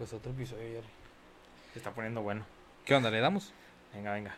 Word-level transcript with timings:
Pues 0.00 0.14
otro 0.14 0.32
episodio, 0.32 0.62
Jerry. 0.62 0.88
Se 1.74 1.78
está 1.78 1.92
poniendo 1.92 2.22
bueno. 2.22 2.46
¿Qué 2.86 2.94
onda? 2.94 3.10
¿Le 3.10 3.20
damos? 3.20 3.52
Venga, 3.92 4.14
venga. 4.14 4.34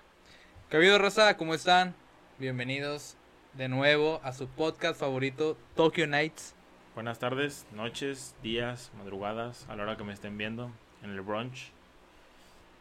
¿Qué 0.69 0.77
ha 0.77 0.81
habido, 0.81 0.99
Rosa? 0.99 1.37
¿Cómo 1.37 1.55
están? 1.55 1.95
Bienvenidos 2.41 3.17
de 3.53 3.69
nuevo 3.69 4.21
a 4.25 4.33
su 4.33 4.49
podcast 4.49 4.99
favorito, 4.99 5.57
Tokyo 5.77 6.09
Nights. 6.09 6.57
Buenas 6.97 7.21
tardes, 7.21 7.65
noches, 7.71 8.35
días, 8.43 8.91
madrugadas, 8.99 9.65
a 9.69 9.77
la 9.77 9.85
hora 9.85 9.97
que 9.97 10.03
me 10.03 10.13
estén 10.13 10.37
viendo 10.37 10.73
en 11.01 11.11
el 11.11 11.21
brunch. 11.21 11.71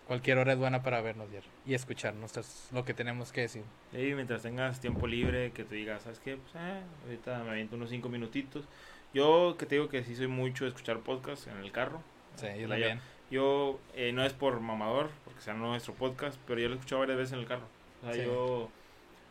Cualquier 0.08 0.40
hora 0.40 0.54
es 0.54 0.58
buena 0.58 0.82
para 0.82 1.02
vernos, 1.02 1.30
Jerry, 1.30 1.46
y 1.68 1.76
escucharnos. 1.76 2.36
Es 2.36 2.68
lo 2.72 2.84
que 2.84 2.96
tenemos 2.96 3.32
que 3.32 3.42
decir. 3.42 3.64
Y 3.94 4.16
mientras 4.16 4.42
tengas 4.42 4.80
tiempo 4.80 5.06
libre, 5.06 5.52
que 5.52 5.66
te 5.66 5.76
digas, 5.76 6.02
¿sabes 6.02 6.20
qué? 6.20 6.36
Pues, 6.36 6.56
eh, 6.56 6.82
ahorita 7.04 7.44
me 7.44 7.52
aviento 7.52 7.76
unos 7.76 7.92
5 7.92 8.10
minutitos. 8.10 8.66
Yo 9.14 9.56
que 9.60 9.68
te 9.68 9.76
digo 9.76 9.88
que 9.88 10.04
sí 10.04 10.16
soy 10.16 10.26
mucho 10.26 10.64
de 10.64 10.70
escuchar 10.70 11.02
podcast 11.02 11.46
en 11.46 11.58
el 11.58 11.72
carro. 11.72 12.02
Sí, 12.36 12.48
yo 12.60 12.68
La 12.68 12.76
también. 12.76 13.02
Yo, 13.30 13.80
eh, 13.96 14.12
no 14.12 14.26
es 14.26 14.34
por 14.34 14.60
mamador, 14.60 15.10
porque 15.24 15.42
sea 15.42 15.54
nuestro 15.54 15.94
podcast, 15.94 16.38
pero 16.48 16.60
yo 16.60 16.68
lo 16.68 16.74
he 16.76 16.78
escuchado 16.78 17.00
varias 17.00 17.18
veces 17.18 17.34
en 17.34 17.40
el 17.40 17.46
carro. 17.48 17.66
O 18.02 18.06
sea, 18.06 18.14
Sí. 18.14 18.24
yo, 18.26 18.70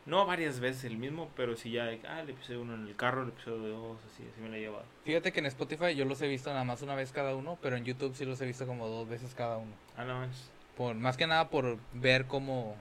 no 0.06 0.24
varias 0.27 0.58
veces 0.60 0.84
el 0.84 0.96
mismo, 0.96 1.28
pero 1.36 1.55
sí 1.56 1.70
ya, 1.72 1.91
ah, 2.08 2.20
el 2.20 2.30
episodio 2.30 2.62
1 2.62 2.74
en 2.74 2.86
el 2.88 2.96
carro, 2.96 3.22
el 3.22 3.28
episodio 3.28 3.68
2, 3.77 3.98
así, 4.10 4.24
así 4.32 4.41
me 4.41 4.48
lo 4.48 4.55
he 4.55 4.60
llevado. 4.60 4.84
Fíjate 5.05 5.32
que 5.32 5.41
en 5.41 5.46
Spotify 5.46 5.94
yo 5.94 6.05
los 6.06 6.20
he 6.22 6.28
visto 6.28 6.50
nada 6.50 6.64
más 6.64 6.80
una 6.82 6.94
vez 6.94 7.12
cada 7.12 7.34
uno, 7.36 7.58
pero 7.60 7.77
en 7.77 7.84
YouTube 7.84 8.14
sí 8.16 8.24
los 8.24 8.41
he 8.41 8.46
visto 8.46 8.66
como 8.66 8.88
dos 8.88 9.08
veces 9.08 9.34
cada 9.34 9.58
uno. 9.58 9.72
Ah, 9.96 10.05
no, 10.05 10.24
es... 10.24 10.50
Por, 10.77 10.94
más 10.94 11.19
que 11.19 11.27
nada 11.27 11.50
por 11.50 11.77
ver 11.92 12.27
cómo, 12.27 12.74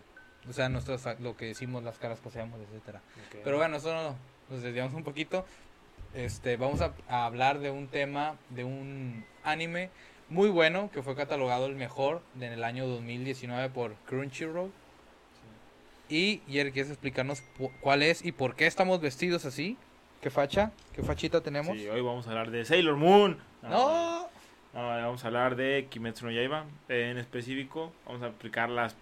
o 0.48 0.54
sea, 0.54 0.70
nosotros, 0.70 1.20
lo 1.20 1.36
que 1.36 1.48
decimos, 1.48 1.84
las 1.84 1.98
caras 1.98 2.22
que 2.22 2.30
hacemos, 2.30 2.58
etcétera. 2.62 3.02
ok. 3.28 3.42
Pero 3.44 3.58
bueno, 3.58 3.76
eso 3.76 3.94
no, 3.94 4.16
nos 4.50 4.62
desviamos 4.62 4.94
un 4.94 5.04
poquito. 5.04 5.46
Este, 6.14 6.56
vamos 6.56 6.80
a, 6.82 6.94
a 7.10 7.26
hablar 7.26 7.60
de 7.60 7.70
un 7.72 7.88
tema, 7.88 8.36
de 8.50 8.64
un 8.64 9.26
anime 9.52 9.90
muy 10.30 10.50
bueno 10.50 10.90
que 10.94 11.02
fue 11.02 11.16
catalogado 11.16 11.66
el 11.66 11.76
mejor 11.76 12.22
en 12.40 12.44
el 12.54 12.64
año 12.64 12.88
2019 12.88 13.70
por 13.70 13.94
Crunchyroll. 14.06 14.72
Y 16.08 16.42
Jerry, 16.50 16.72
¿quieres 16.72 16.92
explicarnos 16.92 17.44
cuál 17.82 18.02
es 18.04 18.26
y 18.26 18.32
por 18.32 18.56
qué 18.56 18.66
estamos 18.68 19.00
vestidos 19.00 19.46
así? 19.46 19.78
¿Qué 20.22 20.30
facha? 20.30 20.72
¿Qué 20.94 21.04
fachita 21.04 21.42
tenemos? 21.42 21.78
Sí, 21.78 21.88
hoy 21.88 22.02
vamos 22.02 22.28
a 22.28 22.32
hablar 22.32 22.52
de 22.52 22.66
Sailor 22.66 22.98
Moon. 22.98 23.38
¡No! 23.62 24.28
No, 24.74 24.88
vamos 24.88 25.24
a 25.24 25.28
hablar 25.28 25.56
de 25.56 25.88
Kimetsu 25.90 26.26
no 26.26 26.32
Yaiba. 26.32 26.66
En 26.90 27.18
específico, 27.18 27.92
vamos 28.06 28.22
a 28.22 28.28
aplicar 28.28 28.70
las 28.70 28.96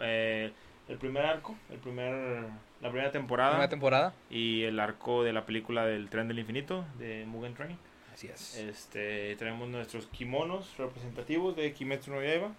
eh, 0.00 0.52
el 0.88 0.98
primer 0.98 1.24
arco, 1.24 1.54
el 1.70 1.78
primer, 1.78 2.44
la 2.80 2.90
primera 2.90 3.10
temporada 3.12 3.50
Primera 3.52 3.68
temporada. 3.68 4.12
y 4.30 4.64
el 4.64 4.80
arco 4.80 5.22
de 5.22 5.32
la 5.32 5.46
película 5.46 5.86
del 5.86 6.08
Tren 6.08 6.28
del 6.28 6.38
Infinito 6.38 6.84
de 6.98 7.24
Mugen 7.26 7.54
Train. 7.54 7.78
Así 8.18 8.26
es. 8.26 8.56
Este, 8.56 9.36
tenemos 9.36 9.68
nuestros 9.68 10.08
kimonos 10.08 10.76
representativos 10.76 11.54
de 11.54 11.72
Kimetsu 11.72 12.10
no 12.10 12.20
Yaiba, 12.20 12.50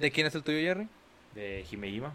¿De 0.00 0.10
quién 0.10 0.26
es 0.26 0.34
el 0.34 0.42
tuyo, 0.42 0.58
Jerry? 0.58 0.88
de 1.36 1.64
Himejima. 1.70 2.12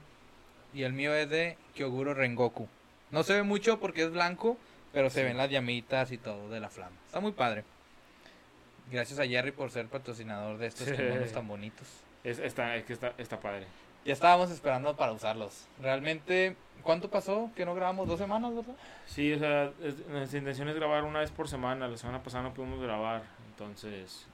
Y 0.73 0.83
el 0.83 0.91
mío 0.91 1.13
es 1.15 1.29
de 1.29 1.57
Kyoguro 1.73 2.13
Rengoku. 2.13 2.67
No 3.11 3.23
se 3.23 3.35
ve 3.35 3.43
mucho 3.43 3.79
porque 3.79 4.03
es 4.03 4.11
blanco, 4.11 4.57
pero 4.91 5.09
se 5.09 5.23
ven 5.23 5.37
las 5.37 5.49
llamitas 5.49 6.11
y 6.11 6.17
todo 6.17 6.49
de 6.49 6.59
la 6.59 6.69
flama. 6.69 6.97
Está 7.05 7.21
muy 7.21 7.31
padre. 7.31 7.63
Gracias 8.91 9.19
a 9.19 9.25
Jerry 9.25 9.53
por 9.53 9.71
ser 9.71 9.87
patrocinador 9.87 10.57
de 10.57 10.67
estos 10.67 10.91
kimonos 10.97 11.31
tan 11.31 11.47
bonitos. 11.47 11.87
Es, 12.25 12.39
está, 12.39 12.75
es 12.75 12.83
que 12.83 12.91
está, 12.91 13.13
está 13.17 13.39
padre. 13.39 13.67
Ya 14.05 14.13
estábamos 14.13 14.51
esperando 14.51 14.95
para 14.95 15.11
usarlos. 15.13 15.67
Realmente, 15.81 16.55
¿cuánto 16.81 17.09
pasó 17.09 17.49
que 17.55 17.65
no 17.65 17.73
grabamos? 17.75 18.07
¿Dos 18.07 18.19
semanas, 18.19 18.53
verdad? 18.55 18.75
Sí, 19.05 19.31
o 19.33 19.39
sea, 19.39 19.71
es- 19.81 20.05
nuestra 20.07 20.39
intención 20.39 20.67
es 20.69 20.75
grabar 20.75 21.03
una 21.03 21.19
vez 21.19 21.31
por 21.31 21.47
semana. 21.47 21.87
La 21.87 21.97
semana 21.97 22.21
pasada 22.21 22.43
no 22.43 22.53
pudimos 22.53 22.81
grabar, 22.81 23.23
entonces 23.49 24.27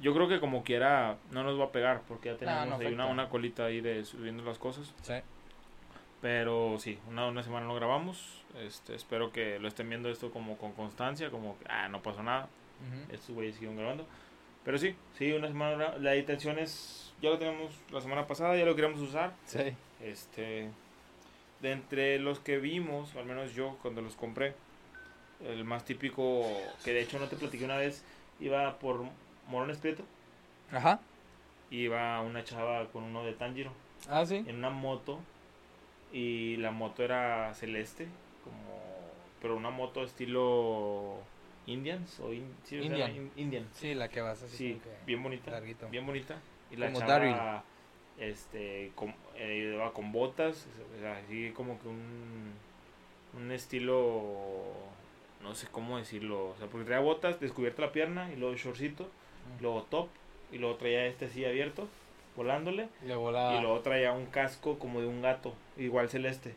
yo 0.00 0.12
creo 0.12 0.28
que 0.28 0.40
como 0.40 0.62
quiera 0.64 1.16
no 1.30 1.42
nos 1.44 1.58
va 1.58 1.64
a 1.66 1.72
pegar 1.72 2.02
porque 2.08 2.30
ya 2.30 2.36
tenemos 2.36 2.66
no 2.68 2.76
ahí 2.76 2.92
una, 2.92 3.06
una 3.06 3.28
colita 3.30 3.64
ahí 3.66 3.80
de 3.80 4.04
subiendo 4.04 4.42
las 4.44 4.58
cosas. 4.58 4.92
Sí. 5.02 5.14
Pero 6.20 6.76
sí, 6.78 6.98
una, 7.08 7.26
una 7.26 7.42
semana 7.42 7.66
no 7.66 7.74
grabamos. 7.74 8.42
Este, 8.60 8.94
espero 8.94 9.32
que 9.32 9.58
lo 9.58 9.68
estén 9.68 9.88
viendo 9.88 10.08
esto 10.08 10.30
como 10.30 10.56
con 10.56 10.72
constancia, 10.72 11.30
como 11.30 11.58
que 11.58 11.66
ah, 11.68 11.88
no 11.88 12.02
pasó 12.02 12.22
nada. 12.22 12.48
Estos 13.10 13.34
güeyes 13.34 13.54
siguieron 13.54 13.76
grabando. 13.78 14.06
Pero 14.66 14.76
sí, 14.78 14.94
sí, 15.16 15.32
una 15.32 15.46
semana. 15.48 15.96
La 15.98 16.16
intención 16.16 16.58
es, 16.58 17.14
ya 17.22 17.30
lo 17.30 17.38
tenemos 17.38 17.72
la 17.92 18.00
semana 18.02 18.26
pasada, 18.26 18.54
ya 18.56 18.66
lo 18.66 18.74
queríamos 18.74 19.00
usar. 19.00 19.32
Sí. 19.46 19.60
Este, 20.02 20.68
de 21.62 21.72
entre 21.72 22.18
los 22.18 22.40
que 22.40 22.58
vimos, 22.58 23.14
al 23.16 23.24
menos 23.24 23.54
yo 23.54 23.78
cuando 23.80 24.02
los 24.02 24.16
compré, 24.16 24.54
el 25.46 25.64
más 25.64 25.84
típico, 25.84 26.44
que 26.84 26.92
de 26.92 27.00
hecho 27.02 27.18
no 27.20 27.28
te 27.28 27.36
platiqué 27.36 27.64
una 27.64 27.76
vez, 27.78 28.04
iba 28.40 28.78
por 28.78 29.04
Morones 29.48 29.78
Prieto, 29.78 30.02
Ajá. 30.72 31.00
iba 31.70 32.20
una 32.22 32.42
chava 32.44 32.86
con 32.88 33.04
uno 33.04 33.22
de 33.24 33.32
Tanjiro 33.34 33.70
Ah, 34.08 34.26
sí. 34.26 34.44
en 34.46 34.56
una 34.56 34.70
moto 34.70 35.20
y 36.12 36.56
la 36.56 36.70
moto 36.72 37.02
era 37.04 37.54
celeste, 37.54 38.06
como, 38.44 38.80
pero 39.40 39.56
una 39.56 39.70
moto 39.70 40.02
estilo 40.02 41.18
Indians 41.66 42.20
o 42.20 42.32
in- 42.32 42.54
sí, 42.64 42.76
Indian. 42.76 43.14
in- 43.14 43.30
Indian. 43.36 43.66
Sí, 43.72 43.94
la 43.94 44.08
que 44.08 44.20
vas 44.20 44.42
así. 44.42 44.56
Sí, 44.56 44.80
bien 45.06 45.22
bonita. 45.22 45.50
larguito. 45.50 45.88
Bien 45.88 46.06
bonita. 46.06 46.36
Y 46.70 46.76
la 46.76 46.86
Como 46.86 47.00
chava, 47.00 47.12
Daryl. 47.12 47.36
este, 48.18 48.92
com- 48.94 49.14
eh, 49.36 49.78
con 49.92 50.12
botas, 50.12 50.66
así 51.24 51.50
como 51.54 51.78
que 51.80 51.88
un, 51.88 52.52
un 53.36 53.50
estilo, 53.52 54.72
no 55.42 55.54
sé 55.54 55.66
cómo 55.70 55.98
decirlo, 55.98 56.50
o 56.50 56.56
sea, 56.58 56.66
porque 56.68 56.86
traía 56.86 57.00
botas, 57.02 57.40
descubierta 57.40 57.82
la 57.82 57.92
pierna, 57.92 58.32
y 58.32 58.36
luego 58.36 58.54
shortcito, 58.56 59.08
luego 59.60 59.82
top, 59.84 60.08
y 60.52 60.58
luego 60.58 60.76
traía 60.76 61.06
este 61.06 61.26
así 61.26 61.44
abierto, 61.44 61.88
volándole, 62.36 62.88
y 63.02 63.06
luego 63.60 63.80
traía 63.80 64.12
un 64.12 64.26
casco 64.26 64.78
como 64.78 65.00
de 65.00 65.06
un 65.06 65.22
gato, 65.22 65.54
igual 65.76 66.08
celeste. 66.08 66.54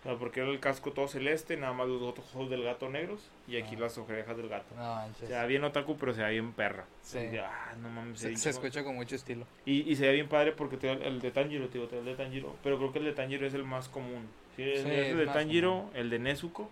O 0.00 0.02
sea, 0.02 0.14
porque 0.16 0.40
era 0.40 0.48
el 0.48 0.60
casco 0.60 0.92
todo 0.92 1.08
celeste, 1.08 1.58
nada 1.58 1.74
más 1.74 1.86
los 1.86 2.00
ojos 2.00 2.48
del 2.48 2.64
gato 2.64 2.88
negros, 2.88 3.20
y 3.46 3.58
aquí 3.60 3.74
Ah. 3.76 3.80
las 3.80 3.98
orejas 3.98 4.34
del 4.36 4.48
gato. 4.48 4.74
No. 4.74 5.14
Se 5.14 5.26
ve 5.26 5.46
bien 5.46 5.62
otaku, 5.62 5.98
pero 5.98 6.14
se 6.14 6.22
ve 6.22 6.30
bien 6.30 6.52
perra. 6.52 6.86
Sí. 7.02 7.18
Ah, 7.38 7.74
no 7.78 7.90
mames, 7.90 8.18
se, 8.18 8.34
se 8.36 8.48
escucha 8.50 8.82
con 8.82 8.94
mucho 8.94 9.14
estilo. 9.14 9.46
y, 9.66 9.90
y 9.90 9.96
se 9.96 10.06
ve 10.06 10.14
bien 10.14 10.28
padre 10.28 10.52
porque 10.52 10.78
te 10.78 10.86
da 10.86 10.94
el 10.94 11.20
de 11.20 11.30
Tanjiro, 11.30 11.68
digo, 11.68 11.86
te 11.86 11.96
da 11.96 12.00
el 12.00 12.06
de 12.06 12.14
Tanjiro. 12.14 12.56
Pero 12.62 12.78
creo 12.78 12.92
que 12.92 12.98
el 13.00 13.04
de 13.04 13.12
Tanjiro 13.12 13.46
es 13.46 13.52
el 13.52 13.64
más 13.64 13.90
común. 13.90 14.26
Sí, 14.56 14.62
el 14.62 15.16
de 15.18 15.26
Tanjiro, 15.26 15.70
común. 15.70 15.90
el 15.94 16.08
de 16.08 16.18
Nezuko. 16.18 16.70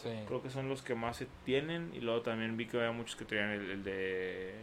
Sí. 0.00 0.10
Creo 0.28 0.40
que 0.40 0.50
son 0.50 0.68
los 0.68 0.80
que 0.82 0.94
más 0.94 1.16
se 1.16 1.26
tienen. 1.44 1.90
Y 1.94 1.98
luego 2.00 2.22
también 2.22 2.56
vi 2.56 2.66
que 2.66 2.76
había 2.76 2.92
muchos 2.92 3.16
que 3.16 3.24
traían 3.24 3.50
el, 3.50 3.70
el 3.72 3.82
de. 3.82 4.54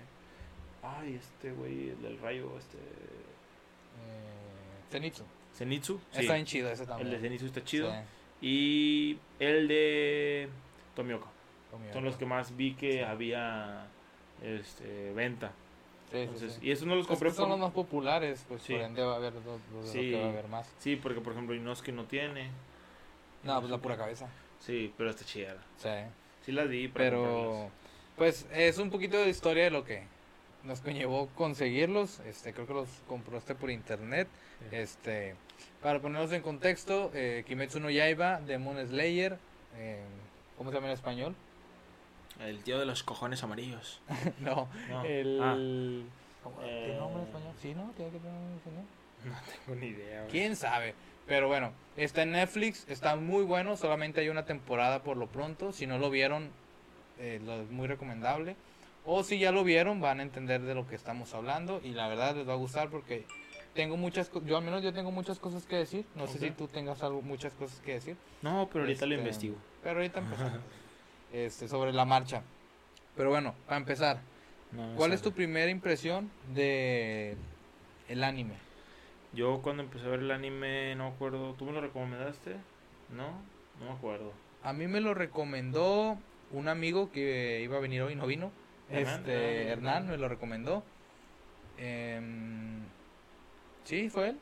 Ay, 0.81 1.15
este 1.15 1.51
güey, 1.51 1.89
el 1.89 2.01
del 2.01 2.17
rayo, 2.19 2.57
este. 2.57 2.77
Eh, 2.77 4.91
Zenitsu. 4.91 5.23
Zenitsu. 5.55 5.99
Sí, 6.11 6.21
Está 6.21 6.33
bien 6.33 6.45
chido 6.45 6.69
ese 6.69 6.83
el 6.83 6.89
también. 6.89 7.11
de 7.11 7.19
Zenitsu 7.19 7.45
está 7.47 7.63
chido. 7.63 7.91
Sí, 7.91 7.97
Y 8.41 9.19
el 9.39 9.67
de 9.67 10.49
Tomioka. 10.95 11.27
Son 11.93 12.03
los 12.05 12.15
que 12.15 12.25
más 12.25 12.55
vi 12.55 12.73
que 12.73 12.91
Sí. 12.93 12.99
había 12.99 13.87
este, 14.43 15.11
venta. 15.13 15.51
Sí, 16.11 16.17
sí, 16.17 16.17
Entonces. 16.23 16.59
Y 16.61 16.71
esos 16.71 16.85
no 16.87 16.95
los 16.95 17.07
Pues 17.07 17.17
compré 17.17 17.29
que 17.31 17.35
son 17.35 17.45
por- 17.45 17.49
los 17.51 17.59
más 17.59 17.71
populares, 17.73 18.45
pues 18.47 18.61
Sí. 18.61 18.73
por 18.73 18.81
ende 18.83 19.01
va 19.03 19.13
a 19.13 19.15
haber 19.15 19.33
dos, 19.33 19.59
dos 19.73 19.89
que 19.91 20.19
va 20.19 20.27
a 20.27 20.29
haber 20.29 20.47
más. 20.47 20.71
Sí, 20.79 20.95
porque 20.95 21.19
por 21.21 21.33
ejemplo 21.33 21.55
Inosuke 21.55 21.91
no 21.91 22.05
tiene. 22.05 22.49
No, 23.43 23.59
pues 23.59 23.71
la 23.71 23.77
pura 23.79 23.97
cabeza. 23.97 24.27
Sí, 24.59 24.93
pero 24.97 25.09
está 25.09 25.25
chida. 25.25 25.55
Sí. 25.77 25.89
Sí 26.41 26.51
las 26.51 26.69
vi 26.69 26.87
Pero, 26.89 27.23
comprarlas. 27.23 27.71
pues 28.17 28.47
es 28.53 28.77
un 28.77 28.89
poquito 28.91 29.17
de 29.17 29.29
historia 29.29 29.63
de 29.65 29.71
lo 29.71 29.83
que 29.83 30.03
nos 30.65 30.81
conllevó 30.81 31.27
conseguirlos. 31.35 32.19
Este, 32.21 32.53
creo 32.53 32.67
que 32.67 32.73
los 32.73 32.89
compraste 33.07 33.55
por 33.55 33.69
internet. 33.71 34.27
Sí. 34.69 34.75
Este, 34.75 35.35
para 35.81 35.99
ponernos 35.99 36.31
en 36.31 36.41
contexto, 36.41 37.11
eh, 37.13 37.43
Kimetsu 37.47 37.79
no 37.79 37.89
Yaiba, 37.89 38.39
Demon 38.41 38.77
Slayer, 38.87 39.37
eh, 39.77 40.03
¿cómo 40.57 40.69
se 40.71 40.75
llama 40.75 40.87
en 40.87 40.93
español? 40.93 41.35
El 42.39 42.63
tío 42.63 42.79
de 42.79 42.85
los 42.85 43.03
cojones 43.03 43.43
amarillos. 43.43 44.01
no, 44.39 44.67
No. 44.89 45.05
el... 45.05 45.39
Ah, 45.41 45.55
¿cómo- 46.43 46.57
¿Tiene 46.59 46.97
nombre 46.97 47.21
en 47.21 47.27
español? 47.27 47.53
Sí, 47.61 47.73
¿no? 47.75 47.91
¿Tiene 47.95 48.11
que 48.11 48.17
tener 48.19 48.33
nombre 48.33 48.51
en 48.51 48.57
español? 48.57 48.85
no 49.25 49.33
tengo 49.65 49.79
ni 49.81 49.87
idea. 49.87 50.27
¿Quién 50.27 50.55
sabe? 50.55 50.93
Pero 51.25 51.47
bueno, 51.47 51.71
está 51.97 52.21
en 52.21 52.31
Netflix, 52.33 52.85
está 52.87 53.15
muy 53.15 53.43
bueno, 53.43 53.77
solamente 53.77 54.21
hay 54.21 54.29
una 54.29 54.45
temporada 54.45 55.01
por 55.01 55.17
lo 55.17 55.25
pronto. 55.27 55.71
Si 55.73 55.87
no 55.87 55.97
lo 55.97 56.11
vieron, 56.11 56.51
eh, 57.17 57.39
lo 57.43 57.61
es 57.61 57.69
muy 57.71 57.87
recomendable. 57.87 58.55
O 59.05 59.23
si 59.23 59.37
ya 59.39 59.51
lo 59.51 59.63
vieron, 59.63 60.01
van 60.01 60.19
a 60.19 60.23
entender 60.23 60.61
de 60.61 60.73
lo 60.73 60.87
que 60.87 60.95
estamos 60.95 61.33
hablando 61.33 61.79
y 61.83 61.91
la 61.91 62.07
verdad 62.07 62.35
les 62.35 62.47
va 62.47 62.53
a 62.53 62.57
gustar 62.57 62.89
porque 62.89 63.25
tengo 63.75 63.97
muchas, 63.97 64.31
yo 64.45 64.57
al 64.57 64.63
menos 64.63 64.81
yo 64.81 64.93
tengo 64.93 65.11
muchas 65.11 65.37
cosas 65.39 65.65
que 65.65 65.75
decir. 65.75 66.05
No 66.15 66.27
sé 66.27 66.39
si 66.39 66.51
tú 66.51 66.67
tengas 66.67 67.03
algo, 67.03 67.21
muchas 67.21 67.53
cosas 67.53 67.79
que 67.81 67.93
decir. 67.93 68.17
No, 68.41 68.67
pero 68.71 68.85
ahorita 68.85 69.05
lo 69.05 69.13
Este, 69.13 69.21
investigo. 69.21 69.55
Pero 69.83 69.97
ahorita 69.97 70.19
empezamos. 70.21 70.59
este, 71.33 71.67
sobre 71.67 71.93
la 71.93 72.05
marcha. 72.05 72.41
Pero 73.15 73.29
bueno, 73.29 73.53
para 73.67 73.77
empezar, 73.77 74.21
No, 74.71 74.95
¿cuál 74.95 75.13
es 75.13 75.21
tu 75.21 75.31
primera 75.31 75.69
impresión 75.69 76.31
de 76.53 77.37
el 78.09 78.23
anime? 78.23 78.55
Yo 79.33 79.61
cuando 79.61 79.83
empecé 79.83 80.05
a 80.05 80.09
ver 80.09 80.21
el 80.21 80.31
anime, 80.31 80.95
no 80.95 81.09
me 81.09 81.15
acuerdo. 81.15 81.53
¿Tú 81.53 81.65
me 81.65 81.73
lo 81.73 81.81
recomendaste? 81.81 82.55
No, 83.15 83.27
no 83.79 83.85
me 83.85 83.91
acuerdo. 83.91 84.31
A 84.63 84.73
mí 84.73 84.87
me 84.87 84.99
lo 85.01 85.13
recomendó 85.13 86.17
un 86.51 86.67
amigo 86.69 87.11
que 87.11 87.61
iba 87.61 87.77
a 87.77 87.81
venir 87.81 88.01
hoy, 88.01 88.15
no 88.15 88.25
vino. 88.25 88.51
Hernán, 88.89 89.19
Este, 89.19 89.67
Hernán 89.69 90.07
me 90.07 90.17
lo 90.17 90.27
recomendó. 90.27 90.83
Em, 91.77 92.83
sí, 93.83 94.09
fue 94.09 94.29
él. 94.29 94.39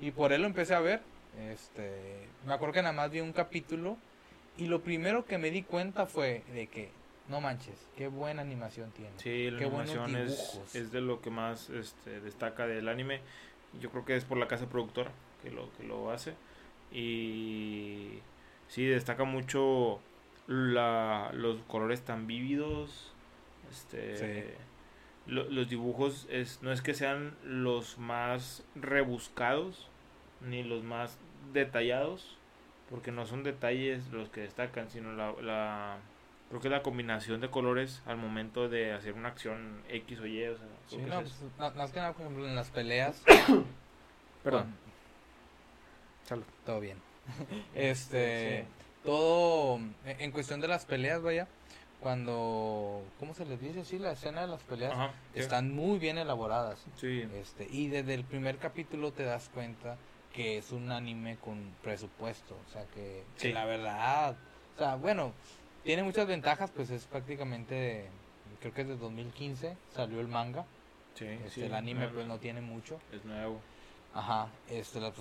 Y 0.00 0.10
por 0.10 0.32
él 0.32 0.42
lo 0.42 0.46
empecé 0.46 0.74
a 0.74 0.80
ver. 0.80 1.02
Este, 1.50 2.28
me 2.46 2.54
acuerdo 2.54 2.74
que 2.74 2.82
nada 2.82 2.94
más 2.94 3.10
vi 3.10 3.20
un 3.20 3.32
capítulo 3.32 3.96
y 4.56 4.66
lo 4.66 4.82
primero 4.82 5.24
que 5.24 5.38
me 5.38 5.50
di 5.50 5.62
cuenta 5.62 6.06
fue 6.06 6.44
de 6.52 6.68
que 6.68 6.90
no 7.28 7.40
manches, 7.40 7.88
qué 7.96 8.06
buena 8.08 8.42
animación 8.42 8.90
tiene. 8.92 9.12
Sí, 9.16 9.50
la 9.50 9.58
qué 9.58 9.64
animación 9.64 10.14
es, 10.16 10.60
es, 10.74 10.92
de 10.92 11.00
lo 11.00 11.20
que 11.20 11.30
más 11.30 11.70
este, 11.70 12.20
destaca 12.20 12.66
del 12.66 12.88
anime. 12.88 13.20
Yo 13.80 13.90
creo 13.90 14.04
que 14.04 14.14
es 14.14 14.24
por 14.24 14.38
la 14.38 14.46
casa 14.46 14.66
productora 14.68 15.10
que 15.42 15.50
lo, 15.50 15.72
que 15.72 15.84
lo 15.84 16.10
hace. 16.10 16.34
Y 16.92 18.20
sí, 18.68 18.84
destaca 18.84 19.24
mucho 19.24 20.00
la, 20.46 21.30
los 21.32 21.60
colores 21.62 22.02
tan 22.02 22.26
vívidos. 22.26 23.13
Este, 23.74 24.56
los 25.26 25.68
dibujos 25.68 26.26
es, 26.30 26.62
no 26.62 26.72
es 26.72 26.82
que 26.82 26.94
sean 26.94 27.34
los 27.44 27.98
más 27.98 28.62
rebuscados 28.74 29.88
ni 30.40 30.62
los 30.62 30.82
más 30.82 31.18
detallados, 31.52 32.36
porque 32.90 33.10
no 33.10 33.26
son 33.26 33.42
detalles 33.42 34.08
los 34.12 34.28
que 34.28 34.42
destacan, 34.42 34.90
sino 34.90 35.12
la, 35.12 35.32
la 35.40 35.98
creo 36.48 36.60
que 36.60 36.68
la 36.68 36.82
combinación 36.82 37.40
de 37.40 37.50
colores 37.50 38.02
al 38.06 38.16
momento 38.16 38.68
de 38.68 38.92
hacer 38.92 39.14
una 39.14 39.28
acción 39.28 39.82
X 39.88 40.20
o 40.20 40.26
Y, 40.26 40.44
o 40.46 40.56
sea, 40.56 40.66
sí, 40.86 40.98
no, 40.98 41.20
pues, 41.20 41.74
más 41.74 41.90
que 41.90 42.00
nada, 42.00 42.12
por 42.12 42.22
ejemplo, 42.22 42.46
en 42.46 42.54
las 42.54 42.70
peleas. 42.70 43.22
Perdón. 44.44 44.74
Salud. 46.24 46.44
Todo 46.64 46.80
bien. 46.80 46.98
este, 47.74 48.66
todo 49.02 49.80
en 50.04 50.30
cuestión 50.30 50.60
de 50.60 50.68
las 50.68 50.84
peleas, 50.84 51.22
vaya, 51.22 51.48
cuando, 52.04 53.02
¿cómo 53.18 53.32
se 53.32 53.46
les 53.46 53.58
dice 53.62 53.80
así? 53.80 53.98
La 53.98 54.12
escena 54.12 54.42
de 54.42 54.46
las 54.46 54.62
peleas 54.62 55.10
están 55.32 55.74
muy 55.74 55.98
bien 55.98 56.18
elaboradas. 56.18 56.84
Sí. 56.96 57.26
Este, 57.32 57.66
y 57.70 57.88
desde 57.88 58.12
el 58.12 58.24
primer 58.24 58.58
capítulo 58.58 59.10
te 59.10 59.22
das 59.24 59.48
cuenta 59.48 59.96
que 60.34 60.58
es 60.58 60.70
un 60.70 60.92
anime 60.92 61.38
con 61.38 61.74
presupuesto, 61.82 62.58
o 62.68 62.70
sea 62.70 62.84
que, 62.88 63.24
la 63.54 63.64
verdad, 63.64 64.36
o 64.74 64.78
sea, 64.78 64.96
bueno, 64.96 65.32
tiene 65.82 66.02
muchas 66.02 66.26
ventajas, 66.26 66.70
pues 66.72 66.90
es 66.90 67.06
prácticamente, 67.06 68.10
creo 68.60 68.74
que 68.74 68.82
es 68.82 68.88
de 68.88 68.96
2015 68.98 69.74
salió 69.94 70.20
el 70.20 70.28
manga. 70.28 70.66
Sí, 71.14 71.24
este, 71.24 71.64
el 71.64 71.74
anime 71.74 72.08
pues 72.08 72.26
no 72.26 72.38
tiene 72.38 72.60
mucho. 72.60 73.00
Es 73.12 73.24
nuevo. 73.24 73.60
Ajá, 74.12 74.48
este, 74.68 75.00
las, 75.00 75.16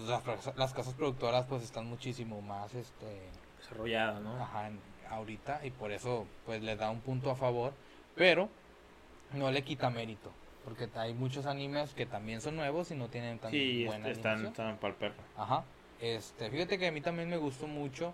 las, 0.58 0.74
casas 0.74 0.96
productoras 0.96 1.46
pues 1.46 1.64
están 1.64 1.86
muchísimo 1.86 2.42
más, 2.42 2.74
este... 2.74 3.30
Desarrolladas, 3.60 4.22
¿no? 4.22 4.36
Ajá, 4.36 4.70
ahorita, 5.16 5.62
y 5.64 5.72
por 5.72 5.92
eso 5.92 6.26
pues 6.46 6.62
le 6.62 6.76
da 6.76 6.90
un 6.90 7.02
punto 7.02 7.32
a 7.32 7.36
favor, 7.36 7.74
pero 8.16 8.50
no 9.34 9.52
le 9.52 9.64
quita 9.64 9.90
mérito. 9.90 10.32
Porque 10.64 10.88
hay 10.96 11.14
muchos 11.14 11.46
animes 11.46 11.94
que 11.94 12.06
también 12.06 12.40
son 12.40 12.56
nuevos 12.56 12.90
y 12.92 12.96
no 12.96 13.10
tienen 13.10 13.40
tan 13.40 13.52
sí, 13.52 13.86
buena 13.86 14.10
están, 14.10 14.46
están 14.46 14.78
para 14.78 14.94
el 14.94 15.00
perro. 15.00 15.22
Ajá. 15.38 15.66
Este, 16.00 16.50
fíjate 16.50 16.78
que 16.78 16.88
a 16.88 16.92
mí 16.92 17.02
también 17.02 17.30
me 17.30 17.38
gustó 17.38 17.68
mucho, 17.68 18.14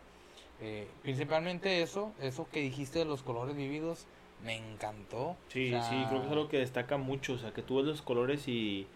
eh, 0.61 0.87
principalmente 1.01 1.81
eso, 1.81 2.11
eso 2.21 2.47
que 2.51 2.61
dijiste 2.61 2.99
de 2.99 3.05
los 3.05 3.23
colores 3.23 3.55
vividos, 3.55 4.05
me 4.43 4.55
encantó. 4.55 5.35
Sí, 5.49 5.73
sí, 5.89 6.05
creo 6.07 6.21
que 6.21 6.27
es 6.27 6.31
algo 6.31 6.49
que 6.49 6.57
destaca 6.59 6.97
mucho, 6.97 7.33
o 7.33 7.37
sea, 7.37 7.51
que 7.51 7.61
tú 7.61 7.77
ves 7.77 7.85
los 7.85 8.01
colores 8.01 8.47
y, 8.47 8.87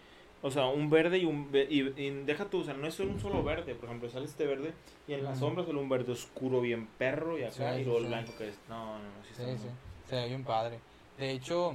o 0.44 0.50
sea, 0.50 0.66
un 0.66 0.90
verde 0.90 1.16
y 1.16 1.24
un, 1.24 1.48
y, 1.52 2.10
deja 2.26 2.44
tú, 2.44 2.60
o 2.60 2.64
sea, 2.64 2.74
no 2.74 2.86
es 2.86 2.92
solo 2.92 3.12
un 3.12 3.18
solo 3.18 3.42
verde, 3.42 3.74
por 3.74 3.86
ejemplo, 3.86 4.10
sale 4.10 4.26
este 4.26 4.46
verde 4.46 4.74
y 5.08 5.14
en 5.14 5.24
la 5.24 5.34
sombra 5.34 5.64
sale 5.64 5.78
un 5.78 5.88
verde 5.88 6.12
oscuro 6.12 6.60
bien 6.60 6.86
perro 6.98 7.38
y 7.38 7.44
acá 7.44 7.80
y 7.80 7.84
luego 7.84 8.00
el 8.00 8.06
blanco 8.08 8.32
que 8.36 8.50
es, 8.50 8.58
no, 8.68 8.98
no, 8.98 8.98
no, 8.98 9.24
sí, 9.26 9.32
sí, 9.34 9.42
sí, 9.56 9.68
se 10.06 10.16
ve 10.16 10.28
bien 10.28 10.44
padre. 10.44 10.80
De 11.16 11.30
hecho, 11.30 11.74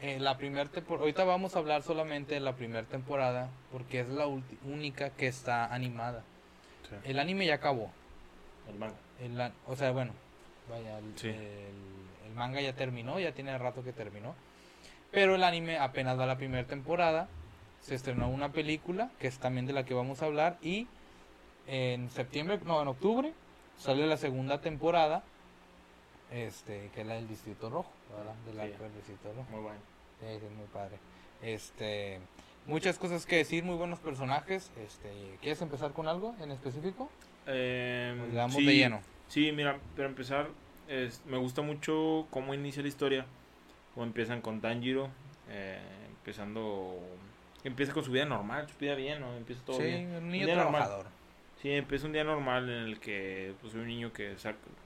eh, 0.00 0.20
la 0.20 0.36
primera 0.36 0.70
temporada, 0.70 1.02
ahorita 1.02 1.24
vamos 1.24 1.56
a 1.56 1.58
hablar 1.58 1.82
solamente 1.82 2.34
de 2.34 2.40
la 2.40 2.54
primera 2.54 2.84
temporada 2.84 3.48
porque 3.72 3.98
es 3.98 4.08
la 4.08 4.28
única 4.28 5.10
que 5.10 5.26
está 5.26 5.74
animada. 5.74 6.22
El 7.02 7.18
anime 7.18 7.46
ya 7.46 7.54
acabó. 7.54 7.90
El 8.68 8.76
manga. 8.76 8.94
El, 9.20 9.52
o 9.66 9.74
sea, 9.74 9.90
bueno, 9.90 10.12
vaya, 10.70 10.98
el, 10.98 12.34
manga 12.36 12.60
ya 12.60 12.74
terminó, 12.74 13.18
ya 13.18 13.32
tiene 13.32 13.58
rato 13.58 13.82
que 13.82 13.92
terminó. 13.92 14.36
Pero 15.10 15.34
el 15.34 15.42
anime 15.42 15.78
apenas 15.78 16.16
da 16.16 16.26
la 16.26 16.36
primera 16.36 16.64
temporada. 16.64 17.28
Se 17.84 17.94
estrenó 17.94 18.30
una 18.30 18.50
película, 18.50 19.10
que 19.18 19.26
es 19.26 19.38
también 19.38 19.66
de 19.66 19.74
la 19.74 19.84
que 19.84 19.92
vamos 19.92 20.22
a 20.22 20.24
hablar. 20.24 20.56
Y 20.62 20.86
en 21.66 22.10
septiembre, 22.10 22.58
no, 22.64 22.80
en 22.80 22.88
octubre, 22.88 23.34
sale 23.78 24.06
la 24.06 24.16
segunda 24.16 24.62
temporada. 24.62 25.22
Este, 26.30 26.90
que 26.94 27.02
es 27.02 27.06
la 27.06 27.14
del 27.14 27.28
Distrito 27.28 27.68
Rojo, 27.68 27.90
¿verdad? 28.16 28.34
De 28.46 28.54
la 28.54 28.64
Distrito 28.64 29.32
Rojo. 29.36 29.46
Muy 29.50 29.60
bueno. 29.60 29.80
Sí, 30.18 30.26
es 30.26 30.52
muy 30.52 30.66
padre. 30.72 30.96
Este, 31.42 32.20
muchas 32.66 32.96
cosas 32.98 33.26
que 33.26 33.36
decir, 33.36 33.64
muy 33.64 33.76
buenos 33.76 33.98
personajes. 33.98 34.70
Este, 34.82 35.36
¿Quieres 35.42 35.60
empezar 35.60 35.92
con 35.92 36.08
algo 36.08 36.34
en 36.40 36.52
específico? 36.52 37.10
Eh, 37.46 38.16
damos 38.32 38.56
de 38.56 38.62
lleno. 38.62 39.02
Sí, 39.28 39.52
mira, 39.52 39.78
para 39.94 40.08
empezar, 40.08 40.48
es, 40.88 41.20
me 41.26 41.36
gusta 41.36 41.60
mucho 41.60 42.26
cómo 42.30 42.54
inicia 42.54 42.80
la 42.80 42.88
historia. 42.88 43.26
Cómo 43.92 44.06
empiezan 44.06 44.40
con 44.40 44.62
Tanjiro, 44.62 45.10
eh, 45.50 45.78
empezando. 46.08 46.98
Empieza 47.64 47.92
con 47.92 48.04
su 48.04 48.12
vida 48.12 48.26
normal, 48.26 48.68
su 48.68 48.78
vida 48.78 48.94
bien, 48.94 49.20
¿no? 49.20 49.34
Empieza 49.36 49.64
todo 49.64 49.78
bien. 49.78 50.14
un 50.16 50.30
niño 50.30 50.46
trabajador. 50.46 51.06
Sí, 51.62 51.70
empieza 51.70 52.06
un 52.06 52.12
día 52.12 52.24
normal 52.24 52.68
en 52.68 52.82
el 52.84 53.00
que, 53.00 53.54
pues, 53.62 53.72
un 53.72 53.86
niño 53.86 54.12
que, 54.12 54.36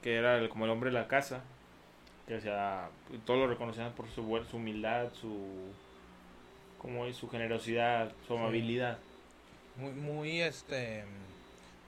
que 0.01 0.15
era 0.15 0.47
como 0.47 0.63
el 0.63 0.71
hombre 0.71 0.89
de 0.89 0.93
la 0.93 1.09
casa, 1.09 1.43
que 2.25 2.39
sea, 2.39 2.89
todos 3.25 3.39
lo 3.39 3.47
reconocían 3.47 3.91
por 3.91 4.07
su, 4.07 4.23
su 4.49 4.57
humildad, 4.57 5.11
su, 5.11 5.73
como 6.77 7.11
su 7.11 7.27
generosidad, 7.29 8.13
su 8.25 8.37
amabilidad. 8.37 8.97
Muy, 9.75 9.91
muy, 9.91 10.41
este, 10.41 11.03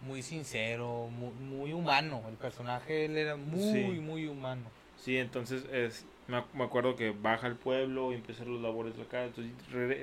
muy 0.02 0.22
sincero, 0.22 1.08
muy, 1.08 1.72
humano. 1.72 2.22
El 2.28 2.36
personaje 2.36 3.06
él 3.06 3.18
era 3.18 3.38
muy, 3.38 4.00
muy 4.00 4.28
humano. 4.28 4.64
Sí, 4.98 5.18
entonces 5.18 5.64
es, 5.72 6.06
me, 6.54 6.64
acuerdo 6.64 6.96
que 6.96 7.12
baja 7.12 7.48
al 7.48 7.56
pueblo 7.56 8.12
y 8.12 8.16
empieza 8.16 8.46
los 8.46 8.62
labores 8.62 8.96
de 8.96 9.04
acá, 9.04 9.26
entonces 9.26 9.54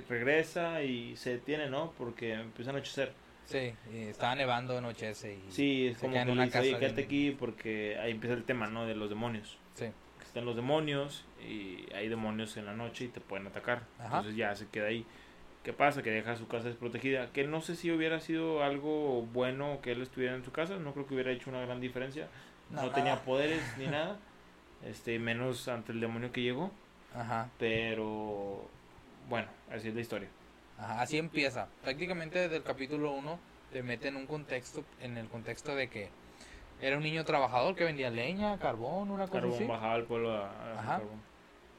regresa 0.09 0.83
y 0.83 1.17
se 1.17 1.31
detiene, 1.31 1.69
¿no? 1.69 1.93
Porque 1.97 2.35
empieza 2.35 2.71
a 2.71 2.75
anochecer. 2.75 3.13
Sí, 3.47 3.73
y 3.95 4.03
estaba 4.09 4.35
nevando, 4.35 4.77
anochece 4.77 5.35
y 5.35 5.51
sí, 5.51 5.87
es 5.87 5.99
como 5.99 6.13
que 6.13 6.31
una 6.31 6.45
dice, 6.45 6.59
casa 6.59 6.79
quédate 6.79 7.03
aquí 7.03 7.31
porque 7.31 7.99
ahí 7.99 8.11
empieza 8.11 8.35
el 8.35 8.45
tema, 8.45 8.67
¿no? 8.67 8.85
De 8.85 8.95
los 8.95 9.09
demonios. 9.09 9.59
Sí. 9.75 9.87
están 10.23 10.45
los 10.45 10.55
demonios 10.55 11.25
y 11.41 11.91
hay 11.95 12.09
demonios 12.09 12.57
en 12.59 12.67
la 12.67 12.75
noche 12.75 13.07
y 13.07 13.09
te 13.09 13.21
pueden 13.21 13.47
atacar. 13.47 13.85
Entonces 14.03 14.37
ya 14.37 14.55
se 14.55 14.67
queda 14.69 14.89
ahí. 14.89 15.07
¿Qué 15.63 15.73
pasa? 15.73 16.03
Que 16.03 16.11
deja 16.11 16.37
su 16.37 16.47
casa 16.47 16.69
desprotegida. 16.69 17.33
Que 17.33 17.47
no 17.47 17.61
sé 17.63 17.75
si 17.75 17.91
hubiera 17.91 18.21
sido 18.21 18.63
algo 18.63 19.23
bueno 19.23 19.81
que 19.83 19.93
él 19.93 20.03
estuviera 20.03 20.35
en 20.35 20.45
su 20.45 20.53
casa. 20.53 20.79
No 20.79 20.93
creo 20.93 21.07
que 21.07 21.15
hubiera 21.15 21.31
hecho 21.31 21.49
una 21.49 21.61
gran 21.61 21.81
diferencia. 21.81 22.29
No, 22.71 22.91
tenía 22.91 23.23
poderes 23.25 23.63
ni 23.79 23.87
nada. 23.87 24.19
Este, 24.85 25.19
menos 25.19 25.69
ante 25.69 25.93
el 25.93 26.01
demonio 26.01 26.33
que 26.33 26.43
llegó. 26.43 26.71
Ajá. 27.15 27.49
Pero 27.59 28.69
bueno, 29.29 29.49
así 29.71 29.89
es 29.89 29.95
la 29.95 30.01
historia. 30.01 30.29
Ajá, 30.79 31.03
así 31.03 31.19
empieza. 31.19 31.69
Prácticamente 31.83 32.39
desde 32.39 32.57
el 32.57 32.63
capítulo 32.63 33.13
1 33.13 33.39
te 33.73 33.83
mete 33.83 34.09
en 34.09 34.17
un 34.17 34.27
contexto, 34.27 34.85
en 35.01 35.19
el 35.19 35.29
contexto 35.29 35.75
de 35.75 35.89
que 35.89 36.09
era 36.81 36.97
un 36.97 37.03
niño 37.03 37.25
trabajador 37.25 37.75
que 37.75 37.85
vendía 37.85 38.11
leña, 38.11 38.59
carbón, 38.59 39.11
una 39.11 39.27
cosa 39.27 39.41
carbón, 39.41 39.69
bajaba 39.69 39.95
al 39.95 40.05
pueblo 40.05 40.37
a, 40.37 40.83
carbón. 40.85 41.21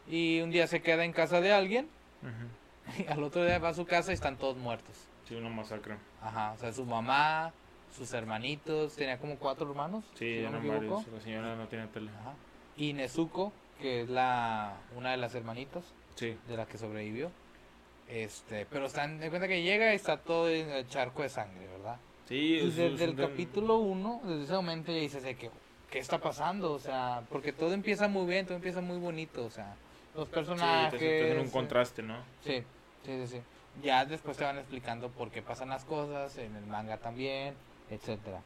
Y 0.08 0.42
un 0.42 0.52
día 0.52 0.68
se 0.68 0.82
queda 0.82 1.06
en 1.06 1.14
casa 1.14 1.40
de 1.40 1.54
alguien 1.54 1.88
y 2.98 3.08
al 3.08 3.24
otro 3.24 3.46
día 3.46 3.60
va 3.60 3.70
a 3.70 3.74
su 3.74 3.86
casa 3.86 4.12
y 4.12 4.16
están 4.16 4.38
todos 4.38 4.58
muertos. 4.58 5.08
Sí, 5.28 5.36
una 5.36 5.50
masacre. 5.50 5.96
Ajá, 6.22 6.54
o 6.54 6.58
sea, 6.58 6.74
su 6.74 6.86
mamá, 6.86 7.54
sus 7.96 8.12
hermanitos, 8.14 8.96
tenía 8.96 9.18
como 9.20 9.38
cuatro 9.38 9.70
hermanos. 9.70 10.04
Sí, 10.16 10.46
no 10.52 10.60
varios, 10.68 11.08
la 11.08 11.22
señora 11.22 11.56
no 11.56 11.68
tiene 11.68 11.88
tele. 11.88 12.12
Ajá. 12.20 12.34
Y 12.80 12.94
Nezuko, 12.94 13.54
que 13.80 14.02
es 14.02 14.10
la 14.10 14.78
una 14.96 15.12
de 15.12 15.18
las 15.18 15.36
hermanitas 15.36 15.84
sí. 16.16 16.36
de 16.48 16.58
la 16.58 16.66
que 16.66 16.80
sobrevivió. 16.80 17.30
Este, 18.08 18.66
pero 18.66 18.88
están 18.88 19.20
de 19.20 19.30
cuenta 19.30 19.48
que 19.48 19.62
llega 19.62 19.94
y 19.94 19.96
está 19.96 20.18
todo 20.18 20.50
en 20.50 20.72
el 20.72 20.88
charco 20.88 21.22
de 21.22 21.30
sangre, 21.30 21.68
¿verdad? 21.68 21.98
Sí, 22.28 22.36
y 22.36 22.72
desde 22.72 23.04
el 23.04 23.16
capítulo 23.16 23.78
1, 23.78 24.22
desde 24.24 24.44
ese 24.46 24.54
momento 24.54 24.92
ya 24.92 25.00
dices 25.00 25.22
de 25.22 25.36
que 25.36 25.52
¿qué 25.90 26.00
está 26.00 26.20
pasando? 26.20 26.74
O 26.74 26.80
sea, 26.80 27.24
porque 27.30 27.54
todo 27.54 27.74
empieza 27.74 28.08
muy 28.08 28.26
bien, 28.26 28.46
todo 28.46 28.56
empieza 28.56 28.82
muy 28.82 28.98
bonito, 28.98 29.46
o 29.46 29.50
sea, 29.50 29.76
los 30.16 30.28
personajes. 30.28 31.00
Sí, 31.00 31.06
te, 31.06 31.40
un 31.40 31.50
contraste, 31.50 32.02
¿no? 32.02 32.18
Sí, 32.44 32.64
sí, 33.06 33.28
sí, 33.28 33.42
Ya 33.84 34.06
después 34.06 34.38
te 34.38 34.44
van 34.44 34.58
explicando 34.58 35.10
por 35.10 35.30
qué 35.32 35.42
pasan 35.42 35.70
las 35.70 35.86
cosas, 35.86 36.38
en 36.38 36.56
el 36.56 36.66
manga 36.66 36.98
también, 36.98 37.54
etcétera. 37.90 38.42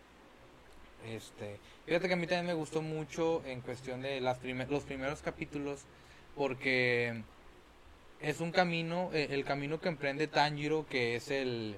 Este, 1.05 1.59
fíjate 1.85 2.07
que 2.07 2.13
a 2.13 2.17
mí 2.17 2.27
también 2.27 2.45
me 2.47 2.53
gustó 2.53 2.81
mucho 2.81 3.43
en 3.45 3.61
cuestión 3.61 4.01
de 4.01 4.21
las 4.21 4.37
los 4.69 4.83
primeros 4.83 5.21
capítulos 5.21 5.85
porque 6.35 7.23
es 8.21 8.39
un 8.39 8.51
camino, 8.51 9.09
eh, 9.13 9.27
el 9.31 9.43
camino 9.43 9.79
que 9.79 9.89
emprende 9.89 10.27
Tanjiro, 10.27 10.85
que 10.87 11.15
es 11.15 11.29
el 11.29 11.75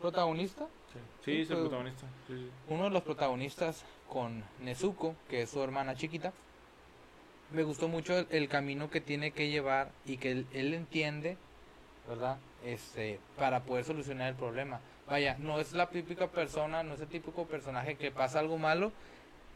protagonista. 0.00 0.66
Sí, 1.24 1.42
es 1.42 1.50
el 1.50 1.58
protagonista. 1.58 2.06
Uno 2.68 2.84
de 2.84 2.90
los 2.90 3.02
protagonistas 3.02 3.84
con 4.08 4.42
Nezuko, 4.60 5.14
que 5.28 5.42
es 5.42 5.50
su 5.50 5.62
hermana 5.62 5.94
chiquita. 5.94 6.32
Me 7.52 7.62
gustó 7.62 7.88
mucho 7.88 8.26
el, 8.30 8.48
camino 8.48 8.90
que 8.90 9.00
tiene 9.00 9.30
que 9.30 9.48
llevar 9.48 9.90
y 10.04 10.16
que 10.16 10.32
él, 10.52 10.74
entiende 10.74 11.36
¿verdad? 12.08 12.38
Este, 12.64 13.20
para 13.36 13.60
poder 13.60 13.84
solucionar 13.84 14.28
el 14.28 14.34
problema. 14.34 14.80
Vaya, 15.08 15.36
no 15.38 15.58
es 15.58 15.72
la 15.72 15.88
típica 15.88 16.28
persona, 16.28 16.82
no 16.82 16.94
es 16.94 17.00
el 17.00 17.08
típico 17.08 17.46
personaje 17.46 17.96
que 17.96 18.10
pasa 18.10 18.40
algo 18.40 18.58
malo 18.58 18.92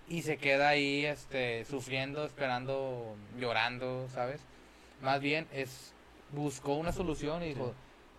y 0.09 0.23
se 0.23 0.38
queda 0.38 0.71
ahí 0.71 1.04
este 1.04 1.64
sufriendo, 1.66 2.25
esperando, 2.25 3.16
llorando, 3.38 4.09
¿sabes? 4.09 4.40
Más 5.02 5.21
bien 5.21 5.47
es 5.52 5.92
buscó 6.32 6.75
una 6.75 6.92
solución 6.92 7.42
y 7.42 7.49
dijo, 7.49 7.75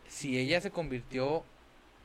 si 0.08 0.38
ella 0.38 0.62
se 0.62 0.72
convirtió, 0.72 1.44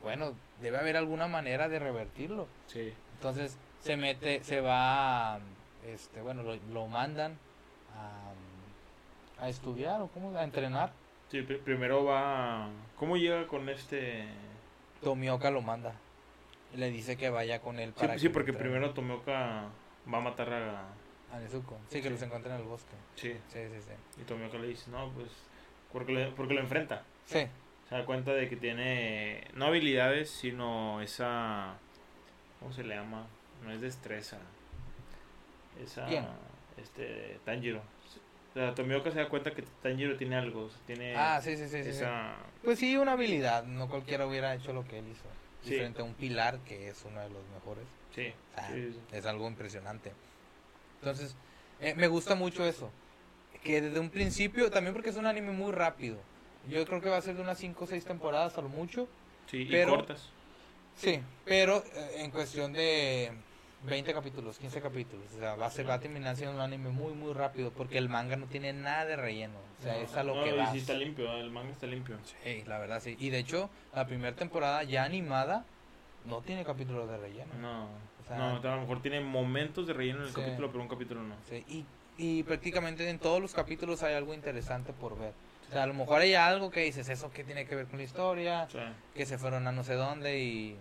bueno, 0.02 0.34
debe 0.60 0.78
haber 0.78 0.96
alguna 0.96 1.28
manera 1.28 1.68
de 1.68 1.78
revertirlo. 1.78 2.48
Sí. 2.66 2.92
Entonces 3.14 3.58
se 3.80 3.96
mete, 3.96 4.42
se 4.42 4.60
va, 4.60 5.40
este, 5.86 6.22
bueno, 6.22 6.42
lo, 6.42 6.56
lo 6.72 6.86
mandan 6.86 7.38
a, 7.94 9.44
a, 9.44 9.48
estudiar 9.48 10.00
o 10.00 10.08
cómo, 10.08 10.36
a 10.36 10.44
entrenar. 10.44 10.92
Sí, 11.30 11.42
primero 11.42 12.04
va, 12.04 12.70
¿cómo 12.96 13.16
llega 13.16 13.46
con 13.46 13.68
este? 13.68 14.24
Tomioka 15.02 15.50
lo 15.50 15.62
manda. 15.62 15.94
Le 16.74 16.90
dice 16.90 17.16
que 17.16 17.30
vaya 17.30 17.60
con 17.60 17.78
él 17.78 17.92
para. 17.92 18.14
Sí, 18.14 18.20
sí 18.20 18.28
porque 18.28 18.52
primero 18.52 18.92
Tomioka 18.92 19.68
va 20.12 20.18
a 20.18 20.20
matar 20.20 20.52
a. 20.52 20.88
A 21.32 21.38
Nezuko. 21.38 21.78
Sí, 21.90 22.00
que 22.00 22.10
los 22.10 22.22
encuentra 22.22 22.54
en 22.54 22.62
el 22.62 22.66
bosque. 22.66 22.94
Sí. 23.16 23.32
Sí, 23.48 23.60
sí, 23.68 23.80
sí. 23.80 24.20
Y 24.20 24.24
Tomioka 24.24 24.58
le 24.58 24.68
dice, 24.68 24.90
no, 24.90 25.10
pues. 25.10 25.28
Porque, 25.92 26.32
porque 26.36 26.54
lo 26.54 26.60
enfrenta. 26.60 27.04
Sí. 27.26 27.46
Se 27.88 27.94
da 27.94 28.04
cuenta 28.04 28.32
de 28.32 28.48
que 28.48 28.56
tiene. 28.56 29.46
No 29.54 29.66
habilidades, 29.66 30.30
sino 30.30 31.00
esa. 31.00 31.74
¿Cómo 32.60 32.72
se 32.72 32.82
le 32.82 32.94
llama? 32.94 33.26
No 33.64 33.72
es 33.72 33.80
destreza. 33.80 34.38
Esa. 35.82 36.06
¿Quién? 36.06 36.26
Este. 36.76 37.40
Tanjiro. 37.44 37.82
Sea, 38.58 38.74
Tomioka 38.74 39.12
se 39.12 39.20
da 39.20 39.28
cuenta 39.28 39.52
que 39.52 39.62
Tanjiro 39.84 40.16
tiene 40.16 40.34
algo. 40.34 40.68
tiene 40.84 41.14
ah, 41.14 41.40
sí, 41.40 41.56
sí, 41.56 41.68
sí, 41.68 41.76
esa... 41.76 42.34
Pues 42.64 42.80
sí, 42.80 42.96
una 42.96 43.12
habilidad. 43.12 43.62
No 43.62 43.88
cualquiera 43.88 44.26
hubiera 44.26 44.52
hecho 44.52 44.72
lo 44.72 44.84
que 44.84 44.98
él 44.98 45.04
hizo. 45.06 45.22
Sí. 45.62 45.76
frente 45.76 46.00
a 46.00 46.04
un 46.04 46.14
pilar 46.14 46.58
que 46.66 46.88
es 46.88 47.04
uno 47.04 47.20
de 47.20 47.28
los 47.30 47.44
mejores. 47.54 47.84
Sí. 48.12 48.32
Es 49.12 49.26
algo 49.26 49.46
impresionante. 49.46 50.10
Entonces, 50.98 51.36
eh, 51.80 51.94
me 51.94 52.08
gusta 52.08 52.34
mucho 52.34 52.64
eso. 52.64 52.90
Que 53.62 53.80
desde 53.80 54.00
un 54.00 54.10
principio, 54.10 54.72
también 54.72 54.92
porque 54.92 55.10
es 55.10 55.16
un 55.16 55.26
anime 55.26 55.52
muy 55.52 55.70
rápido. 55.70 56.18
Yo 56.68 56.84
creo 56.84 57.00
que 57.00 57.10
va 57.10 57.18
a 57.18 57.22
ser 57.22 57.36
de 57.36 57.42
unas 57.42 57.58
5 57.58 57.84
o 57.84 57.86
6 57.86 58.04
temporadas 58.04 58.58
a 58.58 58.62
lo 58.62 58.68
mucho. 58.68 59.06
Sí, 59.48 59.68
pero, 59.70 59.92
y 59.92 59.96
cortas. 59.98 60.30
Sí, 60.96 61.20
pero 61.44 61.84
eh, 61.94 62.24
en 62.24 62.32
cuestión 62.32 62.72
de 62.72 63.30
20 63.84 64.12
capítulos, 64.12 64.58
15 64.58 64.80
capítulos. 64.80 65.26
O 65.36 65.38
sea, 65.38 65.54
va 65.54 65.66
a, 65.66 65.70
ser, 65.70 65.88
va 65.88 65.94
a 65.94 66.00
terminar 66.00 66.36
siendo 66.36 66.54
un 66.56 66.60
anime 66.60 66.90
muy, 66.90 67.12
muy 67.12 67.32
rápido 67.32 67.70
porque 67.70 67.98
el 67.98 68.08
manga 68.08 68.36
no 68.36 68.46
tiene 68.46 68.72
nada 68.72 69.04
de 69.04 69.16
relleno. 69.16 69.58
O 69.78 69.82
sea, 69.82 69.96
es 69.98 70.14
a 70.16 70.24
lo 70.24 70.42
que 70.42 70.52
va. 70.52 70.72
sí 70.72 70.78
está 70.78 70.94
limpio, 70.94 71.32
el 71.36 71.50
manga 71.50 71.70
está 71.70 71.86
limpio. 71.86 72.18
Sí, 72.42 72.64
la 72.66 72.78
verdad 72.78 73.00
sí. 73.00 73.16
Y 73.20 73.30
de 73.30 73.38
hecho, 73.38 73.70
la 73.94 74.06
primera 74.06 74.34
temporada 74.34 74.82
ya 74.82 75.04
animada 75.04 75.64
no 76.24 76.40
tiene 76.42 76.64
capítulos 76.64 77.08
de 77.08 77.18
relleno. 77.18 77.54
No, 77.60 77.88
no, 78.36 78.56
a 78.56 78.74
lo 78.76 78.80
mejor 78.80 79.00
tiene 79.00 79.20
momentos 79.20 79.86
de 79.86 79.92
relleno 79.92 80.20
en 80.20 80.28
el 80.28 80.32
capítulo, 80.34 80.70
pero 80.70 80.82
un 80.82 80.88
capítulo 80.88 81.22
no. 81.22 81.36
Sí, 81.48 81.64
y, 81.68 81.84
y 82.18 82.42
prácticamente 82.42 83.08
en 83.08 83.18
todos 83.18 83.40
los 83.40 83.54
capítulos 83.54 84.02
hay 84.02 84.14
algo 84.14 84.34
interesante 84.34 84.92
por 84.92 85.18
ver. 85.18 85.32
O 85.68 85.72
sea, 85.72 85.82
a 85.82 85.86
lo 85.86 85.94
mejor 85.94 86.22
hay 86.22 86.34
algo 86.34 86.70
que 86.70 86.80
dices, 86.80 87.08
eso 87.08 87.30
que 87.30 87.44
tiene 87.44 87.66
que 87.66 87.74
ver 87.74 87.86
con 87.86 87.98
la 87.98 88.04
historia, 88.04 88.68
que 89.14 89.26
se 89.26 89.38
fueron 89.38 89.66
a 89.66 89.72
no 89.72 89.84
sé 89.84 89.94
dónde 89.94 90.40
y 90.40 90.76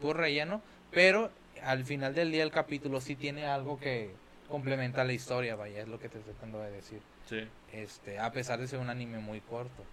puro 0.00 0.20
relleno, 0.20 0.62
pero 0.92 1.30
al 1.62 1.84
final 1.84 2.14
del 2.14 2.32
día 2.32 2.42
el 2.42 2.50
capítulo 2.50 3.00
sí 3.00 3.16
tiene 3.16 3.46
algo 3.46 3.78
que 3.78 4.10
complementa 4.48 5.04
la 5.04 5.12
historia, 5.12 5.56
vaya, 5.56 5.80
es 5.80 5.88
lo 5.88 5.98
que 5.98 6.08
te 6.08 6.18
estoy 6.18 6.32
tratando 6.34 6.60
de 6.60 6.70
decir. 6.70 7.00
Sí. 7.26 7.46
Este, 7.72 8.18
a 8.18 8.32
pesar 8.32 8.58
de 8.58 8.66
ser 8.66 8.78
un 8.78 8.90
anime 8.90 9.18
muy 9.18 9.40
corto. 9.40 9.84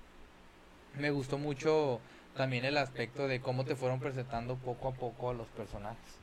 Me 0.98 1.12
gustó 1.12 1.38
mucho 1.38 2.00
también 2.36 2.66
el 2.66 2.78
aspecto 2.78 3.28
de 3.28 3.42
cómo 3.42 3.66
te 3.66 3.76
fueron 3.76 4.00
presentando 4.00 4.56
poco 4.56 4.90
a 4.90 4.94
poco 4.94 5.30
a 5.30 5.34
los 5.34 5.48
personajes. 5.48 6.20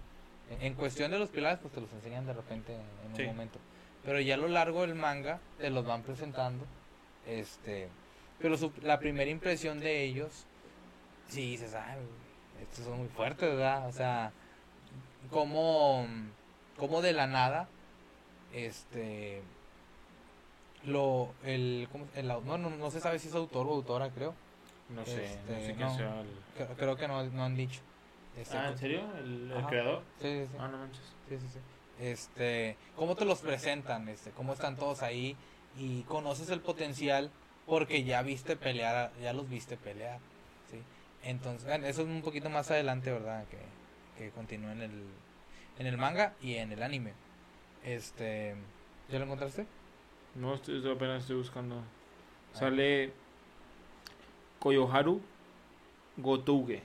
En, 0.60 0.74
cuestión 0.74 1.10
de 1.10 1.18
los 1.18 1.30
pilares, 1.30 1.58
pues 1.60 1.72
te 1.72 1.80
los 1.80 1.92
enseñan 1.92 2.26
de 2.26 2.34
repente 2.34 2.74
en, 2.74 3.20
un 3.20 3.26
momento. 3.26 3.58
Pero 4.04 4.20
ya 4.20 4.34
a 4.34 4.38
lo 4.38 4.48
largo 4.48 4.82
del 4.82 4.94
manga 4.94 5.40
te 5.58 5.70
los 5.70 5.86
van 5.86 6.02
presentando. 6.02 6.66
Este, 7.26 7.88
pero 8.38 8.56
la 8.82 8.98
primera 8.98 9.30
impresión 9.30 9.80
de 9.80 10.02
ellos, 10.02 10.44
sí 11.28 11.52
dices, 11.52 11.74
ay, 11.74 12.00
estos 12.60 12.84
son 12.84 12.98
muy 12.98 13.08
fuertes, 13.08 13.48
¿verdad? 13.48 13.88
O 13.88 13.92
sea, 13.92 14.32
como, 15.30 16.06
como 16.78 17.02
de 17.02 17.12
la 17.12 17.26
nada, 17.26 17.68
este, 18.52 19.42
lo, 20.84 21.30
el, 21.44 21.88
¿cómo, 21.90 22.06
el 22.14 22.28
no, 22.28 22.58
no, 22.58 22.70
no 22.70 22.90
se 22.90 23.00
sabe 23.00 23.18
si 23.18 23.28
es 23.28 23.34
autor 23.34 23.66
o 23.66 23.74
autora, 23.74 24.10
creo. 24.10 24.34
No 24.88 25.04
sé, 25.06 25.38
no 25.48 25.54
sé 25.54 25.60
este, 25.60 25.74
quién 25.74 25.90
sea 25.96 26.20
el... 26.20 26.66
Creo, 26.76 26.96
que 26.96 27.08
no, 27.08 27.22
no 27.24 27.44
han 27.44 27.56
dicho. 27.56 27.80
Este, 28.36 28.56
ah, 28.56 28.68
¿en 28.68 28.78
serio? 28.78 29.00
¿El, 29.18 29.52
el 29.52 29.66
creador? 29.66 30.02
Sí, 30.20 30.28
sí, 30.28 30.46
sí. 30.50 30.56
Ah, 30.58 30.68
no 30.68 30.78
manches. 30.78 31.02
Sí, 31.28 31.38
sí, 31.38 31.48
sí. 31.48 31.58
Este, 32.00 32.76
¿cómo 32.96 33.14
te 33.14 33.24
los 33.24 33.40
presentan? 33.40 34.08
Este, 34.08 34.30
¿Cómo 34.30 34.52
están 34.52 34.76
todos 34.76 35.02
ahí? 35.02 35.36
Y 35.78 36.02
conoces 36.02 36.50
el 36.50 36.60
potencial 36.60 37.30
porque 37.66 38.04
ya 38.04 38.22
viste 38.22 38.56
pelear, 38.56 39.12
ya 39.22 39.32
los 39.32 39.48
viste 39.48 39.76
pelear, 39.76 40.18
¿sí? 40.70 40.82
Entonces, 41.22 41.70
eso 41.84 42.02
es 42.02 42.08
un 42.08 42.22
poquito 42.22 42.50
más 42.50 42.70
adelante, 42.70 43.12
¿verdad? 43.12 43.44
Que, 43.46 43.58
que 44.16 44.30
continúa 44.30 44.72
en 44.72 44.82
el, 44.82 45.04
en 45.78 45.86
el 45.86 45.98
manga 45.98 46.34
y 46.40 46.56
en 46.56 46.72
el 46.72 46.82
anime. 46.82 47.12
Este, 47.84 48.54
¿ya 49.10 49.18
lo 49.18 49.24
encontraste? 49.24 49.66
No, 50.34 50.54
estoy, 50.54 50.88
apenas 50.90 51.22
estoy 51.22 51.36
buscando. 51.36 51.76
Ah. 51.76 52.58
Sale 52.58 53.12
Koyoharu 54.58 55.20
Gotouge, 56.16 56.82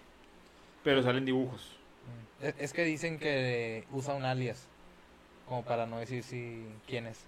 pero 0.84 1.04
salen 1.04 1.26
dibujos. 1.26 1.76
Mm. 2.42 2.48
Es 2.60 2.74
que 2.74 2.84
dicen 2.84 3.20
que 3.20 3.86
usa 3.92 4.14
un 4.14 4.24
alias, 4.24 4.68
como 5.48 5.64
para 5.64 5.86
no 5.86 6.00
decir 6.00 6.24
si 6.24 6.66
quién 6.88 7.08
es. 7.08 7.20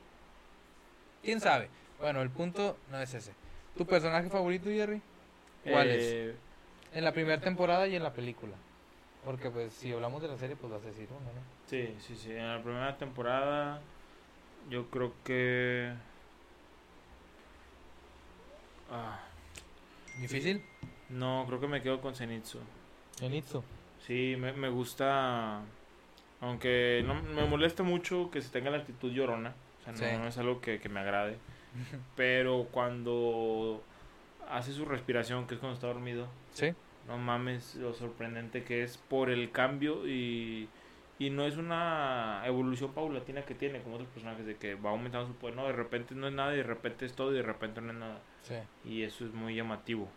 ¿Quién 1.24 1.42
sabe? 1.42 1.70
Bueno, 2.00 2.22
el 2.22 2.30
punto 2.30 2.78
no 2.90 3.00
es 3.00 3.14
ese. 3.14 3.34
¿Tu 3.78 3.86
personaje 3.86 4.30
favorito, 4.30 4.70
Jerry? 4.70 5.02
¿Cuál 5.64 5.90
es? 5.90 6.04
Eh, 6.04 6.36
en 6.94 7.04
la 7.04 7.12
primera 7.12 7.40
temporada 7.40 7.88
y 7.88 7.96
en 7.96 8.04
la 8.04 8.14
película. 8.14 8.54
Porque 9.26 9.50
pues 9.50 9.74
si 9.74 9.92
hablamos 9.92 10.22
de 10.22 10.28
la 10.28 10.38
serie, 10.38 10.56
pues 10.56 10.72
vas 10.72 10.84
a 10.84 10.88
decir 10.88 11.08
uno, 11.10 11.20
¿no? 11.20 11.42
Sí, 11.68 11.96
sí, 12.00 12.16
sí. 12.16 12.32
En 12.32 12.48
la 12.48 12.62
primera 12.62 12.98
temporada 12.98 13.82
yo 14.70 14.90
creo 14.90 15.14
que... 15.24 15.94
Ah. 18.92 19.20
¿Difícil? 20.20 20.64
No, 21.10 21.46
creo 21.48 21.60
que 21.60 21.68
me 21.68 21.82
quedo 21.82 22.02
con 22.02 22.16
Zenitsu. 22.16 22.60
¿Zenitsu? 23.18 23.64
Sí, 24.06 24.36
me, 24.38 24.54
me 24.54 24.70
gusta... 24.70 25.62
Aunque 26.42 27.04
no 27.06 27.16
me 27.16 27.46
molesta 27.46 27.84
mucho 27.84 28.32
que 28.32 28.42
se 28.42 28.50
tenga 28.50 28.70
la 28.70 28.78
actitud 28.78 29.12
llorona. 29.12 29.54
O 29.82 29.98
sea, 29.98 30.14
no, 30.14 30.24
no 30.24 30.30
es 30.30 30.38
algo 30.38 30.62
que, 30.62 30.80
que 30.80 30.88
me 30.88 31.02
agrade. 31.02 31.38
Pero 32.16 32.68
cuando 32.72 33.84
hace 34.50 34.72
su 34.72 34.86
respiración, 34.86 35.48
que 35.48 35.56
es 35.56 35.60
cuando 35.60 35.76
está 35.76 35.88
dormido. 35.88 36.28
Sí. 36.54 36.74
No 37.10 37.18
mames 37.18 37.76
lo 37.76 37.94
sorprendente 37.94 38.64
que 38.64 38.84
es 38.84 38.98
por 38.98 39.32
el 39.32 39.52
cambio 39.52 40.08
y, 40.08 40.70
y 41.18 41.32
no 41.32 41.46
es 41.46 41.58
una 41.58 42.44
evolución 42.46 42.94
paulatina 42.94 43.42
que 43.42 43.56
tiene 43.56 43.82
como 43.82 43.96
otros 43.96 44.10
personajes 44.10 44.46
de 44.46 44.58
que 44.58 44.76
va 44.76 44.92
aumentando 44.92 45.28
su 45.28 45.34
poder. 45.34 45.56
No, 45.56 45.66
de 45.66 45.74
repente 45.74 46.14
no 46.14 46.28
es 46.28 46.34
nada 46.34 46.54
y 46.54 46.58
de 46.58 46.64
repente 46.64 47.06
es 47.06 47.14
todo 47.14 47.32
y 47.32 47.36
de 47.38 47.42
repente 47.42 47.82
no 47.82 47.92
es 47.92 47.98
nada. 47.98 48.22
Sí. 48.44 48.56
Y 48.86 49.02
eso 49.02 49.26
es 49.26 49.34
muy 49.34 49.56
llamativo. 49.56 50.08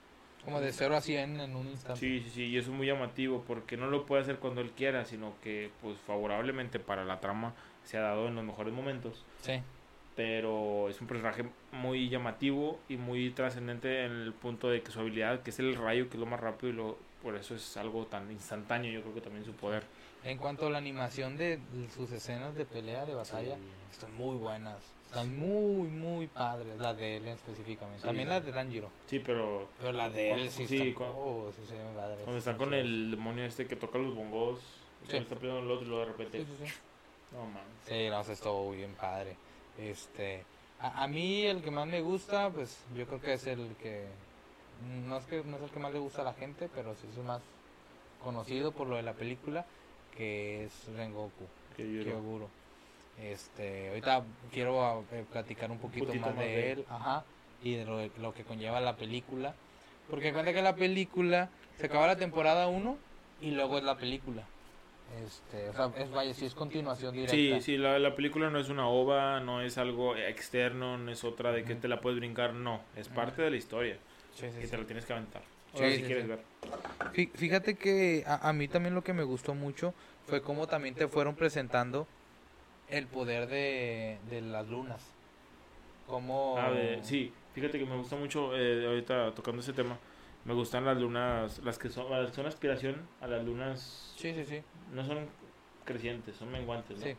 Como 0.44 0.60
de 0.60 0.70
0 0.70 0.96
a 0.96 1.00
100 1.00 1.40
en 1.40 1.56
un 1.56 1.68
instante. 1.68 1.98
Sí, 1.98 2.20
sí, 2.20 2.30
sí, 2.30 2.44
y 2.44 2.58
eso 2.58 2.70
es 2.70 2.76
muy 2.76 2.86
llamativo 2.86 3.42
porque 3.46 3.76
no 3.76 3.86
lo 3.86 4.04
puede 4.04 4.22
hacer 4.22 4.36
cuando 4.36 4.60
él 4.60 4.72
quiera, 4.72 5.04
sino 5.06 5.34
que 5.42 5.70
pues 5.80 5.98
favorablemente 5.98 6.78
para 6.78 7.04
la 7.04 7.20
trama 7.20 7.54
se 7.84 7.96
ha 7.96 8.02
dado 8.02 8.28
en 8.28 8.34
los 8.34 8.44
mejores 8.44 8.74
momentos. 8.74 9.24
Sí 9.40 9.62
pero 10.14 10.88
es 10.88 11.00
un 11.00 11.06
personaje 11.06 11.44
muy 11.72 12.08
llamativo 12.08 12.78
y 12.88 12.96
muy 12.96 13.30
trascendente 13.30 14.04
en 14.04 14.12
el 14.12 14.32
punto 14.32 14.68
de 14.68 14.82
que 14.82 14.90
su 14.90 15.00
habilidad, 15.00 15.42
que 15.42 15.50
es 15.50 15.58
el 15.58 15.74
rayo, 15.74 16.08
que 16.08 16.16
es 16.16 16.20
lo 16.20 16.26
más 16.26 16.40
rápido 16.40 16.72
y 16.72 16.76
lo, 16.76 16.98
por 17.22 17.36
eso 17.36 17.54
es 17.54 17.76
algo 17.76 18.06
tan 18.06 18.30
instantáneo, 18.30 18.92
yo 18.92 19.02
creo 19.02 19.14
que 19.14 19.20
también 19.20 19.44
su 19.44 19.52
poder. 19.52 19.84
En 20.24 20.38
cuanto 20.38 20.66
a 20.66 20.70
la 20.70 20.78
animación 20.78 21.36
de 21.36 21.58
sus 21.94 22.12
escenas 22.12 22.54
de 22.54 22.64
pelea, 22.64 23.04
de 23.06 23.14
batalla, 23.14 23.56
están 23.90 24.14
muy 24.14 24.36
buenas. 24.36 24.78
Están 25.06 25.38
muy, 25.38 25.88
muy 25.88 26.26
padres, 26.26 26.78
la 26.78 26.94
de 26.94 27.18
él 27.18 27.28
específicamente. 27.28 28.02
También 28.02 28.28
la 28.28 28.40
de 28.40 28.50
Danjiro. 28.50 28.88
Sí, 29.06 29.18
pero... 29.18 29.68
Pero 29.78 29.92
la 29.92 30.08
de 30.08 30.32
él 30.32 30.50
sí, 30.50 30.66
sí 30.66 30.94
cuando, 30.94 31.52
cuando 32.24 32.38
están 32.38 32.56
con 32.56 32.72
el 32.72 33.10
demonio 33.10 33.44
este 33.44 33.66
que 33.66 33.76
toca 33.76 33.98
los 33.98 34.14
bongos, 34.14 34.60
sí. 35.06 35.16
está 35.16 35.36
peleando 35.36 35.64
el 35.64 35.70
otro 35.70 35.84
y 35.84 35.88
luego 35.88 36.06
de 36.06 36.12
repente... 36.12 36.46
No, 37.32 37.44
man. 37.46 37.62
Sí, 37.86 38.08
no, 38.08 38.20
eso 38.20 38.32
estuvo 38.32 38.70
bien 38.70 38.94
padre. 38.94 39.36
Este, 39.78 40.44
a, 40.80 41.02
a, 41.02 41.08
mí 41.08 41.46
el 41.46 41.62
que 41.62 41.70
más 41.70 41.86
me 41.86 42.00
gusta, 42.00 42.50
pues 42.50 42.78
yo 42.94 43.06
creo 43.06 43.20
que 43.20 43.34
es 43.34 43.46
el 43.46 43.74
que 43.76 44.06
no 45.06 45.16
es 45.16 45.24
que 45.26 45.42
no 45.44 45.56
es 45.56 45.62
el 45.62 45.70
que 45.70 45.78
más 45.78 45.92
le 45.92 45.98
gusta 45.98 46.22
a 46.22 46.24
la 46.24 46.34
gente, 46.34 46.68
pero 46.74 46.94
sí 46.94 47.06
es 47.10 47.16
el 47.16 47.24
más 47.24 47.40
conocido 48.22 48.72
por 48.72 48.86
lo 48.86 48.96
de 48.96 49.02
la 49.02 49.12
película, 49.12 49.64
que 50.16 50.64
es 50.64 50.72
Rengoku, 50.96 51.46
Kyoguro. 51.76 52.48
Este, 53.20 53.90
ahorita 53.90 54.24
quiero 54.52 55.04
eh, 55.12 55.24
platicar 55.30 55.70
un 55.70 55.78
poquito 55.78 56.14
más, 56.14 56.36
de, 56.36 56.72
él, 56.72 56.86
ajá, 56.88 57.24
y 57.62 57.74
de 57.76 57.84
lo, 57.84 58.06
lo, 58.18 58.34
que 58.34 58.44
conlleva 58.44 58.80
la 58.80 58.96
película. 58.96 59.54
Porque 60.08 60.32
cuenta 60.32 60.52
que 60.52 60.62
la 60.62 60.74
película 60.74 61.50
se 61.76 61.86
acaba 61.86 62.06
la 62.06 62.16
temporada 62.16 62.68
1 62.68 62.96
y 63.40 63.50
luego 63.52 63.78
es 63.78 63.84
la 63.84 63.96
película. 63.96 64.44
Este, 65.20 65.68
o 65.68 65.72
sea, 65.74 65.92
es, 65.96 66.10
vaya, 66.10 66.32
sí 66.32 66.46
es 66.46 66.54
continuación 66.54 67.14
directa. 67.14 67.36
Sí, 67.36 67.60
sí, 67.60 67.76
la, 67.76 67.98
la 67.98 68.14
película 68.14 68.50
no 68.50 68.58
es 68.58 68.68
una 68.68 68.88
ova, 68.88 69.40
no 69.40 69.60
es 69.60 69.78
algo 69.78 70.16
externo, 70.16 70.96
no 70.98 71.10
es 71.10 71.22
otra 71.24 71.52
de 71.52 71.64
que 71.64 71.74
te 71.74 71.88
la 71.88 72.00
puedes 72.00 72.18
brincar, 72.18 72.54
no, 72.54 72.80
es 72.96 73.08
parte 73.08 73.42
de 73.42 73.50
la 73.50 73.56
historia 73.56 73.96
Sí, 74.34 74.46
sí, 74.46 74.58
y 74.58 74.64
sí. 74.64 74.70
te 74.70 74.78
la 74.78 74.84
tienes 74.84 75.04
que 75.04 75.12
aventar. 75.12 75.42
Sí, 75.72 75.78
Ahora 75.78 75.90
sí, 75.90 75.96
si 75.98 76.02
quieres 76.02 76.24
sí. 76.24 76.28
ver. 76.30 76.38
Fí- 77.14 77.30
Fíjate 77.34 77.74
que 77.74 78.24
a, 78.26 78.48
a 78.48 78.52
mí 78.52 78.68
también 78.68 78.94
lo 78.94 79.02
que 79.02 79.12
me 79.12 79.22
gustó 79.22 79.54
mucho 79.54 79.92
fue 80.26 80.40
cómo 80.40 80.66
también 80.66 80.94
te 80.94 81.08
fueron 81.08 81.34
presentando 81.34 82.06
el 82.88 83.06
poder 83.06 83.48
de, 83.48 84.18
de 84.30 84.40
las 84.40 84.66
lunas. 84.68 85.00
Como... 86.06 86.56
A 86.58 86.70
ver, 86.70 86.98
Ah, 87.00 87.04
sí, 87.04 87.32
fíjate 87.54 87.78
que 87.78 87.84
me 87.86 87.96
gusta 87.96 88.16
mucho, 88.16 88.56
eh, 88.56 88.86
ahorita 88.86 89.32
tocando 89.34 89.60
ese 89.62 89.72
tema, 89.72 89.96
me 90.44 90.54
gustan 90.54 90.84
las 90.84 90.96
lunas, 90.98 91.58
las 91.64 91.78
que 91.78 91.88
son, 91.88 92.10
las 92.10 92.30
que 92.30 92.36
son 92.36 92.46
aspiración 92.46 92.96
a 93.20 93.26
las 93.26 93.44
lunas, 93.44 94.14
Sí, 94.16 94.34
sí, 94.34 94.44
sí. 94.44 94.62
no 94.92 95.04
son 95.04 95.26
crecientes, 95.84 96.36
son 96.36 96.50
menguantes, 96.50 96.98
¿no? 96.98 97.04
sí. 97.04 97.16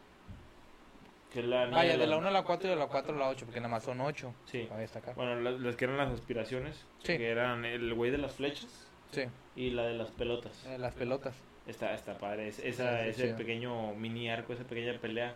Que 1.32 1.42
la 1.42 1.66
niña 1.66 1.98
de 1.98 2.06
la 2.06 2.18
1 2.18 2.28
a 2.28 2.32
la 2.32 2.44
4 2.44 2.68
y 2.68 2.70
de 2.70 2.76
la 2.76 2.86
4 2.88 3.16
a 3.16 3.18
la 3.18 3.30
8, 3.30 3.46
porque 3.46 3.60
nada 3.60 3.72
más 3.72 3.84
son 3.84 4.00
8. 4.02 4.32
Sí. 4.46 4.70
Destacar. 4.78 5.16
Bueno, 5.16 5.36
las, 5.42 5.60
las 5.60 5.76
que 5.76 5.86
eran 5.86 5.98
las 5.98 6.12
aspiraciones, 6.12 6.86
Sí. 7.00 7.18
que 7.18 7.28
eran 7.30 7.66
el 7.66 7.92
güey 7.96 8.12
de 8.12 8.20
las 8.20 8.34
flechas 8.34 8.88
Sí, 9.12 9.24
y 9.56 9.72
la 9.72 9.84
de 9.84 9.96
las 9.96 10.12
pelotas. 10.12 10.64
eh, 10.68 10.78
las 10.78 10.94
pelotas. 10.94 11.36
Está, 11.66 11.94
está 11.96 12.18
padre, 12.20 12.50
es- 12.50 12.60
esa, 12.60 13.06
Sí, 13.06 13.14
sí, 13.14 13.22
ese 13.24 13.34
pequeño 13.36 13.96
mini 13.96 14.30
arco, 14.30 14.54
esa 14.54 14.64
pequeña 14.66 15.00
pelea, 15.00 15.34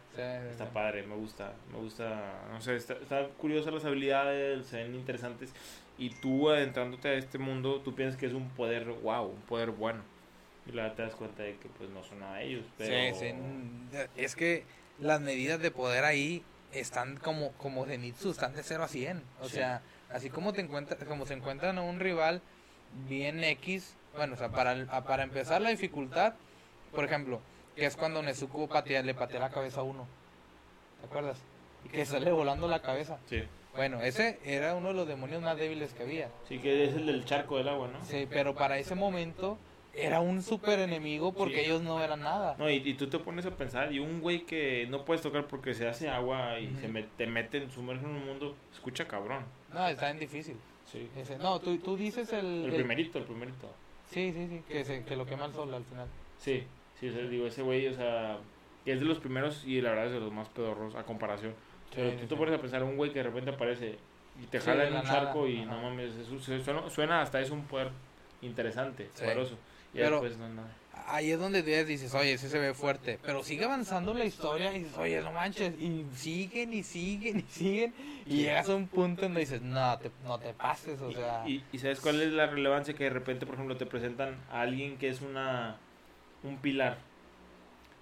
está 0.52 0.66
padre, 0.72 1.02
me 1.04 1.16
gusta, 1.16 1.54
me 1.72 1.80
gusta, 1.80 2.44
no 2.52 2.60
sé, 2.62 2.76
está, 2.76 2.94
está 2.96 3.28
curiosa 3.30 3.72
las 3.72 3.86
habilidades, 3.86 4.66
se 4.68 4.84
ven 4.84 4.94
interesantes 4.94 5.54
y 5.98 6.10
tú 6.12 6.50
adentrándote 6.50 7.10
a 7.10 7.14
este 7.14 7.38
mundo, 7.38 7.82
tú 7.82 7.96
piensas 7.96 8.20
que 8.20 8.28
es 8.28 8.34
un 8.34 8.50
poder 8.50 8.86
wow, 8.86 9.26
un 9.28 9.42
poder 9.42 9.72
bueno 9.72 10.04
y 10.66 10.72
la 10.72 10.94
te 10.96 11.02
das 11.02 11.16
cuenta 11.16 11.44
de 11.44 11.58
que 11.58 11.70
pues 11.70 11.90
no 11.90 12.04
son 12.04 12.20
nada 12.20 12.42
ellos, 12.42 12.66
pero 12.78 13.16
Sí, 13.16 13.20
sí. 13.20 14.08
Es 14.18 14.36
que 14.36 14.66
las 15.00 15.22
medidas 15.22 15.60
de 15.62 15.72
poder 15.72 16.04
ahí 16.04 16.44
están 16.74 17.18
como, 17.18 17.54
como 17.54 17.86
Zenitsu, 17.86 18.32
están 18.32 18.54
de 18.54 18.64
0 18.64 18.84
a 18.84 18.88
100. 18.88 19.24
O 19.42 19.46
Sí. 19.46 19.56
sea, 19.56 19.82
así 20.10 20.30
como 20.30 20.52
te 20.54 20.62
encuentras, 20.62 21.02
como 21.06 21.26
se 21.26 21.36
encuentran 21.36 21.78
a 21.78 21.82
un 21.82 22.00
rival 22.00 22.42
bien 23.08 23.44
X, 23.44 23.96
bueno, 24.16 24.34
o 24.34 24.38
sea, 24.38 24.50
para, 24.50 25.04
para 25.06 25.24
empezar 25.24 25.62
la 25.62 25.70
dificultad, 25.70 26.34
por 26.92 27.06
ejemplo, 27.06 27.40
que 27.76 27.86
es 27.86 27.96
cuando 27.96 28.22
Nezuko 28.22 28.68
patea, 28.68 29.02
le 29.04 29.14
patea 29.14 29.40
la 29.40 29.50
cabeza 29.50 29.80
a 29.80 29.84
uno. 29.84 30.06
¿Te 31.00 31.08
acuerdas? 31.08 31.38
Y 31.86 31.90
que 31.90 32.06
sale 32.06 32.32
volando 32.32 32.68
la 32.68 32.82
cabeza. 32.82 33.20
sí, 33.30 33.44
Bueno, 33.78 34.02
ese 34.02 34.40
era 34.44 34.76
uno 34.76 34.90
de 34.90 34.94
los 34.96 35.08
demonios 35.08 35.42
más 35.42 35.56
débiles 35.58 35.94
que 35.94 36.04
había. 36.04 36.30
sí 36.50 36.60
que 36.60 36.84
es 36.84 36.96
el 36.96 37.06
del 37.06 37.24
charco 37.24 37.58
del 37.58 37.70
agua, 37.70 37.88
¿no? 37.88 38.04
Sí, 38.04 38.28
pero 38.30 38.54
para 38.56 38.78
ese 38.80 38.96
momento 38.96 39.58
era 39.94 40.20
un 40.20 40.42
super 40.44 40.80
enemigo 40.80 41.32
porque 41.32 41.56
Sí. 41.60 41.66
ellos 41.66 41.82
no 41.82 42.04
eran 42.04 42.20
nada. 42.22 42.56
No, 42.60 42.70
y, 42.70 42.76
y 42.84 42.94
tú 42.96 43.08
te 43.08 43.18
pones 43.20 43.46
a 43.46 43.52
pensar, 43.56 43.92
y 43.94 44.00
un 44.00 44.20
güey 44.20 44.42
que 44.46 44.86
no 44.90 45.06
puedes 45.06 45.22
tocar 45.22 45.48
porque 45.48 45.74
se 45.74 45.88
hace 45.88 46.10
agua 46.10 46.60
y 46.60 46.68
se 46.76 46.90
met- 46.90 47.08
te 47.18 47.26
mete, 47.28 47.70
sumerge 47.72 48.04
en 48.06 48.12
un 48.12 48.26
mundo, 48.26 48.56
escucha 48.74 49.08
cabrón. 49.08 49.46
No, 49.74 49.88
está 49.88 50.08
bien 50.08 50.20
difícil. 50.20 50.58
Sí. 50.92 51.10
Ese- 51.16 51.38
no, 51.38 51.60
tú, 51.60 51.78
tú 51.78 51.96
dices 51.98 52.32
el... 52.34 52.46
El 52.46 52.66
el- 52.66 52.76
primerito, 52.76 53.18
el 53.20 53.24
primerito. 53.26 53.70
Sí, 54.12 54.32
sí, 54.34 54.48
sí, 54.50 54.64
que, 54.68 54.86
se, 54.86 55.04
que 55.04 55.16
lo 55.16 55.26
quema 55.26 55.46
el 55.46 55.54
sol 55.54 55.74
al 55.74 55.84
final. 55.84 56.08
Sí, 56.40 56.64
sí, 57.00 57.10
o 57.10 57.14
sea, 57.14 57.24
digo, 57.28 57.46
ese 57.48 57.62
güey, 57.62 57.88
o 57.88 57.94
sea, 57.94 58.38
que 58.86 58.94
es 58.94 59.00
de 59.00 59.06
los 59.06 59.20
primeros 59.20 59.66
y 59.66 59.82
la 59.82 59.90
verdad 59.90 60.06
es 60.08 60.14
de 60.14 60.20
los 60.20 60.32
más 60.32 60.48
pedorros 60.50 60.96
a 60.96 61.04
comparación. 61.04 61.54
Pero 61.96 62.12
Sí, 62.12 62.18
tú 62.22 62.28
te 62.28 62.36
pones 62.36 62.56
a 62.56 62.62
pensar 62.62 62.84
un 62.84 62.96
güey 62.98 63.12
que 63.12 63.20
de 63.20 63.24
repente 63.24 63.50
aparece 63.52 63.98
y 64.42 64.46
te 64.48 64.60
jala 64.60 64.88
en 64.88 64.94
un 64.96 65.02
charco 65.04 65.40
nada, 65.46 65.50
y 65.50 65.62
ajá. 65.64 65.72
no 65.72 65.82
mames, 65.82 66.12
suena, 66.64 66.90
suena 66.90 67.22
hasta 67.22 67.42
es 67.42 67.50
un 67.50 67.64
poder 67.66 67.90
interesante, 68.42 69.10
Sí. 69.14 69.24
poderoso. 69.24 69.56
Y 69.94 69.98
Pero- 69.98 70.22
después 70.22 70.38
no, 70.38 70.50
no. 70.50 70.62
Ahí 71.10 71.32
es 71.32 71.40
donde 71.40 71.62
tú 71.64 71.70
dices, 71.88 72.14
oye, 72.16 72.34
ese 72.34 72.50
se 72.50 72.60
ve 72.60 72.74
fuerte. 72.74 73.18
Pero 73.24 73.42
sigue 73.44 73.64
avanzando 73.64 74.14
la 74.14 74.26
historia 74.26 74.74
y 74.76 74.80
dices, 74.80 74.98
oye, 74.98 75.22
no 75.22 75.32
manches. 75.32 75.80
Y 75.80 76.06
siguen 76.16 76.74
y 76.74 76.84
siguen 76.84 77.40
y 77.40 77.42
siguen. 77.44 77.94
Y 78.26 78.38
llegas 78.42 78.68
a 78.68 78.76
un 78.76 78.88
punto 78.88 79.22
donde 79.22 79.40
dices, 79.40 79.62
no 79.62 79.98
te, 80.00 80.12
no 80.26 80.38
te 80.40 80.54
pases, 80.54 81.00
o 81.02 81.10
Y- 81.10 81.14
sea. 81.16 81.44
y, 81.48 81.64
y 81.72 81.78
sabes 81.78 82.02
cuál 82.02 82.20
es 82.22 82.34
la 82.34 82.48
relevancia 82.48 82.94
que 82.94 83.06
de 83.06 83.10
repente, 83.12 83.46
por 83.46 83.56
ejemplo, 83.56 83.78
te 83.78 83.86
presentan 83.86 84.36
a 84.52 84.62
alguien 84.62 84.98
que 84.98 85.08
es 85.08 85.22
una 85.22 85.78
un 86.44 86.58
pilar, 86.58 86.98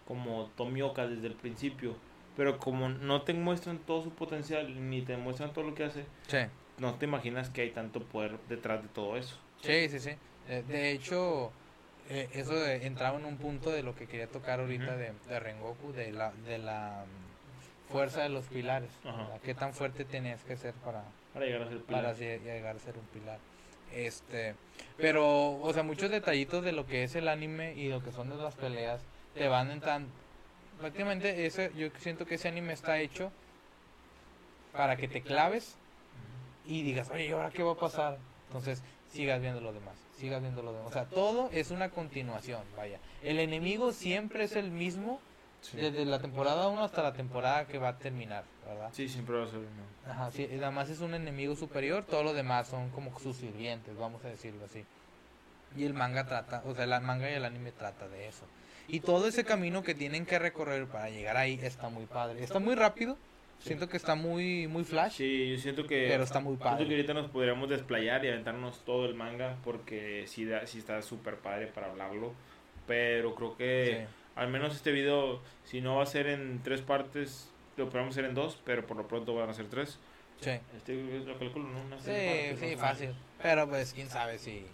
como 0.07 0.49
Tomioka 0.57 1.05
desde 1.07 1.27
el 1.27 1.33
principio, 1.35 1.95
pero 2.35 2.57
como 2.59 2.89
no 2.89 3.21
te 3.23 3.33
muestran 3.33 3.77
todo 3.79 4.03
su 4.03 4.09
potencial 4.11 4.89
ni 4.89 5.01
te 5.01 5.17
muestran 5.17 5.53
todo 5.53 5.65
lo 5.65 5.75
que 5.75 5.83
hace, 5.85 6.05
Sí, 6.27 6.39
no 6.77 6.95
te 6.95 7.05
imaginas 7.05 7.49
que 7.49 7.61
hay 7.61 7.71
tanto 7.71 8.01
poder 8.03 8.37
detrás 8.49 8.81
de 8.81 8.89
todo 8.89 9.17
eso. 9.17 9.37
sí, 9.61 9.89
sí. 9.89 9.99
sí. 9.99 10.11
Eh, 10.47 10.63
de 10.67 10.91
hecho, 10.91 11.51
eh, 12.09 12.29
eso 12.33 12.53
de- 12.53 12.85
entraba 12.85 13.17
en 13.17 13.25
un 13.25 13.37
punto 13.37 13.71
de 13.71 13.81
lo 13.81 13.95
que 13.95 14.05
quería 14.07 14.27
tocar 14.27 14.59
ahorita 14.59 14.95
de, 14.95 15.13
de 15.27 15.39
Rengoku, 15.39 15.91
de 15.93 16.11
la, 16.11 16.31
de 16.45 16.57
la 16.59 17.03
mm, 17.07 17.91
fuerza 17.91 18.21
de 18.23 18.29
los 18.29 18.45
pilares. 18.45 18.91
¿Qué 19.43 19.55
tan 19.55 19.73
fuerte 19.73 20.05
tenías 20.05 20.43
que 20.43 20.55
ser 20.57 20.73
para, 20.75 21.03
Para 21.33 21.45
llegar 21.45 21.63
a 21.63 21.69
ser 21.69 21.81
pilar. 21.83 22.01
para 22.03 22.13
llegar 22.15 22.75
a 22.75 22.79
ser 22.79 22.95
un 22.97 23.05
pilar. 23.07 23.39
Este, 23.93 24.55
pero, 24.97 25.51
o 25.61 25.73
sea, 25.73 25.83
muchos 25.83 26.11
detallitos 26.11 26.63
de 26.63 26.73
lo 26.73 26.85
que 26.85 27.03
es 27.03 27.15
el 27.15 27.27
anime 27.27 27.73
y 27.75 27.89
lo 27.89 28.03
que 28.03 28.11
son 28.11 28.29
de 28.29 28.35
las 28.35 28.55
peleas 28.55 29.01
te 29.33 29.47
van 29.47 29.71
entrando. 29.71 30.09
Prácticamente 30.79 31.45
ese, 31.45 31.71
yo 31.75 31.87
siento 31.99 32.25
que 32.25 32.35
ese 32.35 32.47
anime 32.47 32.73
está 32.73 32.99
hecho 32.99 33.31
para 34.73 34.97
que 34.97 35.07
te 35.07 35.21
claves 35.21 35.75
y 36.65 36.83
digas, 36.83 37.09
oye, 37.11 37.27
¿y 37.27 37.31
ahora 37.31 37.49
qué 37.49 37.63
va 37.63 37.73
a 37.73 37.77
pasar? 37.77 38.17
Entonces, 38.47 38.83
sigas 39.11 39.41
viendo 39.41 39.61
lo 39.61 39.71
demás, 39.73 39.95
sigas 40.17 40.41
viendo 40.41 40.61
lo 40.61 40.73
demás. 40.73 40.87
O 40.89 40.91
sea, 40.93 41.05
todo 41.05 41.49
es 41.51 41.71
una 41.71 41.89
continuación, 41.89 42.61
vaya. 42.75 42.99
El 43.23 43.39
enemigo 43.39 43.91
siempre 43.91 44.43
es 44.43 44.55
el 44.55 44.71
mismo 44.71 45.19
Sí. 45.61 45.77
desde 45.77 46.05
la 46.05 46.19
temporada 46.19 46.67
1 46.67 46.83
hasta 46.83 47.01
la 47.01 47.13
temporada 47.13 47.65
que 47.65 47.79
va 47.79 47.89
a 47.89 47.97
terminar, 47.97 48.43
¿verdad? 48.67 48.89
Sí, 48.93 49.09
siempre 49.09 49.35
va 49.35 49.45
a 49.45 49.47
ser 49.47 49.61
¿no? 49.61 50.11
Ajá, 50.11 50.29
sí, 50.29 50.47
nada 50.51 50.69
más 50.69 50.89
es 50.91 50.99
un 50.99 51.15
enemigo 51.15 51.55
superior, 51.55 52.05
todo 52.05 52.21
lo 52.21 52.33
demás 52.33 52.67
son 52.67 52.91
como 52.91 53.17
sus 53.17 53.37
sirvientes, 53.37 53.97
vamos 53.97 54.23
a 54.25 54.27
decirlo 54.27 54.65
así. 54.65 54.85
Y 55.75 55.85
el 55.85 55.95
manga 55.95 56.25
trata, 56.27 56.61
o 56.65 56.75
sea, 56.75 56.83
el 56.83 57.01
manga 57.01 57.31
y 57.31 57.33
el 57.33 57.45
anime 57.45 57.71
trata 57.71 58.07
de 58.07 58.27
eso. 58.27 58.45
Y 58.87 58.99
todo 58.99 59.27
ese 59.27 59.43
camino 59.43 59.83
que 59.83 59.95
tienen 59.95 60.25
que 60.25 60.37
recorrer 60.39 60.85
para 60.87 61.09
llegar 61.09 61.37
ahí 61.37 61.59
está 61.61 61.89
muy 61.89 62.05
padre. 62.05 62.43
Está 62.43 62.59
muy 62.59 62.75
rápido, 62.75 63.17
siento 63.59 63.89
que 63.89 63.97
está 63.97 64.15
muy 64.15 64.67
muy 64.67 64.83
flash, 64.83 65.13
Sí, 65.17 65.51
yo 65.51 65.57
siento 65.57 65.87
que 65.87 66.07
pero 66.09 66.23
está 66.23 66.39
muy 66.39 66.55
siento 66.57 66.63
que 66.65 66.69
padre. 66.83 66.95
ahorita 66.95 67.13
nos 67.13 67.29
podríamos 67.31 67.69
desplayar 67.69 68.23
y 68.25 68.29
aventarnos 68.29 68.79
todo 68.85 69.05
el 69.05 69.15
manga 69.15 69.57
porque 69.63 70.25
sí, 70.27 70.45
da, 70.45 70.67
sí 70.67 70.79
está 70.79 71.01
súper 71.01 71.37
padre 71.37 71.67
para 71.67 71.87
hablarlo, 71.87 72.33
pero 72.87 73.33
creo 73.35 73.57
que 73.57 74.05
Sí. 74.07 74.13
al 74.35 74.49
menos 74.49 74.75
este 74.75 74.91
video, 74.91 75.41
si 75.63 75.81
no 75.81 75.95
va 75.95 76.03
a 76.03 76.07
ser 76.07 76.27
en 76.27 76.61
tres 76.63 76.81
partes, 76.81 77.49
lo 77.77 77.89
podemos 77.89 78.13
hacer 78.13 78.25
en 78.25 78.35
dos, 78.35 78.59
pero 78.65 78.85
por 78.85 78.97
lo 78.97 79.07
pronto 79.07 79.33
van 79.33 79.49
a 79.49 79.53
ser 79.53 79.67
tres. 79.67 79.97
Sí, 80.41 80.51
Este 80.75 80.93
lo 81.25 81.39
calculo, 81.39 81.69
¿no? 81.69 81.81
Unas 81.81 82.03
sí, 82.03 82.11
sí, 82.59 82.71
¿no? 82.75 82.77
fácil. 82.77 83.09
Pero 83.41 83.67
pues 83.69 83.93
quién 83.93 84.09
sabe 84.09 84.37
si... 84.37 84.65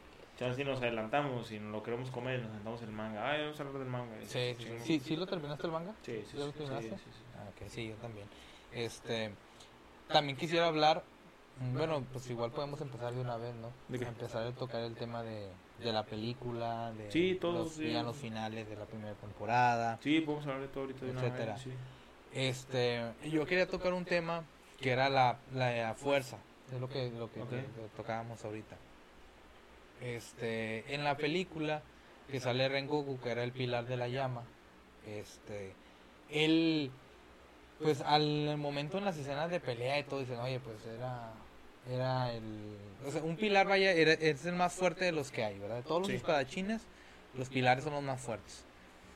Chance 0.42 0.56
si 0.56 0.64
nos 0.64 0.80
adelantamos 0.82 1.52
y 1.52 1.60
nos 1.60 1.72
lo 1.72 1.84
queremos 1.84 2.10
comer, 2.10 2.42
nos 2.42 2.52
sentamos 2.54 2.82
el 2.82 2.92
manga. 2.92 3.30
Ay, 3.30 3.42
vamos 3.44 3.60
a 3.60 3.64
hablar 3.64 3.78
del 3.80 3.88
manga. 3.92 4.16
y 4.20 4.26
Sí, 4.26 4.56
sí, 4.58 4.68
sí. 4.84 5.00
¿Sí, 5.00 5.16
lo 5.16 5.28
terminaste 5.28 5.68
el 5.68 5.72
manga? 5.72 5.94
Sí, 6.02 6.24
sí, 6.26 6.36
¿Ya 6.36 6.46
lo 6.46 6.52
sí, 6.52 6.58
terminaste? 6.58 6.90
sí, 6.90 6.96
sí, 6.98 7.12
sí. 7.12 7.24
Ah, 7.38 7.48
ok, 7.50 7.70
sí, 7.70 7.88
yo 7.90 7.96
también. 7.98 8.28
Este, 8.72 9.32
también 10.08 10.36
quisiera 10.36 10.66
hablar, 10.66 11.04
mm, 11.60 11.78
bueno, 11.78 12.04
pues 12.12 12.28
igual 12.32 12.50
podemos 12.50 12.82
empezar 12.82 13.14
de 13.14 13.22
una 13.22 13.38
vez, 13.38 13.54
¿no? 13.54 13.70
¿De 13.88 14.00
qué? 14.00 14.06
Empezar 14.06 14.48
a 14.48 14.52
tocar 14.54 14.82
el 14.82 14.96
tema 14.96 15.22
de, 15.22 15.48
de 15.78 15.94
la 15.94 16.04
película, 16.08 16.92
de 16.94 17.12
Sí, 17.12 17.38
todos, 17.40 17.60
los 17.66 17.74
sí. 17.74 17.84
villanos 17.84 18.16
finales 18.16 18.68
de 18.68 18.76
la 18.78 18.86
primera 18.86 19.14
temporada. 19.14 20.00
Sí, 20.02 20.22
podemos 20.22 20.48
hablar 20.48 20.62
de 20.62 20.68
todo 20.70 20.86
ahorita 20.86 21.06
de 21.06 21.12
una 21.12 21.22
Etcétera. 21.22 21.54
vez, 21.54 21.62
sí. 21.62 21.72
Este, 22.34 23.12
yo 23.30 23.46
quería 23.46 23.68
tocar 23.68 23.94
un 23.94 24.06
tema 24.06 24.44
que 24.80 24.90
era 24.90 25.08
la, 25.08 25.38
la 25.54 25.94
fuerza, 25.94 26.38
es 26.74 26.82
lo 26.82 26.90
que, 26.90 27.12
lo 27.12 27.32
que 27.32 27.42
Ok. 27.44 27.50
que 27.52 27.64
tocábamos 27.96 28.44
ahorita. 28.44 28.76
Este, 30.02 30.94
en 30.94 31.04
la 31.04 31.16
película 31.18 31.82
que 32.30 32.40
sale 32.40 32.68
Rengoku, 32.70 33.20
que 33.20 33.30
era 33.32 33.44
el 33.44 33.52
pilar 33.52 33.86
de 33.86 33.98
la 33.98 34.08
llama, 34.08 34.44
este, 35.06 35.74
él, 36.30 36.92
pues 37.82 38.02
al 38.02 38.58
momento 38.58 38.98
en 38.98 39.06
las 39.06 39.18
escenas 39.18 39.50
de 39.52 39.60
pelea 39.60 40.00
y 40.00 40.04
todo, 40.04 40.20
dicen, 40.22 40.40
oye, 40.40 40.60
pues 40.60 40.78
era, 40.86 41.34
era 41.90 42.32
el, 42.34 42.78
o 43.06 43.12
sea, 43.12 43.22
un 43.22 43.36
pilar, 43.36 43.68
vaya, 43.68 43.92
era- 43.92 44.14
es 44.14 44.46
el 44.46 44.54
más 44.56 44.74
fuerte 44.74 45.06
de 45.06 45.12
los 45.12 45.32
que 45.32 45.44
hay, 45.44 45.60
¿verdad? 45.60 45.78
De 45.78 45.84
todos 45.84 46.02
los 46.02 46.08
Sí. 46.10 46.16
espadachines, 46.16 46.82
los 47.38 47.50
pilares 47.50 47.84
son 47.84 47.94
los 47.94 48.04
más 48.04 48.22
fuertes. 48.22 48.64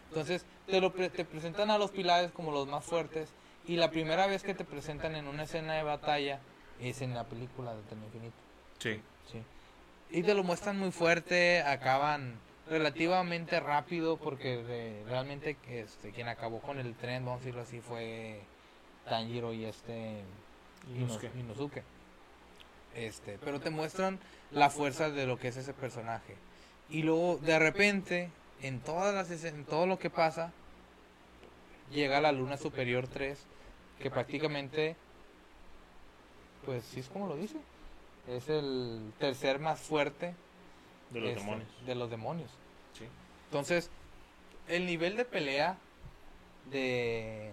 Entonces, 0.10 0.46
te, 0.68 0.80
lo 0.82 0.94
pre- 0.94 1.10
te 1.10 1.26
presentan 1.26 1.72
a 1.72 1.78
los 1.78 1.92
pilares 1.92 2.32
como 2.32 2.52
los 2.52 2.68
más 2.68 2.84
fuertes, 2.84 3.30
y 3.68 3.78
la 3.78 3.90
primera 3.90 4.28
vez 4.28 4.44
que 4.44 4.54
te 4.54 4.66
presentan 4.66 5.16
en 5.16 5.28
una 5.28 5.44
escena 5.44 5.74
de 5.74 5.84
batalla 5.84 6.40
es 6.80 7.02
en 7.02 7.14
la 7.16 7.24
película 7.24 7.74
de 7.74 7.80
Eterno 7.82 8.06
Infinito. 8.06 8.36
Sí. 8.80 9.02
Sí. 9.32 9.42
Y 10.10 10.24
te 10.24 10.34
lo 10.34 10.44
muestran 10.44 10.78
muy 10.80 10.92
fuerte, 10.92 11.62
acaban 11.62 12.40
relativamente 12.70 13.60
rápido 13.60 14.18
porque 14.18 14.64
re- 14.66 15.04
realmente 15.10 15.58
este, 15.70 16.12
quien 16.12 16.28
acabó 16.28 16.60
con 16.62 16.80
el 16.80 16.96
tren, 16.96 17.26
vamos 17.26 17.42
a 17.42 17.44
decirlo 17.46 17.62
así, 17.62 17.80
fue 17.82 18.42
Tanjiro 19.10 19.54
y 19.54 19.66
este 19.66 20.22
Ino- 20.90 21.06
Inosuke. 21.06 21.32
Inosuke. 21.38 21.84
Este, 22.96 23.38
pero 23.44 23.60
te 23.60 23.70
muestran 23.72 24.20
la 24.52 24.70
fuerza 24.70 25.10
de 25.10 25.26
lo 25.28 25.38
que 25.38 25.50
es 25.50 25.58
ese 25.58 25.74
personaje. 25.74 26.36
Y 26.90 27.04
luego, 27.04 27.38
de 27.38 27.60
repente, 27.60 28.30
en 28.62 28.80
todas 28.80 29.14
las 29.14 29.44
en 29.44 29.66
todo 29.66 29.86
lo 29.86 30.00
que 30.00 30.10
pasa, 30.10 30.54
llega 31.92 32.22
la 32.22 32.32
Luna 32.32 32.58
Superior 32.58 33.08
3, 33.08 33.38
que 34.00 34.10
prácticamente, 34.10 34.96
pues 36.66 36.84
sí 36.86 37.00
es 37.02 37.10
como 37.10 37.28
lo 37.28 37.36
dice, 37.36 37.58
es 38.28 38.50
el 38.50 39.12
tercer 39.20 39.60
más 39.60 39.80
fuerte 39.80 40.34
De 41.12 41.20
los 41.20 41.30
este, 41.30 41.42
demonios. 41.42 41.86
de 41.86 41.96
los 41.96 42.10
demonios. 42.10 42.50
Sí. 42.98 43.06
Entonces, 43.46 43.90
el 44.68 44.86
nivel 44.86 45.16
de 45.18 45.26
pelea 45.26 45.78
de, 46.72 47.52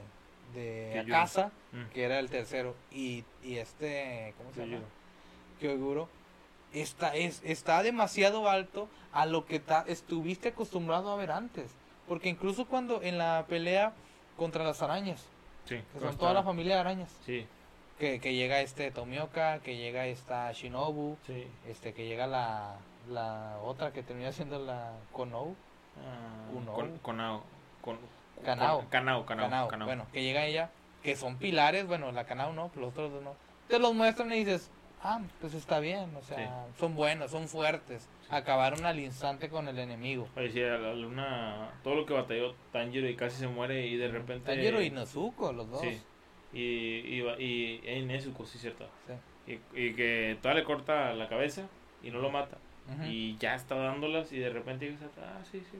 de. 0.54 1.00
Akasa, 1.00 1.50
Mm. 1.72 1.84
que 1.94 2.02
era 2.04 2.18
el 2.18 2.28
tercero, 2.28 2.74
y, 2.90 3.24
y 3.42 3.56
este, 3.56 4.34
¿cómo 4.36 4.52
se 4.52 4.66
llama? 4.66 4.84
Kyoguro, 5.58 6.06
está, 6.74 7.14
es, 7.16 7.40
está 7.44 7.82
demasiado 7.82 8.46
alto 8.50 8.90
a 9.10 9.24
lo 9.24 9.46
que 9.46 9.58
ta- 9.58 9.86
estuviste 9.88 10.48
acostumbrado 10.50 11.10
a 11.10 11.16
ver 11.16 11.30
antes. 11.30 11.70
Porque 12.06 12.28
incluso 12.28 12.66
cuando 12.66 13.00
en 13.02 13.16
la 13.16 13.46
pelea 13.48 13.94
contra 14.36 14.64
las 14.64 14.82
arañas, 14.82 15.24
Sí. 15.64 15.80
que 15.94 16.00
son 16.00 16.18
toda 16.18 16.34
la 16.34 16.42
familia 16.42 16.74
de 16.74 16.80
arañas, 16.80 17.10
Sí, 17.24 17.46
que, 18.02 18.18
que 18.18 18.34
llega 18.34 18.60
este 18.60 18.90
Tomioka, 18.90 19.60
que 19.60 19.76
llega 19.76 20.08
esta 20.08 20.50
Shinobu, 20.50 21.16
sí. 21.24 21.46
este 21.68 21.94
que 21.94 22.08
llega 22.08 22.26
la, 22.26 22.74
la 23.08 23.58
otra 23.62 23.92
que 23.92 24.02
termina 24.02 24.32
siendo 24.32 24.58
la 24.58 24.90
Konou, 25.12 25.54
Ah, 26.04 26.50
Uno. 26.52 26.72
con, 26.72 26.98
Kanao. 26.98 27.44
Kanao, 28.44 28.88
Kanao, 28.90 29.24
Kanao. 29.24 29.68
Kanao. 29.68 29.86
Bueno, 29.86 30.06
que 30.12 30.24
llega 30.24 30.44
ella, 30.46 30.70
que 31.04 31.14
son 31.14 31.36
pilares, 31.36 31.86
bueno, 31.86 32.10
la 32.10 32.24
Kanao 32.24 32.52
no, 32.52 32.72
los 32.74 32.88
otros 32.88 33.22
no. 33.22 33.36
Te 33.68 33.78
los 33.78 33.94
muestran 33.94 34.32
y 34.32 34.38
dices, 34.38 34.68
ah, 35.04 35.20
pues 35.40 35.54
está 35.54 35.78
bien, 35.78 36.12
o 36.16 36.22
sea, 36.22 36.66
son 36.80 36.96
buenos, 36.96 37.30
son 37.30 37.46
fuertes. 37.46 38.08
Acabaron 38.30 38.84
al 38.84 38.98
instante 38.98 39.48
con 39.48 39.68
el 39.68 39.78
enemigo. 39.78 40.26
Oye, 40.36 40.50
sí, 40.50 40.60
a 40.62 40.76
la 40.78 40.92
luna, 40.94 41.70
todo 41.84 41.94
lo 41.94 42.06
que 42.06 42.14
batalló 42.14 42.54
Tanjiro 42.72 43.08
y 43.08 43.14
casi 43.14 43.36
se 43.36 43.46
muere 43.46 43.86
y 43.86 43.96
de 43.96 44.08
repente... 44.08 44.50
Tanjiro 44.52 44.82
y 44.82 44.90
Nozuko, 44.90 45.52
los 45.52 45.70
dos. 45.70 45.82
Sí. 45.82 46.02
Y, 46.52 46.60
y, 46.60 47.22
y, 47.38 47.88
y 47.88 48.02
Nezuko, 48.04 48.44
sí, 48.46 48.58
cierto. 48.58 48.86
Sí. 49.06 49.14
Y, 49.74 49.80
y 49.86 49.94
que 49.94 50.38
toda 50.42 50.54
le 50.54 50.64
corta 50.64 51.12
la 51.14 51.28
cabeza 51.28 51.62
y 52.02 52.10
no 52.10 52.18
lo 52.20 52.30
mata. 52.30 52.58
Y 53.08 53.36
ya 53.38 53.54
está 53.54 53.76
dándolas 53.76 54.32
y 54.32 54.38
de 54.38 54.50
repente 54.50 54.88
dices, 54.90 55.08
ah, 55.18 55.38
sí, 55.50 55.62
sí. 55.70 55.78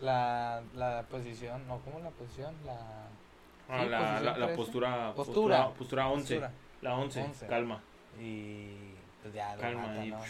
la, 0.00 0.62
la 0.74 1.04
posición, 1.08 1.66
no, 1.68 1.78
¿cómo 1.80 2.00
la 2.00 2.10
posición? 2.10 2.54
La 2.64 3.06
Ah, 3.70 3.82
Sí, 3.84 3.88
la, 3.90 3.98
posición 3.98 4.24
la, 4.24 4.30
la 4.38 4.46
trece. 4.46 4.56
postura, 4.56 5.12
Postura. 5.14 5.14
postura, 5.66 5.68
postura 5.74 6.08
11. 6.08 6.34
postura. 6.40 6.52
La 6.80 6.96
11, 6.96 7.22
Once. 7.22 7.46
calma. 7.46 7.82
Y 8.18 8.70
pues 9.22 9.34
ya 9.34 9.54
lo 9.56 9.60
Calma, 9.60 9.86
mata, 9.88 10.06
y- 10.06 10.10
¿no? 10.10 10.20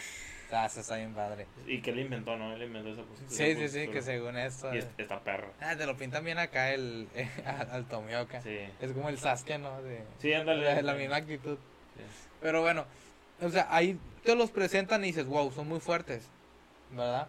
Ah, 0.51 0.65
eso 0.65 0.79
está 0.79 0.95
bien 0.95 1.13
padre. 1.13 1.45
Y 1.67 1.79
que 1.81 1.91
él 1.91 1.99
inventó, 1.99 2.35
¿no? 2.35 2.53
Él 2.55 2.63
inventó 2.63 2.89
esa 2.89 3.03
postura. 3.03 3.29
Sí, 3.29 3.55
sí, 3.55 3.67
sí, 3.69 3.87
que 3.87 4.01
según 4.01 4.35
esto. 4.37 4.73
Y 4.73 4.79
es- 4.79 4.87
esta 4.97 5.19
perra. 5.19 5.49
Ah, 5.61 5.75
te 5.75 5.85
lo 5.85 5.95
pintan 5.95 6.23
bien 6.25 6.39
acá 6.39 6.71
el, 6.73 7.07
al, 7.45 7.69
al 7.71 7.85
Tomioka. 7.85 8.41
Sí. 8.41 8.57
Es 8.81 8.91
como 8.93 9.09
el 9.09 9.19
Sasuke, 9.19 9.59
¿no? 9.59 9.81
De, 9.83 10.03
Sí, 10.19 10.33
ándale. 10.33 10.63
la, 10.75 10.81
la 10.81 10.93
misma 10.95 11.17
actitud. 11.17 11.57
Sí. 11.95 12.03
Pero 12.41 12.61
bueno, 12.61 12.85
o 13.41 13.49
sea, 13.49 13.67
ahí 13.69 13.99
te 14.23 14.35
los 14.35 14.49
presentan 14.51 15.03
y 15.03 15.07
dices, 15.07 15.27
wow, 15.27 15.51
son 15.51 15.67
muy 15.67 15.79
fuertes, 15.79 16.23
¿verdad? 16.91 17.27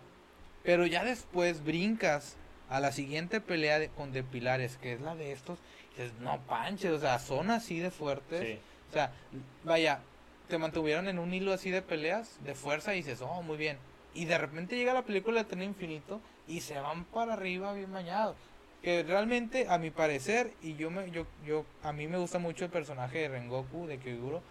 Pero 0.63 0.87
ya 0.87 1.05
después 1.05 1.63
brincas 1.63 2.37
a 2.69 2.81
la 2.81 2.93
siguiente 2.93 3.41
pelea 3.41 3.79
de, 3.79 3.89
con 3.89 4.13
de 4.13 4.23
pilares, 4.23 4.77
que 4.79 4.93
es 4.95 5.01
la 5.01 5.15
de 5.15 5.33
estos, 5.33 5.59
y 5.97 6.03
dices, 6.03 6.13
no 6.21 6.41
panches, 6.47 6.93
o 6.93 6.99
sea, 7.01 7.19
son 7.19 7.51
así 7.51 7.81
de 7.81 7.91
fuertes. 7.91 8.41
Sí. 8.47 8.59
O 8.89 8.93
sea, 8.93 9.13
vaya, 9.65 10.01
te 10.51 10.59
mantuvieron 10.59 11.09
en 11.09 11.19
un 11.19 11.33
hilo 11.33 11.55
así 11.55 11.71
de 11.71 11.81
peleas, 11.81 12.39
de 12.45 12.55
fuerza, 12.55 12.93
y 12.93 12.99
dices, 12.99 13.23
oh, 13.23 13.43
muy 13.43 13.57
bien. 13.57 13.79
Y 14.13 14.27
de 14.27 14.37
repente 14.37 14.77
llega 14.77 14.93
la 14.93 15.03
película 15.03 15.43
de 15.43 15.49
Tren 15.49 15.63
Infinito 15.63 16.21
y 16.47 16.61
se 16.61 16.79
van 16.79 17.05
para 17.05 17.35
arriba 17.35 17.73
bien 17.73 17.91
bañados. 17.91 18.37
Que 18.83 19.03
realmente, 19.03 19.67
a 19.69 19.79
mi 19.79 19.91
parecer, 19.91 20.53
y 20.63 20.75
yo 20.75 20.91
me, 20.91 21.11
yo, 21.11 21.27
yo, 21.47 21.65
a 21.83 21.93
mí 21.93 22.07
me 22.09 22.19
gusta 22.19 22.39
mucho 22.39 22.65
el 22.65 22.71
personaje 22.71 23.19
de 23.19 23.29
Rengoku, 23.29 23.87
de 23.87 23.99
Kyoguro, 23.99 24.43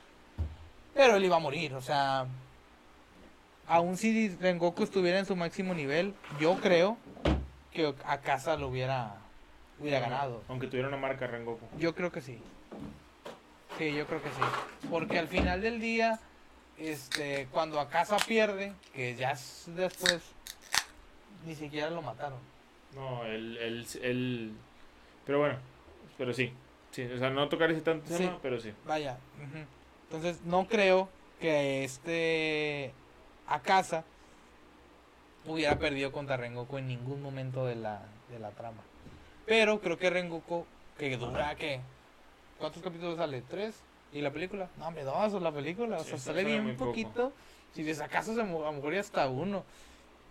pero 0.95 1.17
él 1.17 1.25
iba 1.25 1.35
a 1.35 1.39
morir, 1.39 1.73
o 1.73 1.81
sea, 1.81 2.25
aún 3.67 3.97
si 3.97 4.29
Rengoku 4.35 4.83
estuviera 4.83 5.19
en 5.19 5.25
su 5.25 5.35
máximo 5.35 5.73
nivel, 5.73 6.13
yo 6.39 6.55
creo 6.61 6.97
que 7.71 7.93
Akasa 8.05 8.55
lo 8.55 8.69
hubiera, 8.69 9.15
hubiera 9.79 9.99
ganado. 9.99 10.43
Aunque 10.47 10.67
tuviera 10.67 10.87
una 10.87 10.97
marca 10.97 11.27
Rengoku. 11.27 11.65
Yo 11.77 11.93
creo 11.93 12.11
que 12.11 12.21
sí. 12.21 12.41
Sí, 13.79 13.93
yo 13.93 14.05
creo 14.05 14.21
que 14.21 14.29
sí. 14.29 14.87
Porque 14.91 15.17
al 15.17 15.27
final 15.27 15.61
del 15.61 15.79
día, 15.79 16.19
este, 16.77 17.47
cuando 17.51 17.79
Akasa 17.79 18.17
pierde, 18.17 18.73
que 18.93 19.15
ya 19.15 19.31
es 19.31 19.63
después, 19.67 20.21
ni 21.45 21.55
siquiera 21.55 21.89
lo 21.89 22.01
mataron. 22.03 22.37
No, 22.93 23.25
él, 23.25 23.57
él, 23.57 23.87
él... 24.03 24.53
Pero 25.25 25.39
bueno, 25.39 25.57
pero 26.17 26.33
sí. 26.33 26.53
Sí, 26.91 27.03
o 27.03 27.17
sea, 27.17 27.29
no 27.29 27.47
tocar 27.49 27.71
ese 27.71 27.81
tanto 27.81 28.07
Sí. 28.09 28.17
tema, 28.25 28.39
pero 28.41 28.59
sí. 28.59 28.73
Vaya. 28.85 29.17
Entonces, 30.03 30.41
no 30.43 30.67
creo 30.67 31.07
que 31.39 31.83
este 31.85 32.91
Akasa 33.47 34.03
hubiera 35.45 35.79
perdido 35.79 36.11
contra 36.11 36.35
Rengoku 36.35 36.77
en 36.79 36.87
ningún 36.87 37.21
momento 37.21 37.65
de 37.65 37.75
la, 37.75 38.01
de 38.29 38.39
la 38.39 38.49
trama. 38.51 38.81
Pero 39.45 39.79
creo 39.79 39.97
que 39.97 40.09
Rengoku, 40.09 40.65
que 40.97 41.15
dura, 41.15 41.55
¿qué? 41.55 41.79
¿Cuántos 42.59 42.83
capítulos 42.83 43.17
sale? 43.17 43.41
¿Tres? 43.41 43.75
¿Y 44.11 44.21
la 44.21 44.31
película? 44.31 44.69
No, 44.77 44.87
hombre, 44.87 45.03
dos, 45.03 45.33
o 45.33 45.39
la 45.39 45.51
película. 45.51 45.97
O 45.97 46.03
sea, 46.03 46.17
sí, 46.17 46.25
sale 46.25 46.43
bien 46.43 46.75
poco. 46.75 46.91
poquito. 46.91 47.31
Si 47.73 47.83
de 47.83 47.91
acaso 48.03 48.35
se, 48.35 48.41
a 48.41 48.45
lo 48.45 48.71
mejor 48.71 48.93
ya 48.93 48.99
hasta 48.99 49.27
uno. 49.29 49.63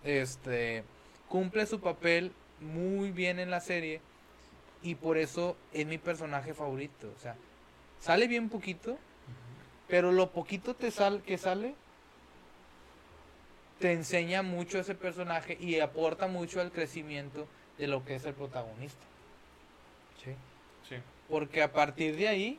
Este, 0.04 0.84
cumple 1.28 1.66
su 1.66 1.80
papel 1.80 2.32
muy 2.60 3.10
bien 3.10 3.38
en 3.38 3.50
la 3.50 3.60
serie. 3.60 4.00
Y 4.82 4.94
por 4.94 5.18
eso 5.18 5.56
es 5.72 5.86
mi 5.86 5.98
personaje 5.98 6.54
favorito. 6.54 7.10
O 7.16 7.20
sea, 7.20 7.36
sale 8.00 8.28
bien 8.28 8.48
poquito. 8.48 8.98
Pero 9.88 10.12
lo 10.12 10.32
poquito 10.32 10.74
te 10.74 10.90
sal, 10.90 11.22
que 11.22 11.38
sale 11.38 11.74
te 13.78 13.92
enseña 13.92 14.42
mucho 14.42 14.78
ese 14.78 14.94
personaje 14.94 15.56
y 15.60 15.80
aporta 15.80 16.26
mucho 16.26 16.60
al 16.60 16.72
crecimiento 16.72 17.46
de 17.78 17.86
lo 17.86 18.04
que 18.04 18.16
es 18.16 18.24
el 18.24 18.34
protagonista. 18.34 18.98
Porque 21.28 21.62
a 21.62 21.72
partir 21.72 22.16
de 22.16 22.28
ahí, 22.28 22.58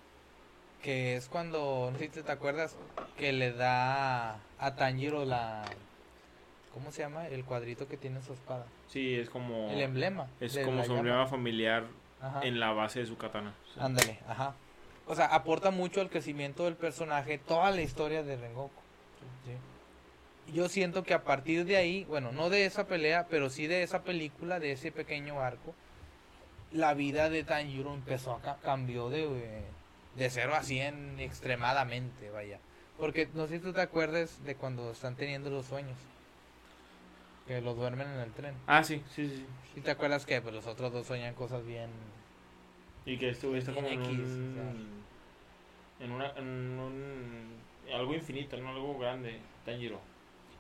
que 0.84 1.16
es 1.16 1.28
cuando, 1.28 1.90
no 1.92 1.98
sé 1.98 2.10
si 2.14 2.22
te 2.22 2.32
acuerdas, 2.32 2.78
que 3.18 3.34
le 3.34 3.52
da 3.52 4.40
a 4.60 4.76
Tanjiro 4.76 5.26
la... 5.26 5.66
¿Cómo 6.74 6.92
se 6.92 7.02
llama? 7.02 7.28
El 7.28 7.44
cuadrito 7.46 7.88
que 7.88 7.98
tiene 7.98 8.18
en 8.18 8.24
su 8.24 8.34
espada. 8.34 8.66
Sí, 8.88 9.16
es 9.16 9.30
como... 9.30 9.70
El 9.72 9.82
emblema. 9.82 10.28
Es 10.40 10.58
como 10.60 10.84
su 10.84 10.96
emblema 10.96 11.26
familiar 11.26 11.84
Ajá. 12.22 12.42
en 12.44 12.60
la 12.60 12.72
base 12.72 13.00
de 13.00 13.08
su 13.08 13.18
katana. 13.18 13.56
Sí. 13.74 13.80
Ándale, 13.80 14.20
ajá. 14.28 14.54
O 15.08 15.16
sea, 15.16 15.26
aporta 15.26 15.72
mucho 15.72 16.02
al 16.02 16.10
crecimiento 16.10 16.66
del 16.66 16.76
personaje, 16.76 17.40
toda 17.40 17.72
la 17.72 17.82
historia 17.82 18.22
de 18.22 18.38
Rengoku. 18.38 18.82
Sí. 19.46 20.54
Yo 20.54 20.70
siento 20.70 21.04
que 21.04 21.16
a 21.16 21.24
partir 21.24 21.66
de 21.66 21.78
ahí, 21.78 22.06
bueno, 22.06 22.32
no 22.32 22.52
de 22.52 22.66
esa 22.66 22.86
pelea, 22.86 23.26
pero 23.30 23.50
sí 23.50 23.66
de 23.66 23.82
esa 23.82 24.04
película, 24.04 24.60
de 24.60 24.72
ese 24.74 24.92
pequeño 24.92 25.42
arco, 25.42 25.74
la 26.72 26.94
vida 26.94 27.30
de 27.30 27.44
Tanjiro 27.44 27.94
empezó 27.94 28.34
a 28.34 28.42
ca- 28.42 28.58
cambió 28.64 29.10
de, 29.10 29.24
eh, 29.24 29.64
de 30.16 30.30
0 30.30 30.56
a 30.56 30.64
100 30.64 31.20
extremadamente, 31.20 32.30
vaya. 32.32 32.60
Porque 32.98 33.30
no 33.34 33.48
sé 33.48 33.58
si 33.58 33.64
tú 33.64 33.74
te 33.74 33.82
acuerdas 33.82 34.44
de 34.44 34.56
cuando 34.56 34.92
están 34.92 35.16
teniendo 35.16 35.50
los 35.50 35.66
sueños. 35.66 35.98
Que 37.48 37.62
los 37.62 37.76
duermen 37.78 38.08
en 38.08 38.20
el 38.20 38.32
tren. 38.34 38.54
Ah, 38.68 38.84
sí, 38.84 39.02
sí, 39.16 39.28
sí. 39.28 39.46
¿Sí 39.74 39.82
te 39.82 39.92
acuerdas 39.92 40.26
que 40.26 40.42
pues, 40.42 40.54
los 40.54 40.68
otros 40.68 40.92
dos 40.94 41.08
sueñan 41.08 41.34
cosas 41.34 41.66
bien 41.66 41.90
Y 43.06 43.18
que 43.18 43.30
está 43.30 43.74
como 43.74 43.88
en 43.88 44.04
X, 44.04 44.20
un... 44.20 45.04
En 46.00 46.12
una... 46.12 46.30
En 46.38 46.46
un... 46.80 47.60
Algo 47.94 48.14
infinito, 48.14 48.56
no 48.58 48.70
algo 48.70 49.00
grande. 49.00 49.40
Tanjiro. 49.66 50.00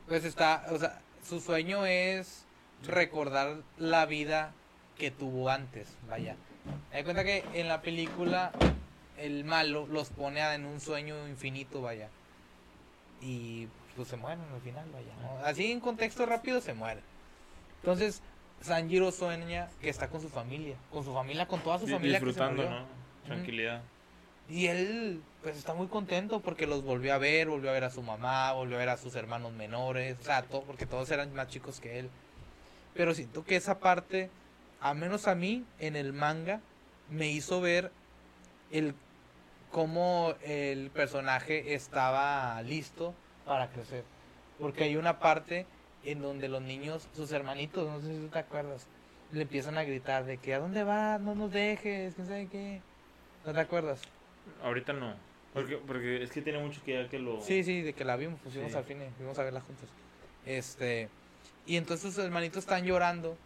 Pues 0.07 0.25
está, 0.25 0.65
o 0.71 0.79
sea, 0.79 0.99
su 1.23 1.39
sueño 1.39 1.85
es 1.85 2.45
recordar 2.87 3.57
la 3.77 4.05
vida 4.07 4.53
que 4.99 5.09
tuvo 5.09 5.49
antes, 5.49 5.87
vaya. 6.07 6.35
Me 6.93 7.03
cuenta 7.03 7.23
que 7.23 7.43
en 7.53 7.67
la 7.67 7.81
película 7.81 8.51
el 9.17 9.43
malo 9.43 9.87
los 9.87 10.09
pone 10.09 10.41
en 10.53 10.65
un 10.65 10.79
sueño 10.79 11.27
infinito, 11.27 11.81
vaya. 11.81 12.09
Y 13.21 13.67
pues 13.95 14.07
se 14.09 14.17
mueren 14.17 14.45
al 14.53 14.61
final, 14.61 14.87
vaya. 14.93 15.11
¿no? 15.21 15.45
Así 15.45 15.71
en 15.71 15.79
contexto 15.79 16.25
rápido 16.27 16.61
se 16.61 16.73
mueren. 16.73 17.03
Entonces, 17.81 18.21
Sanjiro 18.61 19.11
sueña 19.11 19.69
que 19.81 19.89
está 19.89 20.09
con 20.09 20.21
su 20.21 20.29
familia, 20.29 20.75
con 20.91 21.03
su 21.03 21.13
familia, 21.13 21.47
con 21.47 21.61
toda 21.61 21.79
su 21.79 21.87
familia 21.87 22.19
que 22.19 22.25
se 22.25 22.25
Disfrutando. 22.27 22.69
¿no? 22.69 22.85
Tranquilidad. 23.25 23.81
Y 24.49 24.67
él, 24.67 25.21
pues 25.43 25.57
está 25.57 25.73
muy 25.73 25.87
contento 25.87 26.39
porque 26.39 26.65
los 26.65 26.83
volvió 26.83 27.13
a 27.13 27.17
ver, 27.17 27.47
volvió 27.47 27.69
a 27.69 27.73
ver 27.73 27.83
a 27.83 27.91
su 27.91 28.01
mamá, 28.01 28.51
volvió 28.53 28.77
a 28.77 28.79
ver 28.79 28.89
a 28.89 28.97
sus 28.97 29.15
hermanos 29.15 29.53
menores, 29.53 30.17
o 30.19 30.23
sea, 30.23 30.41
todo, 30.41 30.63
porque 30.63 30.85
todos 30.85 31.09
eran 31.11 31.33
más 31.33 31.47
chicos 31.49 31.79
que 31.79 31.99
él. 31.99 32.09
Pero 32.95 33.13
siento 33.13 33.45
que 33.45 33.55
esa 33.55 33.79
parte, 33.79 34.29
a 34.81 34.93
menos 34.93 35.27
a 35.27 35.35
mí, 35.35 35.65
en 35.79 35.95
el 35.95 36.13
manga, 36.13 36.61
me 37.09 37.29
hizo 37.29 37.61
ver 37.61 37.91
el 38.71 38.93
cómo 39.71 40.33
el 40.43 40.89
personaje 40.91 41.73
estaba 41.73 42.61
listo 42.63 43.13
para 43.45 43.69
crecer. 43.69 44.03
Porque 44.59 44.85
hay 44.85 44.95
una 44.95 45.19
parte 45.19 45.65
en 46.03 46.21
donde 46.21 46.47
los 46.49 46.61
niños, 46.61 47.07
sus 47.15 47.31
hermanitos, 47.31 47.87
no 47.89 47.99
sé 48.01 48.13
si 48.15 48.19
tú 48.21 48.27
te 48.29 48.39
acuerdas, 48.39 48.87
le 49.31 49.41
empiezan 49.43 49.77
a 49.77 49.83
gritar 49.83 50.25
de 50.25 50.37
que 50.37 50.53
a 50.53 50.59
dónde 50.59 50.83
vas, 50.83 51.19
no 51.21 51.35
nos 51.35 51.51
dejes, 51.51 52.15
quién 52.15 52.27
sabe 52.27 52.47
qué. 52.47 52.81
¿No 53.45 53.53
te 53.53 53.59
acuerdas? 53.59 54.01
Ahorita 54.63 54.93
no. 54.93 55.13
Porque, 55.53 55.77
porque 55.77 56.23
es 56.23 56.31
que 56.31 56.41
tiene 56.41 56.59
mucho 56.59 56.81
que 56.83 56.93
ya 57.03 57.09
que 57.09 57.19
lo... 57.19 57.41
Sí, 57.41 57.63
sí, 57.63 57.81
de 57.81 57.93
que 57.93 58.05
la 58.05 58.15
vimos, 58.15 58.39
pusimos 58.39 58.71
Sí. 58.71 58.77
al 58.77 58.85
cine, 58.85 59.09
fuimos 59.17 59.37
a 59.39 59.43
verla 59.43 59.61
juntos. 59.61 59.89
Este, 60.45 61.09
y 61.65 61.75
entonces 61.77 62.13
sus 62.13 62.23
hermanitos 62.23 62.59
están 62.59 62.85
llorando 62.85 63.37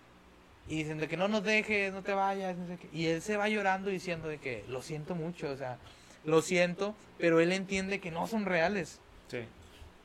y 0.68 0.78
dicen 0.78 0.98
de 0.98 1.08
que 1.08 1.18
no 1.18 1.28
nos 1.28 1.44
dejes, 1.44 1.92
no 1.94 2.04
te 2.04 2.14
vayas, 2.14 2.56
no 2.58 2.68
sé 2.68 2.78
qué. 2.78 2.90
Y 2.94 3.08
él 3.08 3.22
se 3.22 3.38
va 3.38 3.50
llorando 3.50 3.90
diciendo 3.90 4.28
de 4.28 4.38
que 4.40 4.64
lo 4.70 4.82
siento 4.82 5.16
mucho, 5.16 5.50
o 5.52 5.58
sea, 5.58 5.78
lo 6.24 6.42
siento, 6.42 6.96
pero 7.18 7.40
él 7.40 7.52
entiende 7.52 8.00
que 8.00 8.12
no 8.12 8.28
son 8.28 8.46
reales. 8.46 9.00
Sí. 9.28 9.40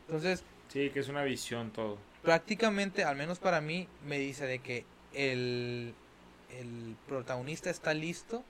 Entonces, 0.06 0.42
Sí, 0.68 0.90
que 0.90 1.00
es 1.00 1.08
una 1.08 1.22
visión 1.22 1.70
todo. 1.70 1.98
prácticamente, 2.22 3.04
al 3.04 3.16
menos 3.16 3.38
para 3.38 3.60
mí, 3.60 3.88
me 4.04 4.18
dice 4.18 4.44
de 4.46 4.58
que 4.58 4.84
el, 5.14 5.94
el 6.58 6.96
protagonista 7.06 7.70
está 7.70 7.94
listo 7.94 8.44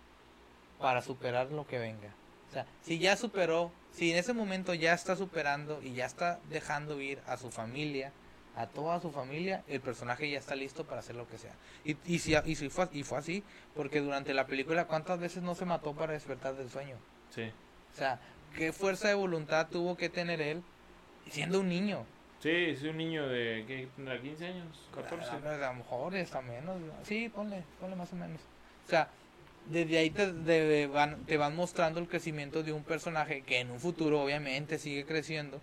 para 0.81 1.03
superar 1.03 1.53
lo 1.53 1.67
que 1.67 1.79
venga. 1.79 2.09
O 2.49 2.53
sea, 2.53 2.67
si 2.83 2.99
ya 2.99 3.17
superó, 3.17 3.71
si 3.93 4.11
en 4.11 4.17
ese 4.19 4.33
momento 4.33 4.73
ya 4.75 4.95
está 4.95 5.15
superando 5.17 5.81
y 5.83 5.93
ya 5.93 6.07
está 6.07 6.41
dejando 6.49 7.01
ir 7.01 7.21
a 7.27 7.37
su 7.37 7.51
familia, 7.51 8.13
a 8.57 8.67
toda 8.67 9.01
su 9.01 9.11
familia, 9.13 9.63
el 9.69 9.81
personaje 9.81 10.29
ya 10.31 10.39
está 10.39 10.55
listo 10.57 10.85
para 10.85 11.01
hacer 11.01 11.17
lo 11.17 11.29
que 11.29 11.39
sea. 11.39 11.53
Y, 11.85 11.97
y, 12.07 12.19
si, 12.19 12.35
y, 12.45 12.55
si 12.57 12.69
fue, 12.71 12.89
y 12.93 13.03
fue 13.05 13.19
así, 13.19 13.45
porque 13.75 14.01
durante 14.01 14.35
la 14.35 14.47
película, 14.47 14.87
¿cuántas 14.87 15.21
veces 15.21 15.43
no 15.43 15.55
se 15.55 15.65
mató 15.65 15.93
para 15.95 16.13
despertar 16.13 16.55
del 16.57 16.69
sueño? 16.71 16.97
Sí. 17.35 17.51
O 17.95 17.97
sea, 17.97 18.19
¿qué 18.57 18.73
fuerza 18.73 19.09
de 19.09 19.15
voluntad 19.15 19.69
tuvo 19.71 19.97
que 19.97 20.09
tener 20.09 20.41
él 20.41 20.63
siendo 21.31 21.61
un 21.61 21.69
niño? 21.69 22.05
Sí, 22.41 22.51
es 22.51 22.83
un 22.83 22.97
niño 22.97 23.27
de, 23.29 23.65
¿qué? 23.67 23.89
¿Tendrá 23.97 24.21
15 24.21 24.47
años? 24.47 24.89
14. 24.95 25.27
A, 25.31 25.69
a 25.69 25.73
lo 25.73 25.75
mejor 25.75 26.15
está 26.15 26.41
menos. 26.41 26.81
¿no? 26.81 26.93
Sí, 27.05 27.29
ponle, 27.29 27.65
ponle 27.81 27.97
más 27.97 28.13
o 28.13 28.17
menos. 28.17 28.41
O 28.87 28.89
sea, 28.91 29.09
desde 29.67 29.99
ahí 29.99 30.11
te, 30.11 30.33
de- 30.33 30.87
van, 30.87 31.25
te 31.27 31.37
van 31.37 31.57
mostrando 31.57 31.99
el 32.01 32.09
crecimiento 32.09 32.63
de 32.63 32.73
un 32.73 32.85
personaje 32.85 33.43
que 33.43 33.59
en 33.61 33.71
un 33.71 33.81
futuro 33.81 34.23
obviamente 34.23 34.79
sigue 34.79 35.05
creciendo. 35.05 35.61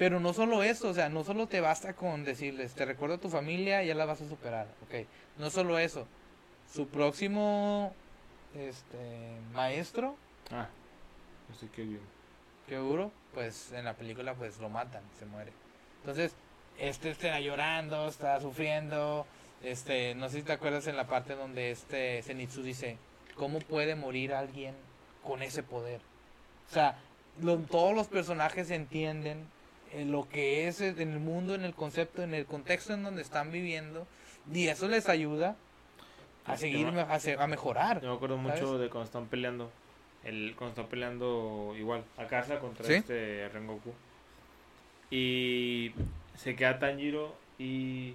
Pero 0.00 0.18
no 0.18 0.32
solo 0.32 0.62
eso, 0.62 0.88
o 0.88 0.94
sea, 0.94 1.10
no 1.10 1.24
solo 1.24 1.46
te 1.46 1.60
basta 1.60 1.92
con 1.92 2.24
decirles, 2.24 2.72
te 2.72 2.86
recuerdo 2.86 3.16
a 3.16 3.18
tu 3.18 3.28
familia, 3.28 3.82
ya 3.84 3.94
la 3.94 4.06
vas 4.06 4.22
a 4.22 4.26
superar, 4.30 4.66
ok. 4.84 5.06
No 5.36 5.50
solo 5.50 5.78
eso, 5.78 6.06
su 6.72 6.88
próximo 6.88 7.92
este, 8.54 8.96
maestro, 9.52 10.16
Ah, 10.50 10.68
sé 11.60 11.68
qué 11.76 11.82
bien. 11.82 12.00
que 12.66 12.76
duro, 12.76 13.12
pues 13.34 13.72
en 13.72 13.84
la 13.84 13.92
película 13.92 14.32
pues 14.32 14.58
lo 14.58 14.70
matan, 14.70 15.02
se 15.18 15.26
muere. 15.26 15.52
Entonces, 16.00 16.32
este 16.78 17.10
está 17.10 17.38
llorando, 17.38 18.08
está 18.08 18.40
sufriendo, 18.40 19.26
este, 19.62 20.14
no 20.14 20.30
sé 20.30 20.38
si 20.38 20.44
te 20.44 20.52
acuerdas 20.52 20.86
en 20.86 20.96
la 20.96 21.08
parte 21.08 21.34
donde 21.34 21.72
este 21.72 22.22
Zenitsu 22.22 22.62
dice, 22.62 22.96
¿cómo 23.36 23.58
puede 23.58 23.96
morir 23.96 24.32
alguien 24.32 24.74
con 25.22 25.42
ese 25.42 25.62
poder? 25.62 26.00
O 26.70 26.72
sea, 26.72 26.96
lo- 27.42 27.58
todos 27.58 27.94
los 27.94 28.06
personajes 28.08 28.70
entienden 28.70 29.44
eh, 29.92 30.04
lo 30.04 30.28
que 30.28 30.68
es 30.68 30.80
en 30.80 30.98
el 31.12 31.20
mundo, 31.20 31.54
en 31.54 31.64
el 31.64 31.74
concepto, 31.74 32.22
en 32.22 32.34
el 32.34 32.46
contexto 32.46 32.94
en 32.94 33.02
donde 33.02 33.22
están 33.22 33.50
viviendo, 33.52 34.06
y 34.52 34.68
eso 34.68 34.88
les 34.88 35.08
ayuda 35.08 35.56
a 36.46 36.56
seguir, 36.56 36.86
a, 36.88 37.18
a 37.38 37.46
mejorar. 37.46 38.00
Yo 38.00 38.10
me 38.10 38.16
acuerdo 38.16 38.36
mucho 38.36 38.78
de 38.78 38.88
cuando 38.88 39.04
están 39.06 39.26
peleando. 39.26 39.70
El, 40.24 40.54
cuando 40.56 40.72
están 40.72 40.86
peleando 40.88 41.74
igual, 41.78 42.04
Akasa 42.18 42.58
contra 42.58 42.84
¿Sí? 42.84 42.94
este 42.94 43.48
Rengoku. 43.48 43.92
Y 45.10 45.92
se 46.36 46.54
queda 46.54 46.78
Tanjiro 46.78 47.34
y, 47.58 48.14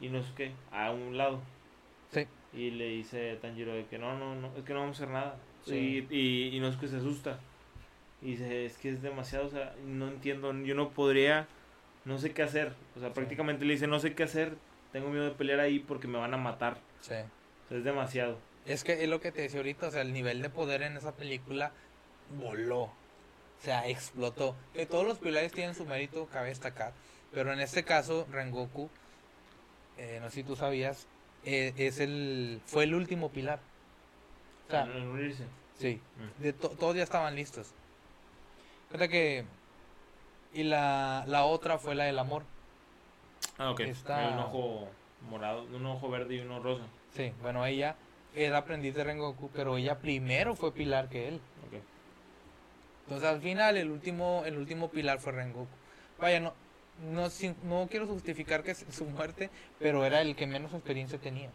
y 0.00 0.08
no 0.08 0.22
sé 0.22 0.30
qué, 0.36 0.52
a 0.72 0.90
un 0.90 1.16
lado. 1.16 1.40
Sí. 2.12 2.26
Y 2.52 2.70
le 2.70 2.88
dice 2.88 3.36
Tanjiro 3.36 3.72
de 3.72 3.86
que 3.86 3.98
no, 3.98 4.18
no, 4.18 4.34
no, 4.34 4.50
es 4.56 4.64
que 4.64 4.74
no 4.74 4.80
vamos 4.80 5.00
a 5.00 5.04
hacer 5.04 5.14
nada. 5.14 5.36
Sí. 5.64 6.06
Y, 6.10 6.16
y, 6.16 6.56
y 6.56 6.60
no 6.60 6.68
es 6.68 6.76
que 6.76 6.88
se 6.88 6.96
asusta. 6.96 7.38
Y 8.24 8.32
dice, 8.32 8.64
es 8.66 8.78
que 8.78 8.88
es 8.88 9.02
demasiado, 9.02 9.46
o 9.46 9.50
sea, 9.50 9.74
no 9.84 10.08
entiendo, 10.08 10.52
yo 10.64 10.74
no 10.74 10.90
podría, 10.90 11.46
no 12.06 12.18
sé 12.18 12.32
qué 12.32 12.42
hacer. 12.42 12.72
O 12.96 13.00
sea, 13.00 13.10
Sí. 13.10 13.14
prácticamente 13.14 13.64
le 13.66 13.74
dice, 13.74 13.86
no 13.86 14.00
sé 14.00 14.14
qué 14.14 14.22
hacer, 14.24 14.56
tengo 14.92 15.10
miedo 15.10 15.24
de 15.26 15.30
pelear 15.32 15.60
ahí 15.60 15.78
porque 15.78 16.08
me 16.08 16.18
van 16.18 16.32
a 16.34 16.38
matar. 16.38 16.78
Sí. 17.02 17.12
O 17.14 17.68
sea, 17.68 17.78
es 17.78 17.84
demasiado. 17.84 18.38
Es 18.64 18.82
que 18.82 19.02
es 19.04 19.08
lo 19.10 19.20
que 19.20 19.30
te 19.30 19.42
decía 19.42 19.60
ahorita, 19.60 19.88
o 19.88 19.90
sea, 19.90 20.00
el 20.00 20.12
nivel 20.14 20.40
de 20.40 20.48
poder 20.48 20.82
en 20.82 20.96
esa 20.96 21.12
película 21.12 21.70
voló. 22.38 22.84
O 22.84 22.92
sea, 23.62 23.86
explotó. 23.88 24.56
Que 24.72 24.86
todos 24.86 25.06
los 25.06 25.18
pilares 25.18 25.52
tienen 25.52 25.74
su 25.74 25.84
mérito, 25.84 26.26
cabe 26.26 26.48
destacar. 26.48 26.92
Pero 27.32 27.52
en 27.52 27.60
este 27.60 27.84
caso, 27.84 28.26
Rengoku, 28.30 28.88
eh, 29.98 30.18
no 30.22 30.28
sé 30.30 30.36
si 30.36 30.42
tú 30.44 30.56
sabías, 30.56 31.06
eh, 31.44 31.74
es 31.76 32.00
el, 32.00 32.62
fue 32.64 32.84
el 32.84 32.94
último 32.94 33.30
pilar. 33.30 33.58
O 34.68 34.70
sea, 34.70 34.88
sí, 35.78 36.00
Mm. 36.38 36.42
de 36.42 36.52
to- 36.54 36.70
todos 36.70 36.96
ya 36.96 37.02
estaban 37.02 37.34
listos. 37.36 37.74
Fíjate 38.94 39.08
que... 39.08 39.44
Y 40.52 40.62
la, 40.62 41.24
la 41.26 41.46
otra 41.46 41.78
fue 41.78 41.96
la 41.96 42.04
del 42.04 42.16
amor. 42.16 42.44
Ah, 43.58 43.70
ok. 43.72 43.80
Está- 43.80 44.28
Un 44.28 44.38
ojo 44.38 44.88
morado, 45.28 45.64
un 45.64 45.84
ojo 45.86 46.08
verde 46.08 46.36
y 46.36 46.38
uno 46.40 46.60
rosa. 46.60 46.84
Sí, 47.16 47.32
bueno, 47.42 47.66
ella 47.66 47.96
era 48.36 48.58
aprendiz 48.58 48.94
de 48.94 49.02
Rengoku, 49.02 49.50
pero 49.52 49.76
ella 49.78 49.98
primero 49.98 50.54
fue 50.54 50.72
pilar 50.72 51.08
que 51.08 51.26
él. 51.26 51.40
Ok. 51.66 51.80
Entonces 53.06 53.28
al 53.28 53.40
final 53.40 53.76
el 53.76 53.90
último, 53.90 54.44
el 54.46 54.56
último 54.56 54.88
pilar 54.90 55.18
fue 55.18 55.32
Rengoku. 55.32 55.66
Vaya, 56.20 56.38
no, 56.38 56.52
no, 57.10 57.30
sin- 57.30 57.56
no 57.64 57.88
quiero 57.90 58.06
justificar 58.06 58.62
que 58.62 58.76
su 58.76 59.06
muerte, 59.06 59.50
pero 59.80 60.04
era 60.04 60.20
el 60.20 60.36
que 60.36 60.46
menos 60.46 60.72
experiencia 60.72 61.18
tenía. 61.18 61.50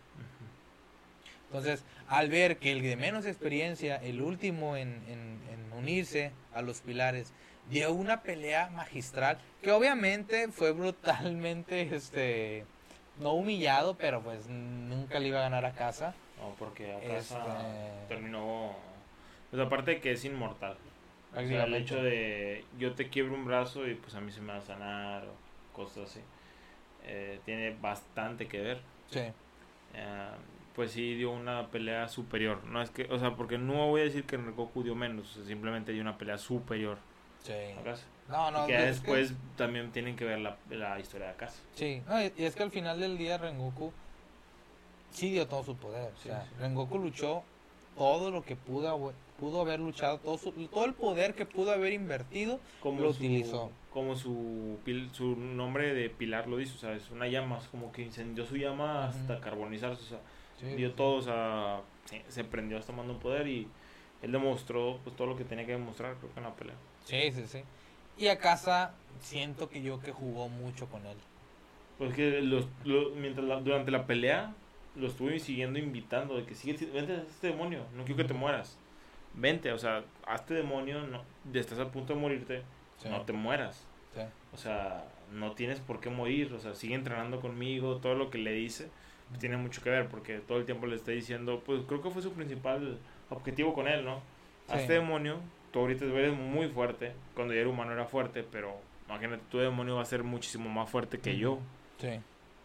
Entonces, 1.50 1.84
al 2.08 2.30
ver 2.30 2.58
que 2.58 2.72
el 2.72 2.82
de 2.84 2.96
menos 2.96 3.26
experiencia, 3.26 3.96
el 3.98 4.22
último 4.22 4.78
en, 4.78 5.02
en- 5.08 5.40
en 5.52 5.74
unirse 5.74 6.32
a 6.54 6.62
los 6.62 6.82
pilares, 6.82 7.34
dio 7.72 7.92
una 7.92 8.22
pelea 8.22 8.70
magistral, 8.70 9.40
que 9.64 9.72
obviamente 9.72 10.48
fue 10.52 10.72
brutalmente, 10.74 11.96
este, 11.96 12.66
no 13.20 13.34
humillado, 13.34 13.98
pero 13.98 14.22
pues 14.22 14.48
nunca 14.48 15.20
le 15.20 15.30
iba 15.30 15.40
a 15.40 15.44
ganar 15.44 15.66
a 15.66 15.72
casa. 15.74 16.14
No, 16.40 16.54
porque 16.60 16.94
acá 16.96 17.18
Este- 17.18 17.36
terminó. 18.08 18.76
Pues 19.50 19.62
aparte 19.62 19.92
de 19.92 20.02
que 20.02 20.12
es 20.12 20.24
inmortal. 20.26 20.78
O 21.36 21.42
sea, 21.42 21.64
el 21.66 21.74
hecho 21.76 22.02
de 22.02 22.64
yo 22.78 22.94
te 22.94 23.10
quiebro 23.10 23.34
un 23.36 23.46
brazo 23.46 23.88
y 23.88 23.96
pues 23.96 24.14
a 24.16 24.22
mí 24.22 24.32
se 24.32 24.42
me 24.42 24.54
va 24.54 24.60
a 24.60 24.62
sanar 24.62 25.24
o 25.26 25.76
cosas 25.76 26.10
así. 26.12 26.22
eh, 27.06 27.40
tiene 27.46 27.76
bastante 27.82 28.48
que 28.48 28.60
ver. 28.60 28.82
Sí, 29.10 29.20
Eh, 29.96 30.30
pues 30.80 30.92
sí 30.92 31.14
dio 31.16 31.32
una 31.32 31.68
pelea 31.72 32.08
superior. 32.08 32.64
No 32.64 32.82
es 32.82 32.90
que, 32.90 33.04
o 33.12 33.20
sea, 33.20 33.36
porque 33.36 33.58
no 33.58 33.88
voy 33.88 34.00
a 34.00 34.04
decir 34.06 34.24
que 34.24 34.38
Rengoku 34.38 34.82
dio 34.82 34.96
menos, 34.96 35.30
o 35.32 35.34
sea, 35.40 35.44
simplemente 35.46 35.92
dio 35.92 36.02
una 36.02 36.18
pelea 36.18 36.38
superior 36.38 36.98
sí. 37.44 37.52
No, 38.30 38.50
no, 38.50 38.64
y 38.64 38.68
que 38.68 38.76
es 38.76 38.80
que- 38.80 38.86
después 39.14 39.34
también 39.58 39.92
tienen 39.92 40.16
que 40.16 40.24
ver 40.24 40.40
la, 40.40 40.56
la 40.70 40.98
historia 40.98 41.28
de 41.28 41.34
Akasa. 41.34 41.60
Sí, 41.76 42.02
no, 42.08 42.22
y 42.24 42.32
es 42.38 42.56
que 42.56 42.64
al 42.64 42.72
final 42.72 42.98
del 42.98 43.18
día 43.18 43.38
Rengoku 43.38 43.92
sí 45.12 45.32
dio 45.32 45.48
todo 45.50 45.64
su 45.66 45.76
poder. 45.76 46.14
O 46.14 46.18
Sí, 46.22 46.30
sea, 46.30 46.44
sí. 46.44 46.50
Rengoku 46.62 46.98
luchó 46.98 47.44
todo 47.98 48.32
lo 48.32 48.42
que 48.44 48.56
pudo, 48.56 48.88
haber- 48.88 49.16
pudo 49.38 49.60
haber 49.60 49.82
luchado, 49.82 50.20
todo, 50.20 50.38
su- 50.38 50.54
todo 50.70 50.86
el 50.86 50.94
poder 50.94 51.36
que 51.36 51.46
pudo 51.46 51.74
haber 51.74 51.92
invertido. 51.92 52.62
como 52.82 53.02
Lo 53.02 53.12
su, 53.12 53.20
utilizó. 53.20 53.70
como 53.92 54.16
su 54.16 54.78
pil- 54.86 55.12
su 55.12 55.36
nombre 55.36 55.94
de 55.94 56.10
pilar 56.10 56.48
lo 56.48 56.56
dice, 56.56 56.74
o 56.76 56.78
sea, 56.80 56.94
es 56.94 57.10
una 57.12 57.28
llama, 57.28 57.58
es 57.58 57.68
como 57.68 57.92
que 57.92 58.02
incendió 58.04 58.46
su 58.46 58.56
llama 58.56 59.08
hasta 59.10 59.34
Ujú. 59.34 59.42
carbonizarse, 59.44 60.02
o 60.04 60.08
sea, 60.08 60.20
Sí, 60.60 60.68
dio 60.76 60.90
sí. 60.90 60.96
todo, 60.96 61.16
o 61.18 61.22
sea, 61.22 61.82
sí, 62.06 62.22
se 62.28 62.44
prendió 62.44 62.78
hasta 62.78 62.92
tomando 62.92 63.20
poder 63.20 63.48
y 63.48 63.68
él 64.22 64.32
demostró 64.32 65.00
pues 65.04 65.16
todo 65.16 65.28
lo 65.28 65.36
que 65.36 65.46
tenía 65.46 65.66
que 65.66 65.74
demostrar, 65.74 66.16
creo 66.18 66.34
que 66.34 66.40
en 66.40 66.46
la 66.46 66.56
pelea. 66.56 66.76
Sí, 67.06 67.32
sí, 67.32 67.46
sí. 67.48 67.64
Y 68.18 68.28
a 68.28 68.38
casa 68.38 68.94
siento 69.22 69.70
que 69.70 69.82
yo 69.82 70.00
que 70.02 70.12
jugó 70.12 70.50
mucho 70.50 70.88
con 70.88 71.06
él. 71.06 71.18
Pues 71.98 72.14
que 72.16 72.42
los, 72.42 72.68
lo- 72.86 73.12
mientras 73.12 73.46
la- 73.48 73.60
durante 73.62 73.92
la 73.92 74.06
pelea 74.06 74.54
lo 74.96 75.08
estuve 75.08 75.40
siguiendo 75.40 75.80
invitando 75.80 76.36
de 76.36 76.46
que 76.46 76.56
sigue, 76.56 76.74
vente 76.88 77.14
a 77.14 77.18
este 77.22 77.48
demonio, 77.48 77.84
no 77.96 78.04
quiero 78.04 78.18
que 78.18 78.24
te 78.26 78.34
mueras. 78.34 78.78
Vente, 79.34 79.72
o 79.72 79.78
sea, 79.78 80.04
a 80.26 80.36
este 80.36 80.54
demonio, 80.56 81.06
no, 81.08 81.24
ya 81.52 81.62
estás 81.62 81.80
a 81.80 81.92
punto 81.92 82.14
de 82.14 82.20
morirte, 82.20 82.64
Sí, 83.02 83.08
no 83.10 83.22
te 83.22 83.34
mueras. 83.34 83.86
sí. 84.14 84.22
O 84.54 84.58
sea, 84.58 85.06
no 85.32 85.52
tienes 85.54 85.80
por 85.80 86.00
qué 86.00 86.10
morir, 86.10 86.52
o 86.54 86.60
sea, 86.60 86.74
sigue 86.74 86.96
entrenando 86.96 87.40
conmigo, 87.40 87.98
todo 87.98 88.16
lo 88.16 88.30
que 88.32 88.40
le 88.40 88.52
dice 88.54 88.90
tiene 89.40 89.58
mucho 89.58 89.82
que 89.82 89.90
ver 89.90 90.08
porque 90.08 90.40
todo 90.40 90.58
el 90.58 90.66
tiempo 90.66 90.88
le 90.88 90.96
está 90.96 91.12
diciendo, 91.12 91.62
pues 91.66 91.82
creo 91.88 92.02
que 92.02 92.10
fue 92.10 92.22
su 92.22 92.34
principal 92.34 92.98
objetivo 93.30 93.74
con 93.74 93.88
él, 93.88 94.04
¿no? 94.04 94.22
A 94.70 94.80
este 94.80 94.94
demonio, 94.94 95.40
tú 95.72 95.80
ahorita 95.80 96.06
eres 96.06 96.34
muy 96.36 96.68
fuerte, 96.68 97.14
cuando 97.36 97.54
ya 97.54 97.62
era 97.62 97.70
humano 97.70 97.92
era 97.92 98.06
fuerte, 98.06 98.44
pero 98.44 98.76
imagínate, 99.08 99.44
tu 99.50 99.58
demonio 99.60 99.96
va 99.96 100.02
a 100.02 100.06
ser 100.06 100.24
muchísimo 100.24 100.70
más 100.70 100.90
fuerte 100.90 101.20
que 101.20 101.38
yo. 101.38 101.60
Sí, 102.00 102.20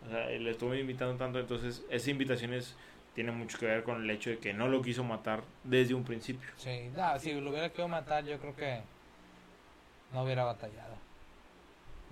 O 0.07 0.11
sea, 0.11 0.27
le 0.27 0.51
estuve 0.51 0.81
invitando 0.81 1.17
tanto, 1.17 1.39
entonces 1.39 1.83
esa 1.91 2.11
invitación 2.11 2.53
es, 2.55 2.77
tiene 3.15 3.33
mucho 3.33 3.59
que 3.59 3.67
ver 3.67 3.83
con 3.85 4.03
el 4.03 4.11
hecho 4.11 4.31
de 4.31 4.39
que 4.39 4.53
no 4.53 4.69
lo 4.69 4.83
quiso 4.83 5.03
matar 5.05 5.43
desde 5.65 5.95
un 5.95 6.05
principio. 6.05 6.49
sí. 6.57 6.91
No, 6.97 7.19
si 7.19 7.33
lo 7.41 7.51
hubiera 7.51 7.69
querido 7.71 7.89
matar, 7.89 8.25
yo 8.25 8.39
creo 8.39 8.55
que 8.55 8.81
no 10.13 10.23
hubiera 10.23 10.45
batallado. 10.45 10.95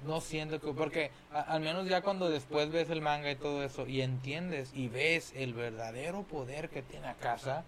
No 0.05 0.21
siento 0.21 0.61
que, 0.61 0.73
porque 0.73 1.11
al 1.31 1.61
menos 1.61 1.89
ya 1.89 2.03
cuando 2.03 2.29
después 2.29 2.71
ves 2.71 2.91
el 2.91 3.01
manga 3.01 3.31
y 3.31 3.37
todo 3.37 3.63
eso 3.63 3.87
y 3.87 4.01
entiendes 4.01 4.73
y 4.75 4.89
ves 4.89 5.33
el 5.37 5.55
verdadero 5.55 6.23
poder 6.23 6.69
que 6.69 6.83
tiene 6.83 7.09
a 7.09 7.15
casa, 7.15 7.65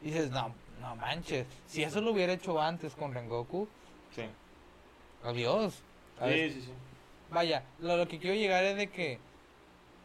dices, 0.00 0.30
no, 0.30 0.54
no 0.80 0.96
manches, 0.96 1.46
si 1.66 1.82
eso 1.82 2.00
lo 2.00 2.12
hubiera 2.12 2.32
hecho 2.32 2.60
antes 2.60 2.94
con 2.94 3.14
Rengoku, 3.14 3.68
sí. 4.14 4.22
adiós. 5.24 5.82
Sí, 6.24 6.50
sí, 6.50 6.62
sí. 6.62 6.72
Vaya, 7.30 7.62
lo, 7.80 8.08
que 8.08 8.18
quiero 8.18 8.34
llegar 8.34 8.64
es 8.64 8.76
de 8.76 8.88
que 8.88 9.18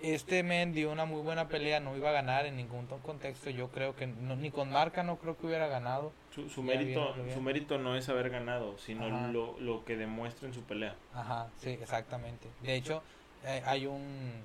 este 0.04 0.44
men 0.44 0.74
dio 0.74 0.92
una 0.92 1.06
muy 1.06 1.22
buena 1.22 1.48
pelea, 1.48 1.80
no 1.80 1.96
iba 1.96 2.10
a 2.10 2.12
ganar 2.12 2.46
en 2.46 2.58
ningún 2.58 2.88
contexto, 2.88 3.50
yo 3.50 3.70
creo 3.70 3.96
que 3.96 4.06
ni 4.06 4.52
con 4.52 4.70
marca 4.70 5.02
no 5.02 5.16
creo 5.16 5.38
que 5.38 5.48
hubiera 5.48 5.68
ganado. 5.68 6.12
Su, 6.34 6.62
mérito, 6.62 7.16
su 7.34 7.42
mérito 7.42 7.78
no 7.78 7.96
es 7.96 8.10
haber 8.10 8.30
ganado, 8.30 8.78
sino 8.78 9.08
lo, 9.32 9.58
lo, 9.60 9.86
que 9.86 9.96
demuestra 9.96 10.48
en 10.48 10.54
su 10.54 10.62
pelea. 10.64 10.96
Ajá, 11.14 11.48
sí, 11.62 11.70
exactamente. 11.70 12.50
De 12.62 12.76
hecho, 12.76 13.02
eh, 13.46 13.64
hay 13.66 13.86
un 13.86 14.42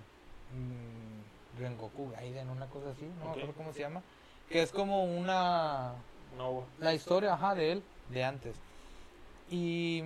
mm, 0.55 1.59
Rengoku 1.61 2.13
Gaiden, 2.13 2.51
una 2.51 2.67
cosa 2.67 2.91
así, 2.91 3.11
no 3.19 3.31
acuerdo 3.31 3.53
cómo 3.55 3.73
se 3.73 3.81
llama, 3.81 4.03
que 4.49 4.63
es 4.63 4.71
como 4.71 5.05
una... 5.05 5.95
la 6.79 6.95
historia, 6.95 7.35
ajá, 7.35 7.57
de 7.57 7.73
él, 7.73 7.83
de 8.11 8.23
antes. 8.23 8.57
Y 9.51 10.05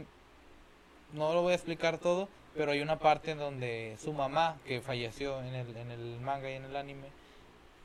no 1.12 1.34
lo 1.34 1.42
voy 1.42 1.52
a 1.52 1.56
explicar 1.56 1.98
todo, 1.98 2.28
pero 2.54 2.72
hay 2.72 2.80
una 2.80 2.98
parte 2.98 3.32
en 3.32 3.38
donde 3.38 3.96
su 4.02 4.12
mamá, 4.12 4.58
que 4.66 4.80
falleció 4.80 5.40
en 5.42 5.54
el, 5.54 5.76
en 5.76 5.90
el 5.90 6.20
manga 6.20 6.50
y 6.50 6.54
en 6.54 6.64
el 6.64 6.76
anime, 6.76 7.08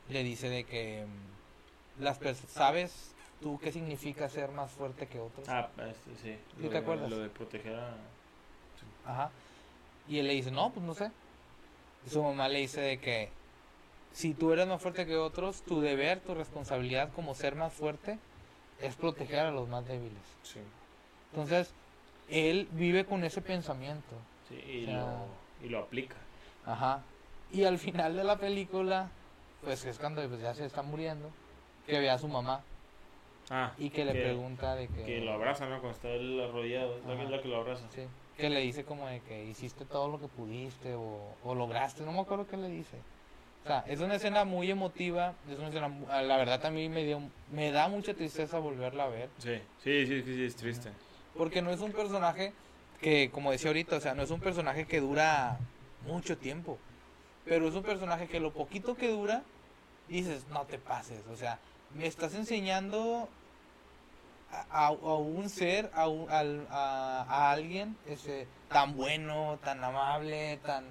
le 0.10 0.24
dice 0.24 0.50
de 0.50 0.64
que 0.64 1.06
mm, 1.06 2.04
las 2.04 2.20
¿sabes 2.50 3.14
tú 3.42 3.60
qué 3.60 3.72
significa 3.72 4.30
ser 4.30 4.52
más 4.52 4.72
fuerte 4.72 5.08
que 5.08 5.20
otros? 5.20 5.48
Ah, 5.50 5.70
este, 5.78 6.16
sí. 6.22 6.38
¿Tú 6.62 6.70
te 6.70 6.78
acuerdas? 6.78 7.10
Lo 7.10 7.20
de 7.20 7.30
proteger 7.30 7.76
a... 7.76 7.96
Ajá. 9.06 9.32
Y 10.08 10.20
él 10.20 10.28
le 10.28 10.34
dice, 10.34 10.52
no, 10.52 10.72
pues 10.72 10.86
no 10.86 10.94
sé. 10.94 11.12
Y 12.06 12.10
su 12.10 12.22
mamá 12.24 12.48
le 12.48 12.60
dice 12.60 12.82
de 12.82 13.00
que 13.00 13.30
si 14.14 14.34
tú 14.34 14.52
eres 14.54 14.68
más 14.68 14.82
fuerte 14.82 15.06
que 15.06 15.18
otros, 15.18 15.62
tu 15.62 15.82
deber, 15.82 16.20
tu 16.22 16.34
responsabilidad 16.34 17.12
como 17.14 17.36
ser 17.36 17.56
más 17.56 17.74
fuerte 17.74 18.18
es 18.82 18.96
proteger 18.96 19.40
a 19.40 19.52
los 19.52 19.68
más 19.68 19.88
débiles. 19.88 20.24
Sí. 20.44 20.60
Entonces, 21.32 21.72
él 22.30 22.68
vive 22.72 23.06
con 23.06 23.24
ese 23.24 23.42
pensamiento. 23.42 24.16
Sí, 24.48 24.56
y, 24.56 24.86
lo, 24.88 25.26
y 25.64 25.70
lo 25.70 25.80
aplica. 25.80 26.16
Ajá. 26.66 27.02
Y 27.52 27.64
al 27.64 27.78
final 27.78 28.16
de 28.16 28.24
la 28.24 28.38
película, 28.38 29.10
pues 29.64 29.86
es 29.86 29.98
cuando 29.98 30.28
pues, 30.28 30.42
ya 30.42 30.54
se 30.54 30.66
está 30.66 30.82
muriendo, 30.82 31.30
que 31.86 32.00
ve 32.00 32.10
a 32.10 32.18
su 32.18 32.28
mamá. 32.28 32.62
Ah, 33.50 33.72
y 33.78 33.90
que, 33.90 34.04
le 34.04 34.12
pregunta 34.12 34.76
de 34.76 34.90
que... 34.90 35.06
Que 35.06 35.22
lo 35.22 35.32
abraza, 35.32 35.66
¿no? 35.70 35.80
Cuando 35.80 35.92
está 35.92 36.10
él 36.10 36.42
arrollado, 36.42 36.98
es 36.98 37.30
la 37.30 37.42
que 37.42 37.48
lo 37.48 37.58
abraza. 37.58 37.86
Sí, 37.96 38.02
que 38.38 38.50
le 38.50 38.60
dice 38.60 38.84
como 38.84 39.08
de 39.08 39.22
que 39.22 39.46
hiciste 39.46 39.86
todo 39.86 40.10
lo 40.10 40.20
que 40.20 40.28
pudiste 40.28 40.96
o, 40.96 41.34
o 41.44 41.56
lograste, 41.56 42.04
no 42.04 42.12
me 42.12 42.20
acuerdo 42.20 42.46
qué 42.46 42.58
le 42.58 42.68
dice. 42.68 42.98
O 43.64 43.68
sea, 43.68 43.84
es 43.88 44.00
una 44.00 44.16
escena 44.16 44.46
muy 44.46 44.70
emotiva, 44.70 45.34
es 45.50 45.58
una 45.58 45.70
escena, 45.70 45.90
la 46.22 46.38
verdad 46.38 46.62
también 46.62 46.94
me 46.94 47.04
dio, 47.04 47.22
me 47.52 47.72
da 47.72 47.88
mucha 47.88 48.14
tristeza 48.14 48.60
volverla 48.60 49.06
a 49.06 49.10
ver. 49.10 49.30
Sí, 49.40 49.60
sí, 49.84 50.06
sí, 50.08 50.24
sí, 50.24 50.44
es 50.44 50.56
triste. 50.56 50.90
Porque 51.38 51.62
no 51.62 51.72
es 51.72 51.82
un 51.82 51.92
personaje 51.92 52.54
que, 53.02 53.30
como 53.32 53.52
decía 53.52 53.70
ahorita, 53.70 53.98
o 53.98 54.02
sea, 54.02 54.16
no 54.16 54.24
es 54.24 54.32
un 54.32 54.40
personaje 54.40 54.86
que 54.86 55.00
dura 55.00 55.58
mucho 56.06 56.38
tiempo. 56.38 56.78
Pero 57.46 57.68
es 57.68 57.76
un 57.76 57.84
personaje 57.84 58.28
que 58.28 58.40
lo 58.40 58.52
poquito 58.52 58.96
que 58.96 59.10
dura, 59.10 59.44
dices, 60.08 60.46
no 60.50 60.66
te 60.66 60.80
pases. 60.80 61.24
O 61.32 61.36
sea, 61.36 61.60
me 61.96 62.08
estás 62.08 62.34
enseñando 62.36 63.30
a, 64.72 64.92
un 64.92 65.50
ser, 65.50 65.92
a, 65.94 66.08
a, 66.70 67.52
alguien 67.52 67.96
ese, 68.08 68.48
tan 68.70 68.96
bueno, 68.96 69.60
tan 69.64 69.84
amable, 69.84 70.58
tan, 70.66 70.86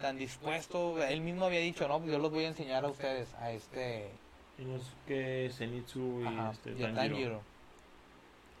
tan 0.00 0.18
dispuesto. 0.18 1.02
Él 1.02 1.20
mismo 1.20 1.46
había 1.46 1.60
dicho, 1.60 1.88
no, 1.88 2.04
yo 2.04 2.18
los 2.18 2.30
voy 2.30 2.44
a 2.44 2.48
enseñar 2.48 2.84
a 2.84 2.88
ustedes, 2.88 3.32
a 3.34 3.52
este... 3.52 4.10
que 5.06 5.50
Zenitsu 5.52 6.22
y 6.22 6.50
este 6.50 6.74
Tanjiro 6.74 7.51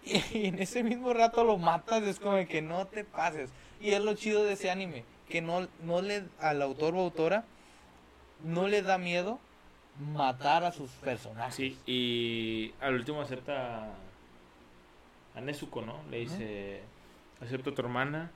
y 0.32 0.46
en 0.46 0.60
ese 0.60 0.82
mismo 0.82 1.12
rato 1.12 1.44
lo 1.44 1.58
matas, 1.58 2.02
es 2.02 2.18
como 2.18 2.44
que 2.46 2.62
no 2.62 2.86
te 2.86 3.04
pases. 3.04 3.50
Y 3.80 3.90
es 3.90 4.02
lo 4.02 4.14
chido 4.14 4.44
de 4.44 4.54
ese 4.54 4.70
anime, 4.70 5.04
que 5.28 5.40
no, 5.40 5.68
no 5.82 6.02
le, 6.02 6.24
al 6.40 6.62
autor 6.62 6.94
o 6.94 7.00
autora, 7.00 7.44
no 8.44 8.68
le 8.68 8.82
da 8.82 8.98
miedo 8.98 9.38
matar 9.98 10.64
a 10.64 10.72
sus 10.72 10.90
personajes. 10.92 11.54
Sí, 11.54 11.78
y 11.86 12.74
al 12.80 12.94
último 12.94 13.20
acepta 13.20 13.94
a 15.34 15.40
Nezuko, 15.40 15.82
¿no? 15.82 16.02
Le 16.10 16.20
dice, 16.20 16.82
acepto 17.40 17.70
a 17.70 17.74
tu 17.74 17.82
hermana 17.82 18.30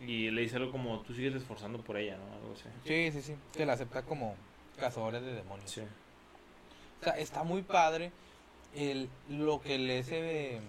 y 0.00 0.30
le 0.30 0.42
dice 0.42 0.56
algo 0.56 0.72
como, 0.72 1.00
tú 1.00 1.14
sigues 1.14 1.34
esforzando 1.34 1.80
por 1.80 1.96
ella, 1.96 2.16
¿no? 2.16 2.34
Algo 2.34 2.54
así. 2.54 2.64
Sí, 2.84 3.12
sí, 3.12 3.22
sí, 3.22 3.36
que 3.52 3.66
la 3.66 3.74
acepta 3.74 4.02
como 4.02 4.36
cazadores 4.78 5.22
de 5.22 5.34
demonios. 5.34 5.70
Sí. 5.70 5.82
O 7.00 7.04
sea, 7.04 7.18
está 7.18 7.42
muy 7.42 7.62
padre 7.62 8.12
el, 8.76 9.08
lo 9.28 9.60
que 9.60 9.98
ese 9.98 10.60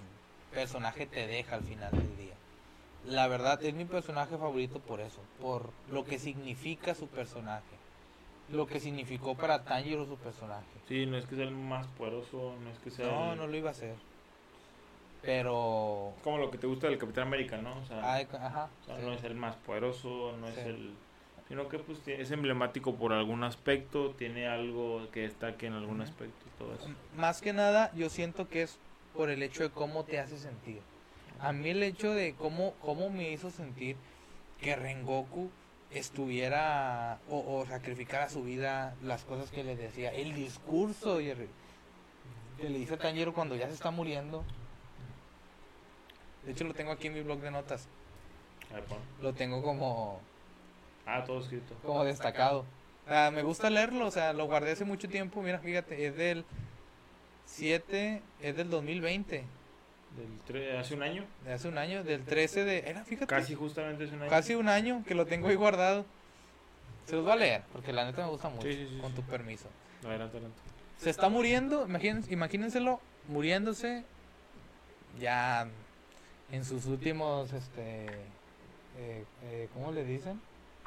personaje 0.51 1.05
te 1.05 1.27
deja 1.27 1.55
al 1.55 1.63
final 1.63 1.91
del 1.91 2.17
día. 2.17 2.33
La 3.05 3.27
verdad 3.27 3.63
es 3.63 3.73
mi 3.73 3.85
personaje 3.85 4.37
favorito 4.37 4.79
por 4.79 4.99
eso, 4.99 5.19
por 5.41 5.69
lo 5.91 6.05
que 6.05 6.19
significa 6.19 6.95
su 6.95 7.07
personaje, 7.07 7.75
lo 8.51 8.67
que 8.67 8.79
significó 8.79 9.35
para 9.35 9.63
Tanjiro 9.63 10.05
su 10.05 10.17
personaje. 10.17 10.65
Sí, 10.87 11.05
no 11.05 11.17
es 11.17 11.25
que 11.25 11.35
sea 11.35 11.45
el 11.45 11.51
más 11.51 11.87
poderoso, 11.87 12.55
no 12.61 12.69
es 12.69 12.79
que 12.79 12.91
sea... 12.91 13.05
No, 13.05 13.35
no 13.35 13.47
lo 13.47 13.55
iba 13.55 13.69
a 13.69 13.73
ser. 13.73 13.95
Pero... 15.21 16.13
Como 16.23 16.37
lo 16.37 16.49
que 16.51 16.57
te 16.57 16.67
gusta 16.67 16.87
del 16.87 16.97
Capitán 16.97 17.27
América, 17.27 17.57
¿no? 17.57 17.77
O 17.77 17.85
sea, 17.85 18.15
ajá, 18.15 18.69
no 19.01 19.13
es 19.13 19.23
el 19.23 19.35
más 19.35 19.55
poderoso, 19.57 20.35
no 20.39 20.47
es 20.47 20.57
el 20.57 20.93
sino 21.47 21.69
que 21.69 21.79
pues 21.79 21.99
es 22.07 22.31
emblemático 22.31 22.95
por 22.95 23.13
algún 23.13 23.43
aspecto, 23.43 24.11
tiene 24.11 24.47
algo 24.47 25.09
que 25.11 25.21
destaque 25.21 25.67
en 25.67 25.73
algún 25.73 26.01
aspecto 26.01 26.45
todo 26.57 26.73
eso. 26.73 26.89
Más 27.15 27.41
que 27.41 27.53
nada, 27.53 27.91
yo 27.95 28.09
siento 28.09 28.49
que 28.49 28.63
es 28.63 28.77
por 29.15 29.29
el 29.29 29.41
hecho 29.43 29.63
de 29.63 29.69
cómo 29.69 30.03
te 30.03 30.19
hace 30.19 30.37
sentir. 30.37 30.81
A 31.39 31.53
mí 31.53 31.69
el 31.69 31.83
hecho 31.83 32.11
de 32.11 32.33
cómo, 32.35 32.73
cómo 32.81 33.09
me 33.09 33.31
hizo 33.31 33.49
sentir 33.49 33.95
que 34.59 34.75
Rengoku 34.75 35.49
estuviera 35.91 37.19
o, 37.29 37.65
sacrificara 37.67 38.29
su 38.29 38.43
vida, 38.43 38.95
las 39.03 39.23
cosas 39.23 39.49
que 39.51 39.63
le 39.63 39.75
decía, 39.75 40.11
el 40.11 40.33
discurso 40.35 41.17
que 41.19 41.47
le 42.59 42.79
dice 42.79 42.95
a 42.95 42.97
Tanjiro 42.97 43.33
cuando 43.33 43.55
ya 43.55 43.67
se 43.67 43.73
está 43.73 43.91
muriendo. 43.91 44.43
De 46.45 46.51
hecho 46.51 46.63
lo 46.63 46.73
tengo 46.73 46.91
aquí 46.91 47.07
en 47.07 47.13
mi 47.13 47.21
blog 47.21 47.39
de 47.39 47.51
notas. 47.51 47.87
lo 49.21 49.33
tengo 49.33 49.61
como 49.61 50.21
Ah, 51.07 51.23
todo 51.25 51.39
escrito. 51.39 51.73
Como 51.83 52.03
destacado. 52.03 52.65
Ah, 53.07 53.31
me 53.33 53.41
gusta 53.41 53.69
leerlo, 53.69 54.05
o 54.05 54.11
sea, 54.11 54.33
lo 54.33 54.45
guardé 54.45 54.71
hace 54.71 54.83
mucho 54.83 55.07
tiempo. 55.07 55.41
Mira, 55.41 55.59
fíjate, 55.59 56.05
es 56.05 56.17
del 56.17 56.43
7, 57.45 58.21
es 58.41 58.57
del 58.57 58.69
2020. 58.69 59.45
Del 60.47 60.77
¿Hace 60.77 60.95
un 60.95 61.03
año? 61.03 61.25
De 61.45 61.53
hace 61.53 61.67
un 61.69 61.77
año, 61.77 62.03
del 62.03 62.25
13 62.25 62.65
de... 62.65 62.79
Era, 62.79 63.05
fíjate. 63.05 63.27
Casi 63.27 63.55
justamente 63.55 64.03
hace 64.03 64.15
un 64.15 64.21
año. 64.23 64.29
Casi 64.29 64.55
un 64.55 64.67
año 64.67 65.03
que 65.07 65.15
lo 65.15 65.25
tengo 65.25 65.47
ahí 65.47 65.55
guardado. 65.55 66.05
Se 67.05 67.15
los 67.15 67.23
voy 67.23 67.33
a 67.33 67.37
leer, 67.37 67.63
porque 67.71 67.93
la 67.93 68.03
neta 68.03 68.25
me 68.25 68.31
gusta 68.31 68.49
mucho, 68.49 68.67
con 68.99 69.13
tu 69.13 69.21
permiso. 69.21 69.69
Adelante, 70.05 70.37
adelante. 70.37 70.59
Se 70.97 71.09
está 71.09 71.29
muriendo, 71.29 71.85
imagínense, 71.85 72.33
imagínenselo, 72.33 72.99
muriéndose 73.29 74.03
ya 75.19 75.69
en 76.51 76.65
sus 76.65 76.85
últimos, 76.85 77.53
este, 77.53 78.07
eh, 78.97 79.23
eh, 79.43 79.69
¿cómo 79.73 79.91
le 79.93 80.03
dicen? 80.03 80.41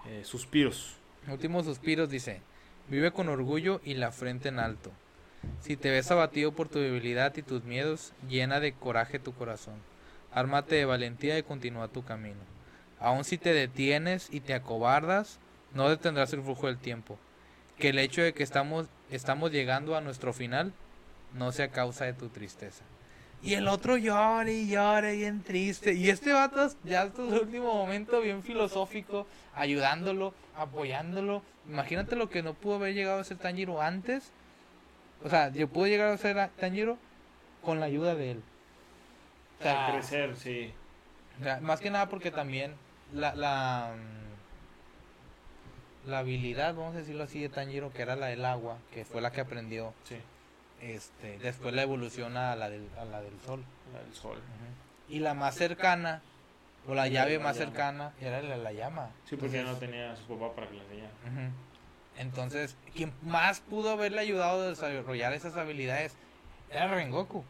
Eh, 0.06 0.22
suspiros. 0.24 0.96
Últimos 1.28 1.66
suspiros 1.66 2.08
dice, 2.08 2.40
vive 2.88 3.12
con 3.12 3.28
orgullo 3.28 3.80
y 3.84 3.94
la 3.94 4.12
frente 4.12 4.48
en 4.48 4.58
alto. 4.58 4.90
Si 5.60 5.76
te 5.76 5.90
ves 5.90 6.10
abatido 6.10 6.52
por 6.52 6.68
tu 6.68 6.79
debilidad 6.79 7.37
y 7.37 7.42
tus 7.42 7.64
miedos, 7.64 8.12
llena 8.29 8.60
de 8.60 8.72
coraje 8.72 9.18
tu 9.18 9.35
corazón. 9.35 9.75
Ármate 10.33 10.77
de 10.77 10.85
valentía 10.85 11.38
y 11.38 11.42
continúa 11.42 11.88
tu 11.88 12.04
camino. 12.04 12.40
Aun 12.98 13.25
si 13.25 13.38
te 13.38 13.52
detienes 13.52 14.29
y 14.31 14.40
te 14.40 14.54
acobardas, 14.54 15.38
no 15.75 15.88
detendrás 15.88 16.33
el 16.33 16.42
flujo 16.42 16.66
del 16.66 16.79
tiempo. 16.79 17.18
Que 17.79 17.90
el 17.90 17.98
hecho 17.98 18.22
de 18.22 18.35
que 18.35 18.42
estamos, 18.42 18.87
estamos 19.10 19.50
llegando 19.50 19.96
a 19.96 20.00
nuestro 20.00 20.33
final 20.33 20.72
no 21.35 21.52
sea 21.52 21.70
causa 21.70 22.04
de 22.04 22.12
tu 22.12 22.29
tristeza. 22.29 22.85
Y 23.42 23.54
el 23.54 23.68
otro 23.68 23.96
llora 23.96 24.50
y 24.50 24.68
llora 24.68 25.12
bien 25.12 25.42
triste. 25.42 25.94
Y 25.94 26.10
este 26.10 26.32
vato 26.32 26.68
ya 26.84 27.02
hasta 27.02 27.22
el 27.22 27.32
último 27.32 27.72
momento 27.72 28.20
bien 28.20 28.42
filosófico, 28.42 29.26
ayudándolo, 29.54 30.34
apoyándolo. 30.56 31.42
Imagínate 31.66 32.16
lo 32.16 32.28
que 32.28 32.42
no 32.42 32.52
pudo 32.52 32.74
haber 32.76 32.94
llegado 32.94 33.20
a 33.20 33.24
ser 33.24 33.38
Tanjiro 33.38 33.80
antes. 33.80 34.32
O 35.24 35.30
sea, 35.30 35.50
yo 35.50 35.68
pude 35.68 35.88
llegar 35.88 36.08
a 36.08 36.18
ser 36.18 36.50
Tanjiro 36.58 36.98
con 37.62 37.80
la 37.80 37.86
ayuda 37.86 38.14
de 38.14 38.32
él. 38.32 38.42
O 39.58 39.62
sea, 39.62 39.90
crecer, 39.90 40.36
sí. 40.36 40.72
más 41.60 41.80
que 41.80 41.90
nada 41.90 42.08
porque 42.08 42.30
también 42.30 42.74
la, 43.12 43.34
la, 43.34 43.94
la 46.06 46.18
habilidad, 46.18 46.74
vamos 46.74 46.94
a 46.94 46.98
decirlo 46.98 47.24
así, 47.24 47.40
de 47.40 47.48
Tanjiro, 47.48 47.92
que 47.92 48.02
era 48.02 48.16
la 48.16 48.26
del 48.26 48.44
agua, 48.44 48.78
que 48.92 49.06
fue 49.06 49.22
la 49.22 49.32
que 49.32 49.40
aprendió. 49.40 49.94
Sí 50.04 50.16
este, 50.81 51.38
después 51.38 51.74
la 51.74 51.83
evoluciona 51.83 52.52
a 52.52 52.56
la 52.56 52.70
del, 52.70 52.88
a 52.98 53.04
la 53.04 53.20
del 53.20 53.38
sol. 53.40 53.64
La 53.92 54.02
del 54.02 54.14
sol. 54.14 54.38
Y 55.08 55.18
la 55.20 55.35
más 55.35 55.54
cercana 55.54 56.22
o 56.87 56.94
la 56.94 57.08
llave 57.08 57.38
más 57.38 57.56
cercana 57.56 58.12
era 58.20 58.42
la, 58.42 58.56
la 58.56 58.72
llama. 58.72 59.10
Sí, 59.28 59.37
porque 59.37 59.58
ya 59.58 59.64
no 59.64 59.76
tenía 59.76 60.12
a 60.12 60.16
su 60.16 60.24
papá 60.24 60.54
para 60.54 60.68
que 60.68 60.74
le 60.74 60.83
enseñara. 60.83 61.10
Entonces, 62.16 62.76
quien 62.94 63.12
más 63.22 63.60
pudo 63.60 63.90
haberle 63.90 64.20
ayudado 64.20 64.62
a 64.62 64.68
desarrollar 64.68 65.33
esas 65.33 65.56
habilidades 65.56 66.14
era 66.70 66.88
Rengoku. 66.88 67.44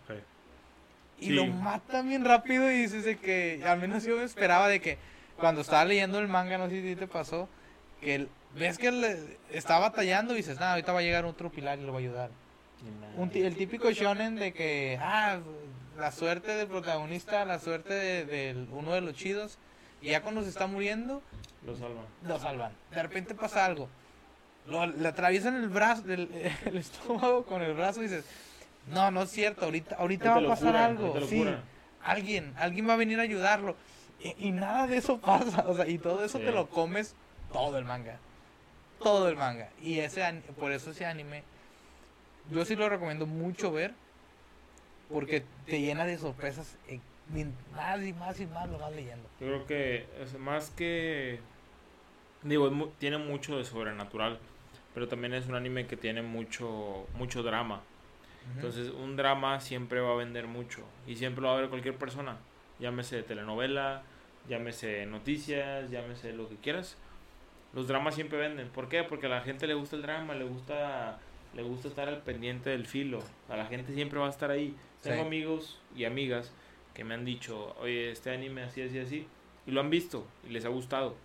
Y 1.18 1.30
lo 1.30 1.46
mata 1.46 2.02
bien 2.02 2.24
rápido 2.24 2.70
y 2.70 2.82
dices 2.82 3.18
que, 3.18 3.62
al 3.66 3.78
menos 3.78 4.04
yo 4.04 4.16
me 4.16 4.24
esperaba 4.24 4.68
de 4.68 4.80
que 4.80 4.96
cuando 5.36 5.60
estaba 5.60 5.84
leyendo 5.84 6.18
el 6.18 6.28
manga, 6.28 6.56
no 6.56 6.68
sé 6.68 6.82
si 6.82 6.96
te 6.96 7.06
pasó, 7.06 7.48
que 8.00 8.28
ves 8.54 8.78
que 8.78 8.88
él 8.88 9.38
está 9.50 9.78
batallando 9.78 10.34
y 10.34 10.38
dices, 10.38 10.58
nada, 10.58 10.72
ahorita 10.72 10.92
va 10.92 11.00
a 11.00 11.02
llegar 11.02 11.24
otro 11.24 11.50
pilar 11.50 11.78
y 11.78 11.82
lo 11.82 11.92
va 11.92 11.98
a 11.98 12.00
ayudar. 12.00 12.30
El 13.34 13.56
típico 13.56 13.90
shonen 13.90 14.36
de 14.36 14.52
que, 14.52 14.98
ah, 15.00 15.38
la 15.98 16.12
suerte 16.12 16.52
del 16.52 16.66
protagonista, 16.66 17.44
la 17.44 17.58
suerte 17.58 18.24
de, 18.24 18.66
uno 18.72 18.92
de 18.92 19.00
los 19.00 19.14
chidos, 19.14 19.58
y 20.00 20.10
ya 20.10 20.22
cuando 20.22 20.42
se 20.42 20.48
está 20.48 20.66
muriendo, 20.66 21.22
lo 21.66 21.76
salvan. 21.76 22.04
Lo 22.26 22.38
salvan. 22.38 22.72
De 22.90 23.02
repente 23.02 23.34
pasa 23.34 23.66
algo. 23.66 23.88
Lo, 24.66 24.86
le 24.86 25.08
atraviesan 25.08 25.56
el 25.56 25.68
brazo, 25.68 26.04
el, 26.10 26.28
el, 26.64 26.76
estómago 26.76 27.44
con 27.44 27.62
el 27.62 27.74
brazo 27.74 28.00
y 28.00 28.04
dices, 28.04 28.24
no, 28.88 29.10
no 29.10 29.22
es 29.22 29.30
cierto, 29.30 29.66
ahorita, 29.66 29.96
ahorita 29.96 30.30
va 30.34 30.40
a 30.40 30.48
pasar 30.48 30.76
algo. 30.76 31.20
Sí, 31.26 31.44
alguien, 32.02 32.54
alguien 32.56 32.88
va 32.88 32.94
a 32.94 32.96
venir 32.96 33.18
a 33.18 33.22
ayudarlo. 33.22 33.76
Y, 34.38 34.52
nada 34.52 34.86
de 34.86 34.98
eso 34.98 35.18
pasa, 35.20 35.64
o 35.66 35.74
sea, 35.74 35.88
y 35.88 35.98
todo 35.98 36.24
eso 36.24 36.38
te 36.38 36.52
lo 36.52 36.68
comes 36.68 37.14
todo 37.52 37.78
el 37.78 37.84
manga. 37.84 38.18
Todo 39.02 39.28
el 39.28 39.36
manga. 39.36 39.70
Y 39.82 39.98
ese 39.98 40.22
por 40.58 40.72
eso 40.72 40.90
ese 40.90 41.06
anime, 41.06 41.42
yo 42.50 42.64
sí 42.64 42.76
lo 42.76 42.88
recomiendo 42.88 43.26
mucho 43.26 43.72
ver, 43.72 43.94
porque 45.10 45.44
te 45.66 45.80
llena 45.80 46.04
de 46.04 46.18
sorpresas. 46.18 46.76
más 47.74 48.02
y 48.04 48.12
más 48.12 48.40
y 48.40 48.46
más 48.46 48.68
lo 48.68 48.78
vas 48.78 48.92
leyendo. 48.92 49.28
Yo 49.40 49.46
creo 49.46 49.66
que 49.66 50.06
es 50.20 50.38
más 50.38 50.70
que 50.70 51.40
digo 52.42 52.92
tiene 52.98 53.18
mucho 53.18 53.58
de 53.58 53.64
sobrenatural 53.64 54.38
pero 54.94 55.08
también 55.08 55.34
es 55.34 55.46
un 55.46 55.54
anime 55.54 55.86
que 55.86 55.96
tiene 55.96 56.22
mucho 56.22 57.06
mucho 57.14 57.42
drama 57.42 57.82
entonces 58.54 58.90
un 58.90 59.16
drama 59.16 59.60
siempre 59.60 60.00
va 60.00 60.12
a 60.12 60.16
vender 60.16 60.46
mucho 60.46 60.82
y 61.06 61.16
siempre 61.16 61.42
lo 61.42 61.48
va 61.48 61.58
a 61.58 61.60
ver 61.60 61.68
cualquier 61.68 61.96
persona 61.96 62.38
llámese 62.78 63.22
telenovela 63.22 64.02
llámese 64.48 65.04
noticias 65.06 65.90
llámese 65.90 66.32
lo 66.32 66.48
que 66.48 66.56
quieras 66.56 66.96
los 67.74 67.86
dramas 67.86 68.14
siempre 68.14 68.38
venden 68.38 68.68
¿por 68.70 68.88
qué? 68.88 69.04
porque 69.04 69.26
a 69.26 69.30
la 69.30 69.42
gente 69.42 69.66
le 69.66 69.74
gusta 69.74 69.96
el 69.96 70.02
drama 70.02 70.34
le 70.34 70.44
gusta 70.44 71.18
le 71.54 71.62
gusta 71.62 71.88
estar 71.88 72.08
al 72.08 72.22
pendiente 72.22 72.70
del 72.70 72.86
filo 72.86 73.20
a 73.48 73.56
la 73.56 73.66
gente 73.66 73.92
siempre 73.92 74.18
va 74.18 74.26
a 74.26 74.30
estar 74.30 74.50
ahí 74.50 74.74
tengo 75.02 75.22
amigos 75.22 75.78
y 75.96 76.04
amigas 76.04 76.52
que 76.94 77.04
me 77.04 77.14
han 77.14 77.24
dicho, 77.24 77.74
oye, 77.80 78.10
este 78.10 78.30
anime 78.30 78.62
así, 78.62 78.82
así, 78.82 78.98
así, 78.98 79.26
y 79.66 79.70
lo 79.70 79.80
han 79.80 79.90
visto 79.90 80.26
y 80.46 80.52
les 80.52 80.64
ha 80.64 80.68
gustado. 80.68 81.16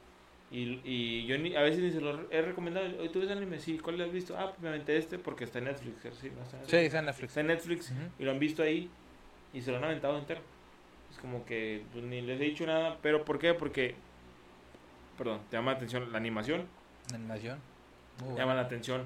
Y, 0.51 0.79
y 0.83 1.25
yo 1.25 1.37
ni, 1.37 1.55
a 1.55 1.61
veces 1.61 1.81
ni 1.81 1.91
se 1.91 1.99
lo 1.99 2.31
he 2.31 2.41
recomendado, 2.41 2.85
oye, 2.99 3.09
¿tú 3.09 3.19
ves 3.19 3.31
anime? 3.31 3.59
Sí, 3.59 3.79
¿cuál 3.79 3.97
le 3.97 4.05
has 4.05 4.11
visto? 4.11 4.37
Ah, 4.37 4.53
pues 4.59 4.89
este 4.89 5.17
porque 5.17 5.43
está 5.43 5.59
en 5.59 5.65
Netflix. 5.65 6.01
Sí, 6.21 6.31
¿no? 6.33 6.43
está, 6.43 6.57
en 6.57 6.61
Netflix. 6.61 6.69
sí 6.69 6.77
está 6.77 6.99
en 6.99 7.05
Netflix. 7.05 7.29
Está 7.29 7.41
en 7.41 7.47
Netflix 7.47 7.93
y 8.19 8.23
lo 8.23 8.31
han 8.31 8.39
visto 8.39 8.63
ahí 8.63 8.89
y 9.53 9.61
se 9.61 9.71
lo 9.71 9.77
han 9.77 9.83
aventado 9.83 10.17
entero. 10.17 10.41
Es 11.11 11.17
como 11.17 11.45
que 11.45 11.83
pues, 11.91 12.03
ni 12.05 12.21
les 12.21 12.39
he 12.39 12.43
dicho 12.43 12.65
nada, 12.65 12.97
pero 13.01 13.25
¿por 13.25 13.39
qué? 13.39 13.53
Porque, 13.53 13.95
perdón, 15.17 15.41
te 15.49 15.57
llama 15.57 15.71
la 15.71 15.77
atención 15.77 16.11
la 16.11 16.17
animación. 16.17 16.67
La 17.09 17.17
animación. 17.17 17.59
Llama 18.37 18.53
la 18.53 18.61
atención 18.61 19.03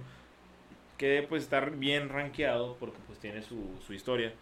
que 1.00 1.26
pues 1.28 1.41
estar 1.41 1.72
bien 1.72 2.10
rankeado 2.10 2.78
porque 2.80 3.00
pues 3.08 3.18
tiene 3.18 3.41
su, 3.41 3.58
su 3.88 3.93
historia 3.93 4.34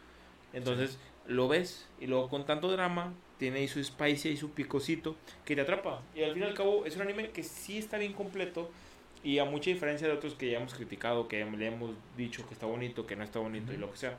entonces 0.53 0.99
lo 1.27 1.47
ves 1.47 1.87
y 1.99 2.07
luego 2.07 2.29
con 2.29 2.45
tanto 2.45 2.71
drama 2.71 3.13
tiene 3.37 3.59
ahí 3.59 3.67
su 3.67 3.83
spicy 3.83 4.29
y 4.29 4.37
su 4.37 4.51
picocito 4.51 5.15
que 5.45 5.55
te 5.55 5.61
atrapa. 5.61 6.01
Y 6.15 6.23
al 6.23 6.33
fin 6.33 6.43
y 6.43 6.45
al 6.45 6.53
cabo 6.53 6.85
es 6.85 6.95
un 6.95 7.03
anime 7.03 7.29
que 7.29 7.43
sí 7.43 7.77
está 7.77 7.97
bien 7.97 8.13
completo 8.13 8.71
y 9.23 9.39
a 9.39 9.45
mucha 9.45 9.69
diferencia 9.69 10.07
de 10.07 10.13
otros 10.13 10.35
que 10.35 10.49
ya 10.49 10.57
hemos 10.57 10.73
criticado, 10.73 11.27
que 11.27 11.43
le 11.43 11.67
hemos 11.67 11.91
dicho 12.15 12.47
que 12.47 12.53
está 12.53 12.65
bonito, 12.65 13.05
que 13.05 13.15
no 13.15 13.23
está 13.23 13.39
bonito 13.39 13.73
y 13.73 13.77
lo 13.77 13.91
que 13.91 13.97
sea. 13.97 14.17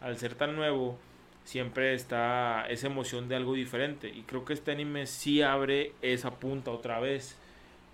Al 0.00 0.18
ser 0.18 0.34
tan 0.34 0.54
nuevo 0.56 0.98
siempre 1.44 1.94
está 1.94 2.66
esa 2.68 2.86
emoción 2.86 3.28
de 3.28 3.36
algo 3.36 3.54
diferente 3.54 4.08
y 4.08 4.22
creo 4.22 4.44
que 4.44 4.52
este 4.52 4.70
anime 4.70 5.06
sí 5.06 5.42
abre 5.42 5.92
esa 6.02 6.38
punta 6.38 6.70
otra 6.70 7.00
vez. 7.00 7.36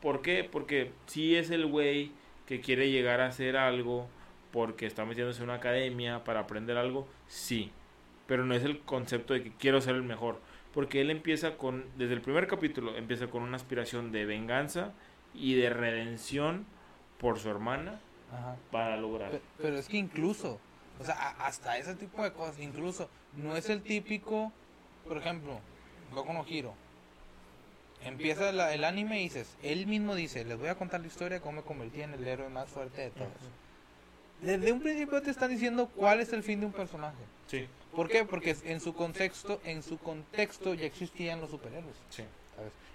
¿Por 0.02 0.20
qué? 0.20 0.44
Porque 0.44 0.90
sí 1.06 1.36
es 1.36 1.50
el 1.50 1.66
güey 1.66 2.12
que 2.48 2.62
quiere 2.62 2.90
llegar 2.90 3.20
a 3.20 3.26
hacer 3.26 3.58
algo 3.58 4.08
porque 4.52 4.86
está 4.86 5.04
metiéndose 5.04 5.40
en 5.40 5.50
una 5.50 5.58
academia 5.58 6.24
para 6.24 6.40
aprender 6.40 6.78
algo, 6.78 7.06
sí. 7.26 7.70
Pero 8.26 8.46
no 8.46 8.54
es 8.54 8.64
el 8.64 8.80
concepto 8.80 9.34
de 9.34 9.42
que 9.42 9.52
quiero 9.52 9.82
ser 9.82 9.96
el 9.96 10.02
mejor. 10.02 10.40
Porque 10.72 11.02
él 11.02 11.10
empieza 11.10 11.58
con, 11.58 11.84
desde 11.98 12.14
el 12.14 12.22
primer 12.22 12.46
capítulo, 12.46 12.96
empieza 12.96 13.26
con 13.26 13.42
una 13.42 13.56
aspiración 13.56 14.12
de 14.12 14.24
venganza 14.24 14.94
y 15.34 15.56
de 15.56 15.68
redención 15.68 16.64
por 17.18 17.38
su 17.38 17.50
hermana 17.50 18.00
para 18.70 18.96
lograr. 18.96 19.42
Pero, 19.58 19.76
es 19.76 19.86
que 19.86 19.98
incluso, 19.98 20.58
o 20.98 21.04
sea, 21.04 21.36
hasta 21.40 21.76
ese 21.76 21.96
tipo 21.96 22.22
de 22.22 22.32
cosas, 22.32 22.58
incluso, 22.60 23.10
no 23.36 23.56
es 23.58 23.68
el 23.68 23.82
típico, 23.82 24.54
por 25.06 25.18
ejemplo, 25.18 25.60
Goku 26.14 26.32
no 26.32 26.46
Hiro. 26.48 26.72
Empieza 28.04 28.50
el 28.50 28.84
anime 28.84 29.20
y 29.20 29.24
dices, 29.24 29.56
él 29.62 29.86
mismo 29.86 30.14
dice, 30.14 30.44
les 30.44 30.58
voy 30.58 30.68
a 30.68 30.76
contar 30.76 31.00
la 31.00 31.06
historia 31.08 31.38
de 31.38 31.42
cómo 31.42 31.56
me 31.56 31.62
convertí 31.62 32.02
en 32.02 32.14
el 32.14 32.26
héroe 32.26 32.48
más 32.48 32.68
fuerte 32.68 33.02
de 33.02 33.10
todos 33.10 33.32
desde 34.40 34.72
un 34.72 34.80
principio 34.80 35.20
te 35.20 35.30
están 35.30 35.50
diciendo 35.50 35.88
cuál 35.96 36.20
es 36.20 36.32
el 36.32 36.42
fin 36.42 36.60
de 36.60 36.66
un 36.66 36.72
personaje. 36.72 37.16
Sí. 37.46 37.66
¿Por 37.94 38.08
qué? 38.08 38.24
Porque 38.24 38.56
en 38.64 38.80
su 38.80 38.94
contexto, 38.94 39.60
en 39.64 39.82
su 39.82 39.98
contexto 39.98 40.74
ya 40.74 40.86
existían 40.86 41.40
los 41.40 41.50
superhéroes. 41.50 41.96
Sí. 42.10 42.24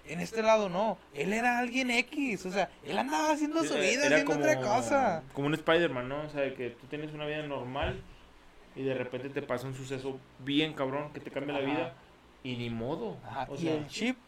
En 0.06 0.20
este 0.20 0.42
lado 0.42 0.68
no, 0.68 0.98
él 1.14 1.32
era 1.32 1.58
alguien 1.58 1.90
X, 1.90 2.44
o 2.44 2.52
sea, 2.52 2.68
él 2.84 2.98
andaba 2.98 3.32
haciendo 3.32 3.64
su 3.64 3.74
vida, 3.74 4.06
haciendo 4.06 4.34
otra 4.34 4.60
cosa. 4.60 5.22
Como 5.32 5.46
un 5.46 5.54
Spider-Man, 5.54 6.08
¿no? 6.08 6.22
O 6.24 6.28
sea, 6.28 6.54
que 6.54 6.70
tú 6.70 6.86
tienes 6.88 7.14
una 7.14 7.24
vida 7.24 7.42
normal 7.46 8.02
y 8.76 8.82
de 8.82 8.92
repente 8.92 9.30
te 9.30 9.40
pasa 9.40 9.66
un 9.66 9.74
suceso 9.74 10.18
bien 10.40 10.74
cabrón 10.74 11.10
que 11.14 11.20
te 11.20 11.30
cambia 11.30 11.54
la 11.54 11.64
vida 11.64 11.94
y 12.42 12.56
ni 12.56 12.68
modo. 12.68 13.16
y 13.58 13.68
el 13.68 13.86
chip 13.88 14.18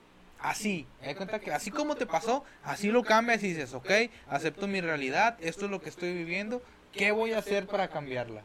así, 0.47 0.87
me 1.03 1.17
cuenta 1.17 1.41
que 1.41 1.53
así 1.53 1.71
como 1.71 1.97
te 1.97 2.07
pasó, 2.07 2.45
así 2.63 2.91
lo 2.91 3.03
cambias 3.03 3.43
y 3.43 3.49
dices, 3.49 3.75
ok, 3.75 3.91
acepto 4.29 4.69
mi 4.69 4.81
realidad, 4.81 5.37
esto 5.41 5.65
es 5.65 5.71
lo 5.71 5.81
que 5.81 5.89
estoy 5.89 6.15
viviendo, 6.15 6.63
¿qué 6.93 7.11
voy 7.11 7.33
a 7.33 7.39
hacer 7.39 7.67
para 7.67 7.89
cambiarla? 7.89 8.43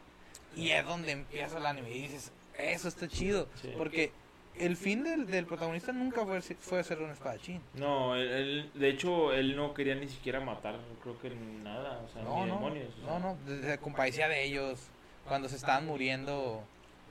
Y 0.56 0.70
es 0.70 0.84
donde 0.84 1.12
empieza 1.12 1.58
el 1.58 1.66
anime 1.66 1.90
y 1.90 2.02
dices, 2.02 2.32
eso 2.58 2.88
está 2.88 3.06
chido, 3.06 3.48
porque 3.78 4.10
el 4.58 4.76
fin 4.76 5.04
del, 5.04 5.26
del 5.26 5.46
protagonista 5.46 5.92
nunca 5.92 6.26
fue, 6.26 6.40
fue 6.40 6.82
ser 6.82 7.00
un 7.00 7.10
espadachín. 7.10 7.60
No, 7.74 8.16
él, 8.16 8.70
de 8.74 8.88
hecho, 8.88 9.32
él 9.32 9.56
no 9.56 9.72
quería 9.72 9.94
ni 9.94 10.08
siquiera 10.08 10.40
matar, 10.40 10.74
creo 11.02 11.18
que 11.20 11.30
nada, 11.30 12.00
o 12.04 12.12
sea, 12.12 12.22
no, 12.22 12.44
ni 12.44 12.50
no, 12.50 12.54
demonios. 12.56 12.98
No, 13.06 13.18
no, 13.20 13.38
se 13.62 13.78
compadecía 13.78 14.28
de 14.28 14.44
ellos. 14.44 14.80
Cuando 15.26 15.48
se 15.48 15.54
estaban 15.54 15.86
muriendo, 15.86 16.64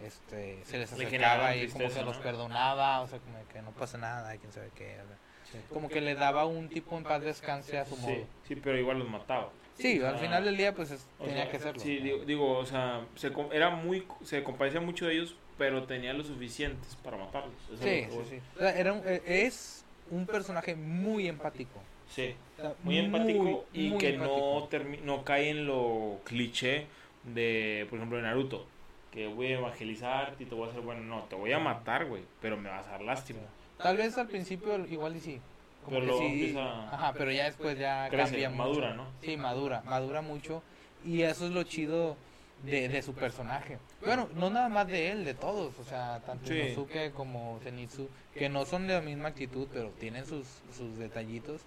este, 0.05 0.59
se 0.65 0.77
les 0.77 0.91
acercaba 0.91 1.55
y 1.55 1.67
como 1.67 1.89
que 1.89 2.01
los 2.03 2.17
perdonaba, 2.17 3.01
o 3.01 3.07
sea, 3.07 3.19
como 3.19 3.37
que 3.47 3.61
no 3.61 3.71
pasa 3.71 3.97
nada, 3.97 4.35
quién 4.37 4.51
sabe 4.51 4.69
qué. 4.75 4.97
Como 5.69 5.89
que 5.89 6.01
le 6.01 6.15
daba 6.15 6.45
un 6.45 6.69
tipo 6.69 6.97
en 6.97 7.03
paz 7.03 7.21
descanse 7.21 7.77
a 7.77 7.85
su 7.85 7.97
modo. 7.97 8.25
Sí, 8.47 8.55
pero 8.55 8.77
igual 8.77 8.99
los 8.99 9.09
mataba. 9.09 9.49
Sí, 9.77 10.01
al 10.01 10.19
final 10.19 10.45
del 10.45 10.57
día 10.57 10.73
pues 10.73 11.07
tenía 11.23 11.49
que 11.49 11.57
hacerlo. 11.57 11.81
Sí, 11.81 11.97
digo, 12.25 12.57
o 12.57 12.65
sea, 12.65 13.05
se, 13.15 13.31
era 13.51 13.69
muy, 13.69 14.05
se 14.23 14.43
compadecía 14.43 14.79
mucho 14.79 15.07
de 15.07 15.13
ellos, 15.13 15.35
pero 15.57 15.83
tenía 15.83 16.13
lo 16.13 16.23
suficientes 16.23 16.95
para 17.03 17.17
matarlos. 17.17 17.53
sí, 17.81 18.07
sí, 18.09 18.19
sí. 18.29 18.39
era 18.59 18.95
e, 19.05 19.45
es 19.45 19.83
un 20.09 20.25
personaje 20.25 20.75
muy 20.75 21.27
empático. 21.27 21.81
Sí, 22.09 22.35
muy, 22.83 22.97
empático 22.97 23.65
y 23.73 23.97
que 23.97 24.17
no 24.17 24.67
no 25.05 25.23
cae 25.23 25.49
en 25.49 25.65
lo 25.65 26.19
cliché 26.25 26.87
de, 27.23 27.87
por 27.89 27.97
ejemplo, 27.97 28.17
de 28.17 28.23
Naruto. 28.23 28.65
Que 29.11 29.27
voy 29.27 29.47
a 29.47 29.57
evangelizar 29.59 30.35
y 30.39 30.45
te 30.45 30.55
voy 30.55 30.67
a 30.67 30.71
hacer 30.71 30.81
bueno. 30.81 31.01
No, 31.01 31.23
te 31.23 31.35
voy 31.35 31.51
a 31.51 31.59
matar, 31.59 32.05
güey, 32.05 32.23
pero 32.41 32.57
me 32.57 32.69
vas 32.69 32.87
a 32.87 32.91
dar 32.91 33.01
lástima. 33.01 33.41
Tal 33.77 33.97
vez 33.97 34.17
al 34.17 34.27
principio 34.27 34.85
igual 34.87 35.15
y 35.15 35.19
sí, 35.19 35.41
pero 35.89 36.19
Ajá, 36.91 37.13
pero 37.13 37.31
ya 37.31 37.45
después 37.45 37.77
ya 37.77 38.09
cambia 38.09 38.49
madura, 38.49 38.93
¿no? 38.93 39.07
Sí, 39.21 39.37
madura, 39.37 39.81
madura 39.85 40.21
mucho. 40.21 40.61
Y 41.03 41.23
eso 41.23 41.45
es 41.45 41.51
lo 41.51 41.63
chido 41.63 42.15
de, 42.63 42.87
de 42.87 43.01
su 43.01 43.13
personaje. 43.13 43.79
Bueno, 44.05 44.29
no 44.35 44.49
nada 44.49 44.69
más 44.69 44.87
de 44.87 45.11
él, 45.11 45.25
de 45.25 45.33
todos. 45.33 45.77
O 45.79 45.83
sea, 45.83 46.21
tanto 46.25 46.47
sí. 46.47 46.75
como 47.15 47.59
Zenitsu, 47.63 48.07
que 48.35 48.49
no 48.49 48.65
son 48.65 48.87
de 48.87 48.93
la 48.93 49.01
misma 49.01 49.29
actitud, 49.29 49.67
pero 49.73 49.89
tienen 49.99 50.25
sus, 50.25 50.45
sus 50.75 50.97
detallitos. 50.97 51.61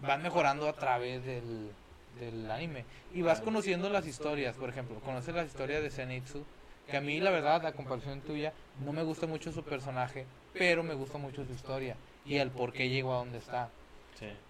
Van 0.00 0.22
mejorando 0.22 0.68
a 0.68 0.72
través 0.72 1.24
del, 1.24 1.70
del 2.18 2.50
anime. 2.50 2.84
Y 3.12 3.22
vas 3.22 3.40
conociendo 3.40 3.90
las 3.90 4.06
historias, 4.06 4.56
por 4.56 4.70
ejemplo, 4.70 4.98
conoces 5.00 5.34
las 5.34 5.46
historias 5.46 5.82
de 5.82 5.90
Zenitsu. 5.90 6.44
Que 6.90 6.96
a 6.98 7.00
mí, 7.00 7.20
la 7.20 7.30
verdad, 7.30 7.64
a 7.66 7.72
comparación 7.72 8.20
tuya, 8.20 8.52
no 8.84 8.92
me 8.92 9.02
gusta 9.02 9.26
mucho 9.26 9.52
su 9.52 9.62
personaje, 9.62 10.26
pero 10.52 10.82
me 10.82 10.94
gusta 10.94 11.18
mucho 11.18 11.44
su 11.44 11.52
historia 11.52 11.96
y 12.26 12.36
el 12.36 12.50
por 12.50 12.72
qué 12.72 12.88
llegó 12.88 13.14
a 13.14 13.18
donde 13.18 13.38
está. 13.38 13.70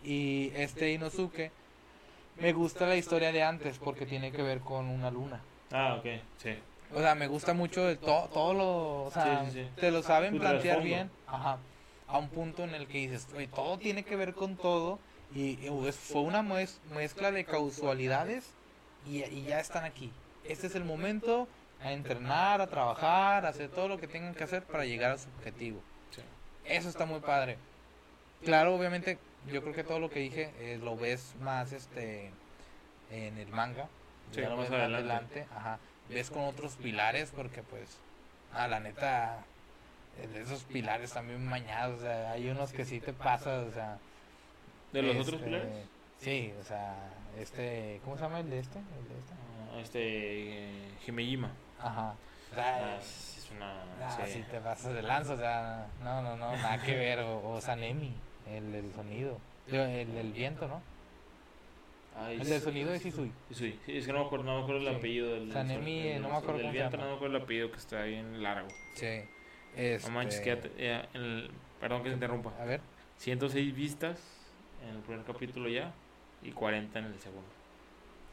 Y 0.04 0.50
este 0.56 0.92
Inosuke, 0.92 1.50
me 2.40 2.52
gusta 2.52 2.86
la 2.86 2.96
historia 2.96 3.30
de 3.32 3.42
antes 3.42 3.78
porque 3.78 4.04
tiene 4.06 4.32
que 4.32 4.42
ver 4.42 4.60
con 4.60 4.86
una 4.86 5.10
luna. 5.10 5.40
Ah, 5.72 5.96
ok, 5.98 6.06
sí. 6.38 6.54
O 6.94 7.00
sea, 7.00 7.14
me 7.14 7.26
gusta 7.28 7.54
mucho 7.54 7.84
de 7.84 7.96
todo 7.96 8.52
lo, 8.54 9.04
o 9.04 9.10
sea, 9.10 9.40
te 9.76 9.90
lo 9.90 10.02
saben 10.02 10.32
plantear 10.40 10.82
bien. 10.82 11.10
Ajá. 11.26 11.58
a 12.06 12.18
un 12.18 12.28
punto 12.28 12.62
en 12.64 12.74
el 12.74 12.86
que 12.86 12.98
dices, 12.98 13.26
"Güey, 13.32 13.46
todo 13.48 13.78
tiene 13.78 14.04
que 14.04 14.14
ver 14.14 14.34
con 14.34 14.56
todo 14.56 14.98
y, 15.34 15.52
y, 15.66 15.70
pues, 15.70 15.96
fue 15.96 16.20
una 16.20 16.42
mez- 16.42 16.78
mezcla 16.94 17.32
de 17.32 17.44
causalidades 17.46 18.52
y, 19.06 19.24
y 19.24 19.44
ya 19.48 19.58
están 19.58 19.84
aquí. 19.84 20.12
Este 20.44 20.66
es 20.66 20.74
el 20.76 20.84
momento 20.84 21.48
a 21.84 21.92
entrenar, 21.92 22.60
a 22.60 22.66
trabajar, 22.66 23.44
a 23.44 23.50
hacer 23.50 23.68
todo 23.68 23.88
lo 23.88 23.98
que 23.98 24.08
tengan 24.08 24.34
que 24.34 24.42
hacer 24.44 24.64
para 24.64 24.84
llegar 24.86 25.12
a 25.12 25.18
su 25.18 25.28
objetivo. 25.38 25.80
Sí. 26.10 26.22
Eso 26.64 26.88
está 26.88 27.04
muy 27.04 27.20
padre. 27.20 27.58
Claro, 28.42 28.74
obviamente, 28.74 29.18
yo 29.52 29.62
creo 29.62 29.74
que 29.74 29.84
todo 29.84 30.00
lo 30.00 30.08
que 30.10 30.20
dije 30.20 30.50
eh, 30.58 30.78
lo 30.82 30.96
ves 30.96 31.34
más 31.40 31.72
este 31.72 32.30
en 33.10 33.36
el 33.38 33.48
manga. 33.48 33.86
Sí, 34.32 34.40
Ya 34.40 34.48
lo 34.48 34.56
más 34.56 34.70
ves 34.70 34.80
adelante. 34.80 35.46
Ajá. 35.54 35.78
Ves 36.08 36.30
con 36.30 36.44
otros 36.44 36.76
pilares 36.76 37.32
porque 37.36 37.62
pues 37.62 37.98
a 38.52 38.66
la 38.66 38.80
neta 38.80 39.44
eh, 40.18 40.42
esos 40.42 40.64
pilares 40.64 41.12
también 41.12 41.44
mañados, 41.46 41.98
o 41.98 42.02
sea, 42.02 42.32
hay 42.32 42.48
unos 42.48 42.72
que 42.72 42.84
sí 42.84 43.00
te 43.00 43.12
pasas, 43.12 43.66
o 43.66 43.72
sea, 43.72 43.98
¿De 44.92 45.02
los 45.02 45.16
otros 45.16 45.34
este, 45.34 45.44
pilares? 45.44 45.68
Sí, 46.18 46.52
o 46.60 46.64
sea, 46.64 46.94
este, 47.38 48.00
¿cómo 48.04 48.16
se 48.16 48.22
llama 48.22 48.40
el 48.40 48.48
de 48.48 48.58
este? 48.60 48.78
El 48.78 49.08
de 49.08 49.18
este. 49.18 49.32
Ah, 49.34 49.80
Este. 49.80 50.00
eh, 50.00 50.90
Himejima. 51.06 51.50
Ajá. 51.84 52.14
O 52.50 52.54
sea, 52.54 52.96
Ah, 52.96 53.00
sí, 53.02 53.38
es 53.40 53.50
una. 53.50 53.82
Ah, 54.00 54.18
sí. 54.26 54.32
sí 54.32 54.44
te 54.50 54.58
pasas 54.60 54.94
de 54.94 55.02
lanza, 55.02 55.34
o 55.34 55.36
sea, 55.36 55.86
no, 56.02 56.22
no, 56.22 56.36
no, 56.36 56.52
nada 56.56 56.80
que 56.82 56.94
ver, 56.94 57.20
o, 57.20 57.50
o 57.54 57.60
Sanemi, 57.60 58.14
el 58.48 58.72
del 58.72 58.92
sonido, 58.94 59.38
Digo, 59.66 59.82
el 59.84 60.12
del 60.14 60.32
viento, 60.32 60.68
¿no? 60.68 60.80
Ay, 62.16 62.38
El 62.40 62.48
del 62.48 62.60
sonido 62.60 62.94
es 62.94 63.04
Isui. 63.04 63.32
Sí, 63.50 63.78
sí, 63.84 63.96
es 63.98 64.06
que 64.06 64.12
no 64.12 64.20
me 64.20 64.26
acuerdo, 64.26 64.44
no 64.44 64.58
me 64.58 64.62
acuerdo 64.62 64.82
el 64.82 64.88
Sí. 64.88 64.94
apellido 64.98 65.32
del. 65.34 65.52
Sanemi, 65.52 65.98
del- 66.02 66.12
eh, 66.12 66.20
no 66.20 66.28
me 66.28 66.36
acuerdo 66.36 66.58
Del 66.58 66.70
viento, 66.72 66.96
no 66.96 67.06
me 67.06 67.14
acuerdo 67.16 67.36
el 67.36 67.42
apellido 67.42 67.70
que 67.72 67.76
está 67.78 68.02
bien 68.04 68.42
largo. 68.42 68.68
Sí. 68.94 69.24
Este, 69.74 70.08
No 70.08 70.14
manches, 70.14 70.40
que 70.40 70.46
ya 70.54 70.60
te- 70.60 70.82
ya 70.82 71.08
en 71.14 71.20
el- 71.22 71.50
perdón 71.80 72.02
que 72.04 72.10
se 72.10 72.14
interrumpa. 72.14 72.52
A 72.60 72.64
ver, 72.64 72.80
106 73.16 73.74
vistas 73.74 74.20
en 74.88 74.90
el 74.96 75.02
primer 75.02 75.24
capítulo 75.24 75.68
ya 75.68 75.92
y 76.42 76.52
40 76.52 77.00
en 77.00 77.06
el 77.06 77.18
segundo. 77.18 77.48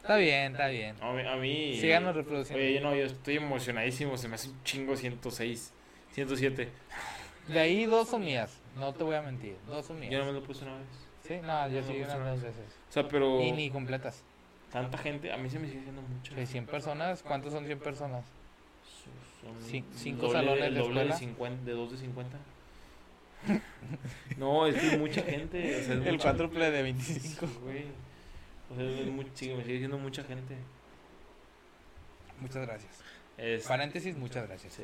Está 0.02 0.16
bien, 0.18 0.52
está 0.52 0.68
bien. 0.68 0.96
A 1.02 1.12
mí. 1.14 1.22
A 1.28 1.36
mí 1.36 1.78
Síganos 1.80 2.16
reproduciendo. 2.16 2.64
Oye, 2.64 2.80
no, 2.82 2.96
yo 2.96 3.06
estoy 3.06 3.38
emocionadísimo. 3.38 4.18
Se 4.18 4.28
me 4.28 4.36
hace 4.36 4.50
un 4.50 4.64
chingo 4.64 4.96
106. 4.96 5.74
107. 6.14 6.70
De 7.48 7.60
ahí 7.60 7.86
dos 7.86 8.10
son 8.10 8.24
mías, 8.24 8.60
no 8.78 8.94
te 8.94 9.04
voy 9.04 9.16
a 9.16 9.22
mentir, 9.22 9.56
dos 9.68 9.86
son 9.86 9.98
Yo 10.02 10.04
no 10.04 10.10
mías. 10.10 10.26
me 10.26 10.32
lo 10.34 10.44
puse 10.44 10.64
una 10.64 10.76
vez. 10.78 10.88
Sí, 11.28 11.36
no, 11.42 11.68
yo 11.70 11.82
no 11.82 11.88
sí 11.88 11.98
unas 12.02 12.20
dos 12.20 12.42
veces. 12.42 12.66
O 12.90 12.92
sea, 12.92 13.08
pero. 13.08 13.42
Y 13.42 13.52
ni 13.52 13.70
completas. 13.70 14.24
Tanta 14.72 14.98
gente. 14.98 15.32
A 15.32 15.38
mí 15.38 15.50
se 15.50 15.58
me 15.60 15.68
sigue 15.68 15.82
siendo 15.84 16.02
mucho. 16.02 16.34
Sí, 16.36 16.46
100 16.46 16.66
personas, 16.68 17.24
¿cuántos 17.24 17.52
son 17.54 17.66
100 17.66 17.80
personas? 17.80 18.24
Son 19.42 19.56
Cin- 19.72 19.84
cinco 19.96 20.28
doble- 20.28 20.34
salones 20.34 20.64
el 20.66 20.74
de 20.76 20.80
doble 20.82 21.00
de 21.04 21.10
escuela. 21.10 21.18
50, 21.18 21.66
de 21.66 21.72
2 21.72 21.92
de 21.92 21.98
50. 21.98 22.38
no, 24.38 24.68
es 24.68 24.76
que 24.76 24.98
mucha 24.98 25.22
gente. 25.24 25.58
O 25.82 25.84
sea, 25.84 25.96
es 25.96 26.06
El 26.06 26.18
cuádruple 26.20 26.72
de 26.72 26.84
25. 26.84 27.48
Sí, 27.48 27.58
güey. 27.64 27.86
O 28.72 28.76
sea, 28.76 28.86
es 28.86 29.08
muy, 29.08 29.28
sigue- 29.34 29.56
me 29.56 29.64
sigue 29.64 29.80
siendo 29.80 29.98
mucha 29.98 30.24
gente. 30.24 30.56
Muchas 32.40 32.66
gracias. 32.66 33.04
Es- 33.38 33.68
Paréntesis, 33.68 34.16
muchas 34.18 34.48
gracias. 34.48 34.74
sí. 34.74 34.84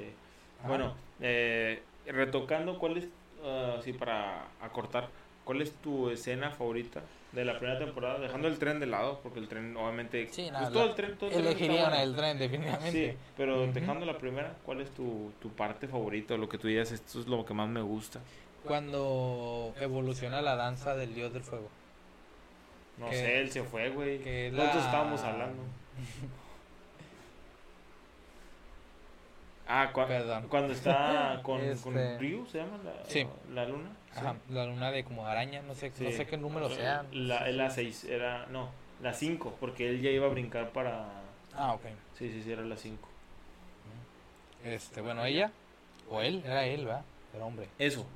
Ajá. 0.59 0.67
Bueno, 0.69 0.95
eh, 1.19 1.83
retocando, 2.07 2.79
¿cuál 2.79 2.97
es, 2.97 3.07
ah, 3.43 3.77
sí, 3.83 3.93
para 3.93 4.47
acortar, 4.61 5.09
cuál 5.43 5.61
es 5.61 5.71
tu 5.75 6.09
escena 6.09 6.49
favorita 6.51 7.01
de 7.31 7.45
la 7.45 7.59
primera 7.59 7.77
temporada? 7.77 8.19
Dejando 8.19 8.47
el 8.47 8.57
tren 8.57 8.79
de 8.79 8.87
lado, 8.87 9.19
porque 9.21 9.39
el 9.39 9.47
tren, 9.47 9.75
obviamente, 9.77 10.27
Sí, 10.31 10.49
pues 10.51 10.63
no, 10.63 10.71
todo 10.71 10.83
la- 10.85 10.89
el 10.89 10.95
tren, 10.95 11.17
todo 11.17 11.29
el 11.29 12.15
tren 12.15 12.39
definitivamente. 12.39 13.11
Sí, 13.11 13.17
pero 13.35 13.67
dejando 13.67 14.05
la 14.05 14.17
primera, 14.17 14.55
¿cuál 14.65 14.81
es 14.81 14.89
tu, 14.91 15.31
tu 15.41 15.49
parte 15.49 15.87
favorita? 15.87 16.35
Lo 16.37 16.49
que 16.49 16.57
tú 16.57 16.67
digas, 16.67 16.91
esto 16.91 17.19
es 17.19 17.27
lo 17.27 17.45
que 17.45 17.53
más 17.53 17.69
me 17.69 17.81
gusta. 17.81 18.19
Cuando 18.63 19.73
evoluciona 19.79 20.41
la 20.41 20.55
danza 20.55 20.95
del 20.95 21.13
dios 21.13 21.31
del 21.33 21.43
fuego. 21.43 21.69
No 22.97 23.09
Que- 23.09 23.15
sé, 23.15 23.39
él 23.39 23.51
se 23.51 23.63
fue, 23.63 23.89
güey. 23.89 24.17
Nosotros 24.51 24.75
la- 24.75 24.85
estábamos 24.85 25.21
hablando. 25.21 25.63
Ah, 29.69 29.91
Perdón. 29.93 30.47
cuando 30.47 30.71
está 30.73 31.41
con, 31.43 31.59
Este- 31.61 31.83
con 31.83 32.19
Ryu, 32.19 32.45
¿se 32.45 32.59
llama? 32.59 32.77
La, 32.85 33.05
Sí. 33.05 33.27
la 33.53 33.65
luna. 33.65 33.89
Sí. 34.13 34.19
Ajá, 34.19 34.35
la 34.49 34.65
luna 34.65 34.91
de 34.91 35.03
como 35.03 35.27
araña, 35.27 35.61
no 35.61 35.75
sé, 35.75 35.89
no 35.89 36.09
Sí. 36.09 36.13
sé 36.13 36.25
qué 36.25 36.37
número 36.37 36.69
sea. 36.69 37.05
La, 37.11 37.49
la 37.51 37.69
6, 37.69 38.05
era, 38.05 38.45
no, 38.47 38.69
la 39.01 39.13
5, 39.13 39.57
porque 39.59 39.89
él 39.89 40.01
ya 40.01 40.09
iba 40.09 40.25
a 40.25 40.29
brincar 40.29 40.69
para... 40.71 41.05
Ah, 41.53 41.73
ok. 41.73 41.81
Sí, 42.17 42.31
sí, 42.31 42.41
sí, 42.43 42.51
era 42.51 42.61
la 42.61 42.77
5. 42.77 43.09
Este, 44.63 45.01
bueno, 45.01 45.25
ella, 45.25 45.51
o 46.09 46.21
él, 46.21 46.41
era 46.45 46.65
él, 46.65 46.85
¿verdad? 46.85 47.03
Era 47.35 47.45
hombre. 47.45 47.67
Eso. 47.77 48.07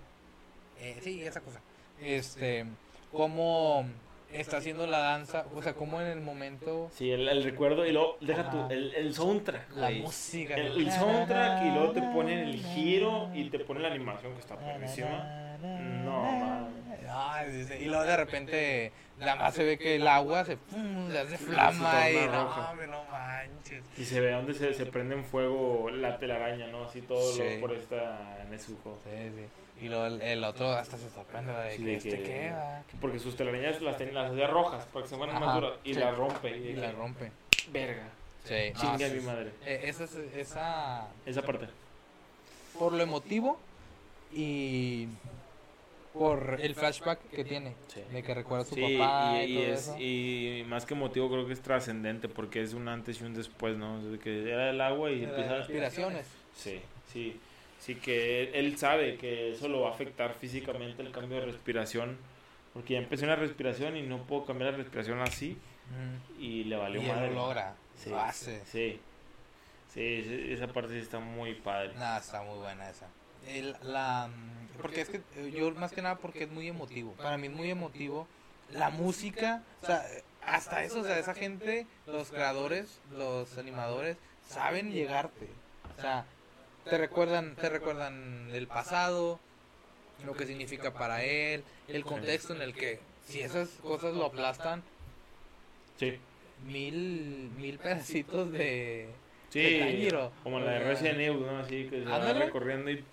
Eh, 0.79 0.99
sí, 1.01 1.21
esa 1.21 1.41
cosa. 1.41 1.59
Este, 2.01 2.65
cómo 3.11 3.85
está 4.33 4.57
haciendo 4.57 4.87
la 4.87 4.99
danza, 4.99 5.45
o 5.55 5.61
sea, 5.61 5.73
cómo 5.73 5.99
en 6.01 6.07
el 6.07 6.21
momento, 6.21 6.89
Sí, 6.93 7.11
el, 7.11 7.27
el 7.27 7.43
recuerdo 7.43 7.85
y 7.85 7.91
luego, 7.91 8.17
deja 8.21 8.49
tú, 8.49 8.65
el, 8.69 8.93
el 8.95 9.13
soundtrack. 9.13 9.75
la 9.75 9.89
música. 9.91 10.55
El, 10.55 10.77
el 10.77 10.91
soundtrack 10.91 11.65
y 11.65 11.69
luego 11.71 11.91
te 11.91 12.01
ponen 12.01 12.39
el 12.39 12.55
giro 12.57 13.29
y 13.33 13.49
te 13.49 13.59
ponen 13.59 13.83
la 13.83 13.89
animación 13.89 14.33
que 14.33 14.39
está 14.39 14.57
perrísima. 14.57 15.57
No, 15.61 16.21
mames. 16.23 16.81
Ay, 17.13 17.51
dice, 17.51 17.79
y 17.81 17.85
luego 17.85 18.03
de 18.03 18.17
repente, 18.17 18.91
nada 19.21 19.35
más 19.35 19.53
se 19.53 19.63
ve 19.63 19.77
que 19.77 19.95
el 19.95 20.07
agua 20.07 20.43
se, 20.43 20.57
pum, 20.57 21.09
se 21.09 21.19
hace 21.19 21.37
flama 21.37 22.09
y 22.09 22.15
no, 22.27 22.49
hombre, 22.69 22.87
no 22.87 23.03
manches. 23.05 23.83
Y 23.97 24.03
se 24.05 24.19
ve 24.19 24.31
donde 24.31 24.53
se, 24.53 24.73
se 24.73 24.85
prende 24.85 25.15
en 25.15 25.23
fuego 25.23 25.89
la 25.91 26.17
telaraña, 26.17 26.67
¿no? 26.67 26.83
Así 26.85 27.01
todo 27.01 27.21
Sí. 27.33 27.41
lo 27.55 27.61
por 27.61 27.73
esta 27.73 28.45
Nezuko. 28.49 28.97
Sí, 29.03 29.31
sí. 29.35 29.85
Y 29.85 29.89
luego 29.89 30.05
el, 30.05 30.21
el 30.21 30.43
otro 30.43 30.69
hasta 30.71 30.97
se 30.97 31.09
sorprende 31.09 31.51
de 31.53 31.71
Sí, 31.77 31.83
que 31.83 31.95
este 31.95 32.09
que- 32.09 32.23
queda. 32.23 32.83
Porque 32.99 33.17
sus 33.19 33.35
telarañas 33.35 33.81
las 33.81 33.97
tenía 33.97 34.13
las 34.13 34.31
hacía 34.31 34.47
rojas 34.47 34.85
para 34.93 35.03
que 35.03 35.09
se 35.09 35.15
fueran 35.17 35.39
más 35.39 35.55
duras 35.55 35.71
y 35.83 35.93
sí. 35.93 35.99
las 35.99 36.15
rompe. 36.17 36.57
Y, 36.57 36.73
la 36.73 36.91
rompe. 36.91 37.31
Verga. 37.71 38.03
Sí, 38.43 38.55
no, 38.73 38.79
Chinga 38.81 39.07
sí, 39.09 39.15
mi 39.15 39.21
madre. 39.21 39.51
Eh, 39.65 39.81
esa, 39.85 40.03
es- 40.03 40.15
esa, 40.35 41.07
Esa 41.25 41.41
parte. 41.43 41.67
por 42.77 42.91
lo 42.93 43.01
emotivo 43.01 43.59
y 44.33 45.07
por 46.13 46.57
el 46.61 46.75
flashback 46.75 47.19
que 47.29 47.43
tiene, 47.43 47.75
Sí. 47.87 48.01
de 48.11 48.21
que 48.23 48.33
recuerda 48.33 48.63
a 48.63 48.67
su 48.67 48.75
Sí, 48.75 48.97
papá 48.97 49.41
y, 49.43 49.45
y, 49.45 49.51
y 49.51 49.55
todo 49.63 49.73
es, 49.73 49.79
eso. 49.81 49.95
y 49.99 50.65
más 50.67 50.85
que 50.85 50.95
motivo 50.95 51.29
creo 51.29 51.47
que 51.47 51.53
es 51.53 51.61
trascendente 51.61 52.27
porque 52.27 52.61
es 52.61 52.73
un 52.73 52.87
antes 52.87 53.21
y 53.21 53.23
un 53.23 53.33
después, 53.33 53.77
¿no? 53.77 54.03
De 54.03 54.19
que 54.19 54.51
era 54.51 54.69
el 54.69 54.81
agua 54.81 55.11
y 55.11 55.23
empieza. 55.23 55.65
Sí, 56.53 56.81
sí. 57.11 57.39
Sí 57.79 57.95
que 57.95 58.43
él, 58.43 58.49
él 58.53 58.77
sabe 58.77 59.15
que 59.17 59.51
eso 59.53 59.67
lo 59.67 59.81
va 59.81 59.89
a 59.89 59.93
afectar 59.93 60.33
físicamente 60.35 61.01
el 61.01 61.11
cambio 61.11 61.39
de 61.39 61.47
respiración. 61.47 62.17
Porque 62.73 62.93
ya 62.93 62.99
empecé 62.99 63.25
una 63.25 63.35
respiración 63.35 63.97
y 63.97 64.03
no 64.03 64.19
puedo 64.23 64.45
cambiar 64.45 64.71
la 64.71 64.77
respiración 64.77 65.19
así. 65.19 65.57
Y 66.39 66.65
le 66.65 66.75
valió 66.77 67.01
Y 67.01 67.09
él 67.09 67.19
lo 67.27 67.31
logra, 67.33 67.73
Sí, 67.95 68.09
lo 68.11 68.19
hace. 68.19 68.61
Sí. 68.65 68.99
Sí, 69.93 70.23
sí, 70.23 70.45
esa 70.53 70.67
parte 70.67 70.93
sí 70.93 70.99
está 70.99 71.19
muy 71.19 71.53
padre. 71.55 71.93
Nada, 71.95 72.19
está 72.19 72.43
muy 72.43 72.59
buena 72.59 72.89
esa. 72.89 73.07
El- 73.47 73.75
la, 73.83 74.27
mm, 74.27 74.77
porque 74.81 75.01
es 75.01 75.09
que 75.09 75.21
eh, 75.35 75.51
yo 75.55 75.71
más 75.71 75.91
que 75.91 76.01
nada 76.01 76.15
porque 76.17 76.43
es 76.43 76.49
muy 76.51 76.67
emotivo. 76.67 77.13
Para 77.13 77.37
mí 77.37 77.47
es 77.47 77.53
muy 77.53 77.69
emotivo. 77.69 78.27
La 78.71 78.89
música, 78.89 79.63
o 79.81 79.85
sea, 79.85 80.05
hasta 80.45 80.83
eso, 80.83 81.01
o 81.01 81.03
sea, 81.03 81.19
esa 81.19 81.33
gente, 81.33 81.85
los 82.07 82.29
creadores, 82.29 82.99
los 83.11 83.57
animadores, 83.57 84.17
saben 84.47 84.91
llegarte. 84.91 85.49
O 85.97 86.01
sea, 86.01 86.25
te 86.85 86.97
recuerdan, 86.97 87.55
te 87.55 87.69
recuerdan 87.69 88.49
el 88.53 88.67
pasado, 88.67 89.39
lo 90.25 90.33
que 90.33 90.45
significa 90.45 90.93
para 90.93 91.23
él, 91.23 91.63
el 91.87 92.05
contexto 92.05 92.55
en 92.55 92.61
el 92.61 92.73
que, 92.73 92.99
si 93.27 93.41
esas 93.41 93.67
cosas 93.81 94.13
lo 94.15 94.25
aplastan, 94.25 94.83
Sí. 95.97 96.17
mil, 96.65 97.51
mil 97.57 97.77
pedacitos 97.77 98.51
de, 98.51 99.09
Sí, 99.51 99.79
Tanjiro. 99.79 100.31
como 100.43 100.61
la 100.61 100.71
de 100.71 100.79
Resident 100.79 101.19
Evil, 101.19 101.45
¿no? 101.45 101.59
Así 101.59 101.87
que 101.89 102.03
se 102.03 102.09
va 102.09 102.33
recorriendo 102.33 102.89
y 102.89 103.03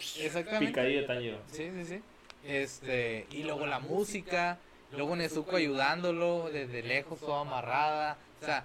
picadilla 0.61 1.01
de 1.01 1.07
Tanjiro. 1.07 1.39
Sí, 1.51 1.68
sí, 1.74 1.84
sí. 1.84 2.01
Este, 2.47 3.26
y 3.32 3.43
luego 3.43 3.66
la 3.66 3.80
música, 3.80 4.59
luego 4.93 5.16
Nezuko 5.16 5.57
ayudándolo 5.57 6.49
desde 6.51 6.82
lejos, 6.82 7.18
toda 7.18 7.41
amarrada. 7.41 8.18
O 8.41 8.45
sea, 8.45 8.64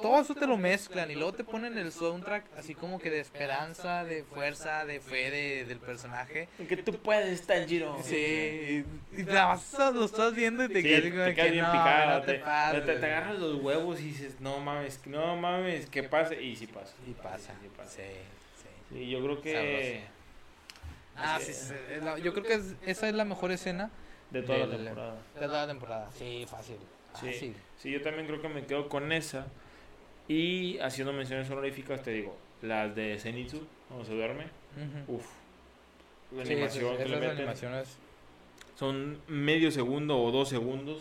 todo 0.00 0.20
eso 0.20 0.34
te 0.34 0.46
lo 0.46 0.56
mezclan 0.56 1.10
y 1.10 1.14
luego 1.14 1.32
te 1.34 1.44
ponen 1.44 1.78
el 1.78 1.90
soundtrack 1.92 2.44
así 2.58 2.74
como 2.74 2.98
que 2.98 3.10
de 3.10 3.20
esperanza, 3.20 4.04
de 4.04 4.24
fuerza, 4.24 4.84
de 4.84 5.00
fe 5.00 5.30
de, 5.30 5.64
del 5.64 5.78
personaje. 5.78 6.48
Que 6.68 6.76
tú 6.76 6.92
puedes, 6.98 7.46
Tanjiro. 7.46 7.98
Sí, 8.02 8.84
y 9.16 9.22
nada 9.22 9.48
más 9.48 9.94
lo 9.94 10.04
estás 10.04 10.34
viendo 10.34 10.64
y 10.64 10.68
te 10.68 10.82
Sí, 10.82 10.88
quedas 10.88 11.02
te 11.02 11.10
como 11.10 11.24
quedas 11.24 11.36
que 11.46 11.50
bien 11.50 11.64
no, 11.64 11.72
picado, 11.72 12.18
no 12.18 12.24
te, 12.24 12.32
te, 12.34 12.80
te- 12.92 12.98
te 13.00 13.06
agarras 13.06 13.38
los 13.38 13.62
huevos 13.62 14.00
y 14.00 14.04
dices, 14.04 14.40
no 14.40 14.58
mames, 14.60 15.06
no 15.06 15.36
mames, 15.36 15.86
que 15.86 16.02
pase, 16.02 16.42
y 16.42 16.56
sí 16.56 16.66
pasa. 16.66 16.94
Y 17.08 17.12
pasa, 17.12 17.52
Sí, 17.52 17.58
sí 17.62 17.68
pasa. 17.76 17.90
sí, 17.90 18.02
sí. 18.62 18.68
Sí, 18.98 19.10
yo 19.10 19.20
creo 19.22 19.40
que 19.40 20.02
Ah, 21.16 21.38
sí, 21.40 21.52
la- 22.02 22.18
yo 22.18 22.32
creo 22.32 22.44
que 22.44 22.54
es- 22.54 22.74
esa 22.84 23.08
es 23.08 23.14
la 23.14 23.24
mejor 23.24 23.52
escena 23.52 23.90
de 24.30 24.42
toda 24.42 24.58
la 24.66 24.76
temporada. 24.76 25.14
de 25.34 25.40
toda 25.46 25.60
la 25.62 25.66
temporada. 25.68 26.10
Sí, 26.18 26.44
fácil. 26.50 26.76
Sí. 27.20 27.26
fácil. 27.26 27.56
Sí, 27.78 27.90
yo 27.92 28.02
también 28.02 28.26
creo 28.26 28.42
que 28.42 28.48
me 28.48 28.66
quedo 28.66 28.88
con 28.88 29.12
esa. 29.12 29.46
Y 30.28 30.78
haciendo 30.78 31.12
menciones 31.12 31.50
honoríficas, 31.50 32.02
te 32.02 32.10
digo, 32.10 32.36
las 32.62 32.94
de 32.94 33.18
Zenitsu, 33.18 33.60
cuando 33.88 34.04
se 34.06 34.14
duerme, 34.14 34.44
Ujú. 35.06 35.16
uff. 35.16 35.26
La 36.32 36.44
Sí, 36.44 36.52
animación 36.52 36.84
esas, 36.94 36.96
que 36.98 37.04
le 37.04 37.10
esas 37.10 37.20
meten. 37.20 37.36
animaciones 37.38 37.96
son 38.78 39.20
medio 39.28 39.70
segundo 39.70 40.18
o 40.20 40.30
dos 40.32 40.48
segundos 40.48 40.98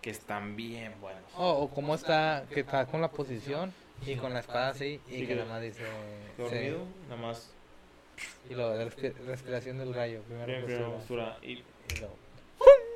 que 0.00 0.10
están 0.10 0.56
bien 0.56 0.92
buenos. 1.00 1.22
Oh, 1.36 1.52
o 1.64 1.70
cómo 1.70 1.94
está, 1.94 2.44
que 2.52 2.60
está 2.60 2.86
con 2.86 3.00
la 3.00 3.10
posición 3.10 3.72
y 4.04 4.16
con 4.16 4.32
la 4.32 4.40
espada 4.40 4.70
así 4.70 5.00
y 5.08 5.18
Sí, 5.18 5.26
que 5.26 5.34
nada 5.36 5.48
más 5.48 5.62
dice... 5.62 5.84
Dormido, 6.36 6.78
sí, 6.78 7.08
nada 7.08 7.22
más. 7.22 7.50
y 8.50 8.54
luego 8.54 8.74
respi- 8.74 9.14
respiración 9.26 9.78
del 9.78 9.94
rayo, 9.94 10.22
primera 10.22 10.60
postura. 10.62 10.88
postura. 10.96 11.38
Y 11.42 11.50
Y 11.52 11.62
luego... 12.00 12.16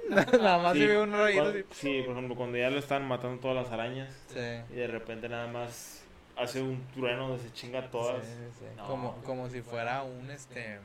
nada 0.41 0.59
más 0.59 0.73
Sí, 0.75 0.81
se 0.81 0.87
ve 0.87 1.01
un 1.01 1.13
rayito 1.13 1.45
así. 1.49 1.65
sí, 1.73 2.03
por 2.03 2.13
ejemplo, 2.13 2.37
cuando 2.37 2.59
ya 2.59 2.71
lo 2.71 2.79
están 2.79 3.07
matando 3.07 3.41
todas 3.41 3.57
las 3.65 3.73
arañas 3.73 4.11
Sí. 4.29 4.39
y 4.73 4.77
de 4.77 4.87
repente 4.87 5.29
nada 5.29 5.47
más 5.47 6.03
hace 6.37 6.61
un 6.63 6.83
trueno 6.95 7.29
donde 7.29 7.43
se 7.43 7.53
chinga 7.53 7.91
todas. 7.91 8.25
Sí, 8.25 8.31
sí, 8.33 8.59
sí. 8.61 8.65
No. 8.77 8.87
Como, 8.87 9.17
como 9.23 9.49
si 9.49 9.63
fuera 9.63 10.03
un 10.03 10.31
este 10.31 10.79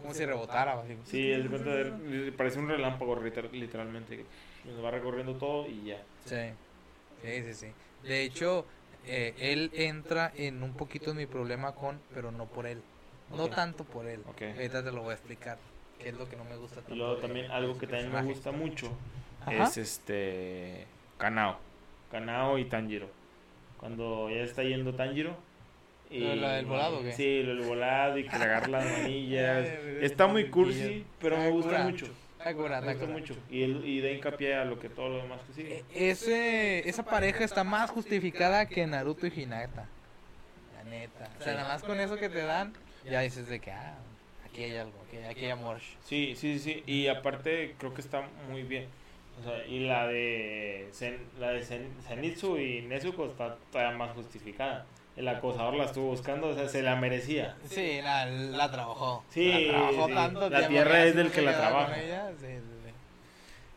como 0.00 0.12
si 0.12 0.24
rebotara 0.26 0.74
así. 0.80 0.96
Sí, 1.06 1.22
de 1.28 1.48
de- 1.48 2.32
parece 2.32 2.58
un 2.58 2.68
relámpago 2.68 3.16
liter- 3.16 3.50
literalmente. 3.52 4.24
Nos 4.64 4.84
va 4.84 4.90
recorriendo 4.90 5.34
todo 5.36 5.66
y 5.66 5.84
ya. 5.86 6.02
Sí. 6.24 6.50
Sí, 7.22 7.42
sí, 7.44 7.54
sí. 7.54 7.66
De 8.06 8.22
hecho, 8.22 8.66
eh, 9.06 9.34
él 9.38 9.70
entra 9.74 10.32
en 10.36 10.62
un 10.62 10.74
poquito 10.74 11.12
en 11.12 11.16
mi 11.16 11.26
problema 11.26 11.72
con, 11.72 11.98
pero 12.12 12.30
no 12.30 12.46
por 12.46 12.66
él. 12.66 12.82
No 13.34 13.48
tanto 13.48 13.84
por 13.84 14.06
él. 14.06 14.20
Ok. 14.28 14.42
Ahorita 14.42 14.84
te 14.84 14.92
lo 14.92 15.02
voy 15.02 15.10
a 15.10 15.14
explicar. 15.14 15.58
Qué 15.98 16.08
es 16.10 16.14
lo 16.14 16.28
que 16.28 16.36
no 16.36 16.44
me 16.44 16.56
gusta 16.56 16.76
tanto. 16.76 16.94
Y 16.94 16.98
luego 16.98 17.16
también 17.16 17.50
algo 17.50 17.78
que 17.78 17.86
también 17.86 18.12
me 18.12 18.22
gusta 18.22 18.52
mucho 18.52 18.90
Ajá. 19.42 19.64
es 19.64 19.76
este 19.76 20.86
Kanao. 21.18 21.58
Kanao 22.10 22.58
y 22.58 22.64
Tanjiro. 22.66 23.08
Cuando 23.78 24.30
ya 24.30 24.42
está 24.42 24.62
yendo 24.62 24.94
Tanjiro. 24.94 25.36
Y, 26.08 26.20
¿Lo 26.20 26.28
de 26.30 26.36
la 26.36 26.52
del 26.52 26.66
volado 26.66 26.98
o 26.98 27.02
qué? 27.02 27.12
Sí, 27.12 27.42
lo 27.42 27.56
del 27.56 27.66
volado 27.66 28.16
y 28.18 28.26
que 28.28 28.38
le 28.38 28.44
agarra 28.44 28.68
las 28.68 28.84
manillas. 29.02 29.68
Está 30.00 30.26
muy 30.26 30.48
cursi, 30.50 31.04
pero 31.20 31.36
me 31.36 31.50
gusta 31.50 31.78
mucho. 31.82 32.06
Me 32.44 32.52
gusta 32.52 33.06
mucho. 33.06 33.34
Y, 33.50 33.64
él, 33.64 33.82
y 33.84 34.00
da 34.00 34.10
hincapié 34.10 34.54
a 34.54 34.64
lo 34.64 34.78
que 34.78 34.88
todo 34.88 35.08
lo 35.08 35.16
demás 35.16 35.40
que 35.48 35.52
sigue. 35.52 35.84
E- 35.92 36.10
Ese, 36.10 36.88
esa 36.88 37.04
pareja 37.04 37.42
está 37.42 37.64
más 37.64 37.90
justificada 37.90 38.66
que 38.66 38.86
Naruto 38.86 39.26
y 39.26 39.32
Hinata. 39.34 39.88
La 40.76 40.84
neta. 40.84 41.28
O 41.40 41.42
sea, 41.42 41.54
nada 41.54 41.68
más 41.68 41.82
con 41.82 41.98
eso 41.98 42.16
que 42.16 42.28
te 42.28 42.42
dan, 42.42 42.72
ya 43.04 43.20
dices 43.22 43.48
de 43.48 43.58
que, 43.58 43.72
ah, 43.72 43.96
aquí 44.56 44.64
hay 44.64 44.76
algo, 44.78 44.94
aquí, 45.06 45.16
aquí 45.18 45.44
hay 45.44 45.50
amor. 45.50 45.78
Sí, 46.04 46.34
sí, 46.36 46.58
sí. 46.58 46.82
Y 46.86 47.08
aparte 47.08 47.74
creo 47.78 47.92
que 47.92 48.00
está 48.00 48.26
muy 48.50 48.62
bien. 48.62 48.86
O 49.40 49.44
sea, 49.44 49.66
y 49.66 49.80
la 49.80 50.06
de, 50.06 50.88
Zen- 50.92 51.20
la 51.38 51.50
de 51.50 51.60
Zen- 51.62 51.92
Zenitsu 52.08 52.56
y 52.58 52.80
Nezuko 52.82 53.26
está 53.26 53.56
todavía 53.70 53.96
más 53.96 54.14
justificada. 54.14 54.86
El 55.14 55.28
acosador 55.28 55.74
la 55.74 55.84
estuvo 55.84 56.08
buscando, 56.08 56.48
o 56.48 56.54
sea, 56.54 56.68
se 56.68 56.82
la 56.82 56.96
merecía. 56.96 57.56
Sí, 57.68 58.00
la, 58.02 58.26
la 58.26 58.70
trabajó. 58.70 59.24
Sí, 59.30 59.50
la 59.66 59.68
trabajó 59.72 60.06
sí. 60.08 60.14
tanto 60.14 60.50
La 60.50 60.68
tierra 60.68 61.04
es 61.04 61.14
del 61.16 61.30
que 61.30 61.42
la 61.42 61.56
trabaja. 61.56 62.02
ella, 62.02 62.30
sí, 62.38 62.46
sí, 62.46 62.60
sí. 62.86 62.92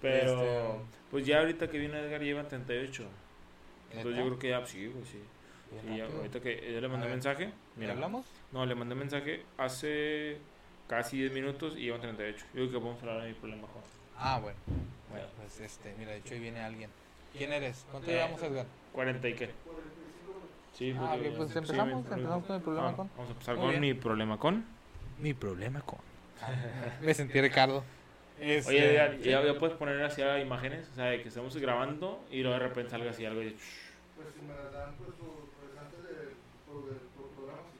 Pero, 0.01 0.41
Este- 0.41 0.85
pues 1.11 1.25
ya 1.25 1.39
ahorita 1.39 1.69
que 1.69 1.77
viene 1.77 1.99
Edgar 1.99 2.21
lleva 2.21 2.43
38. 2.47 3.03
Entonces 3.91 4.17
yo 4.17 4.25
creo 4.27 4.39
que 4.39 4.49
ya, 4.49 4.65
sí, 4.65 4.89
pues 4.93 5.09
sí. 5.09 5.19
Y 5.93 5.97
ya, 5.97 6.05
ahorita 6.05 6.39
que 6.39 6.71
yo 6.73 6.79
le 6.81 6.87
A 6.87 6.89
mandé 6.89 7.07
mensaje. 7.07 7.45
¿Le 7.45 7.51
Mira, 7.77 7.93
hablamos? 7.93 8.25
no, 8.51 8.65
le 8.65 8.75
mandé 8.75 8.95
mensaje 8.95 9.43
hace 9.57 10.37
casi 10.89 11.17
10 11.17 11.31
minutos 11.31 11.75
y 11.77 11.81
llevan 11.83 12.01
38. 12.01 12.37
Yo 12.47 12.51
creo 12.53 12.67
que 12.71 12.79
podemos 12.79 13.01
hablar 13.03 13.21
de 13.21 13.27
mi 13.29 13.33
problema, 13.35 13.67
Juan. 13.67 13.83
Ah, 14.17 14.39
bueno. 14.41 14.57
Bueno, 15.09 15.25
pues 15.37 15.59
este, 15.61 15.95
mira, 15.97 16.11
de 16.11 16.17
hecho 16.17 16.33
ahí 16.33 16.39
viene 16.41 16.59
alguien. 16.61 16.89
¿Quién 17.37 17.53
eres? 17.53 17.85
¿Cuánto 17.91 18.09
Eh, 18.11 18.15
llevamos, 18.15 18.41
Edgar? 18.43 18.65
40 18.91 19.29
y 19.29 19.33
qué. 19.35 19.49
Sí, 20.73 20.95
Ah, 20.97 21.11
porque- 21.13 21.29
ok, 21.29 21.35
pues 21.37 21.51
sí, 21.51 21.57
empezamos, 21.57 21.87
mi 21.87 22.01
problema. 22.03 22.15
empezamos 22.15 22.45
con 22.45 22.55
el 22.55 22.61
problema 22.61 22.89
Ah, 22.89 22.95
con. 22.95 23.09
Vamos 23.15 23.29
a 23.29 23.31
empezar 23.33 23.55
Muy 23.55 23.61
con 23.63 23.69
bien. 23.71 23.81
mi 23.81 23.93
problema 23.93 24.37
con. 24.39 24.65
Mi 25.19 25.33
problema 25.33 25.81
con. 25.81 25.99
Me 27.01 27.13
sentí 27.13 27.39
Ricardo. 27.41 27.83
Este, 28.39 28.69
Oye, 28.69 28.93
ya, 28.93 29.11
sí. 29.11 29.29
ya, 29.29 29.43
ya 29.43 29.59
puedes 29.59 29.75
poner 29.77 30.01
así 30.01 30.21
imágenes, 30.41 30.87
o 30.93 30.95
sea, 30.95 31.05
de 31.05 31.21
que 31.21 31.27
estamos 31.27 31.55
grabando 31.57 32.23
y 32.31 32.41
luego 32.41 32.57
de 32.57 32.67
repente 32.67 32.91
salga 32.91 33.11
así 33.11 33.25
algo 33.25 33.41
y... 33.43 33.49
Pues 34.15 34.27
si 34.33 34.45
me 34.45 34.53
las 34.55 34.71
dan, 34.71 34.93
pues, 34.95 35.09
por- 35.11 35.49
pues 35.59 35.77
antes 35.77 36.03
del 36.03 36.29
por, 36.65 36.83
por 37.17 37.29
programa, 37.35 37.61
sí. 37.73 37.79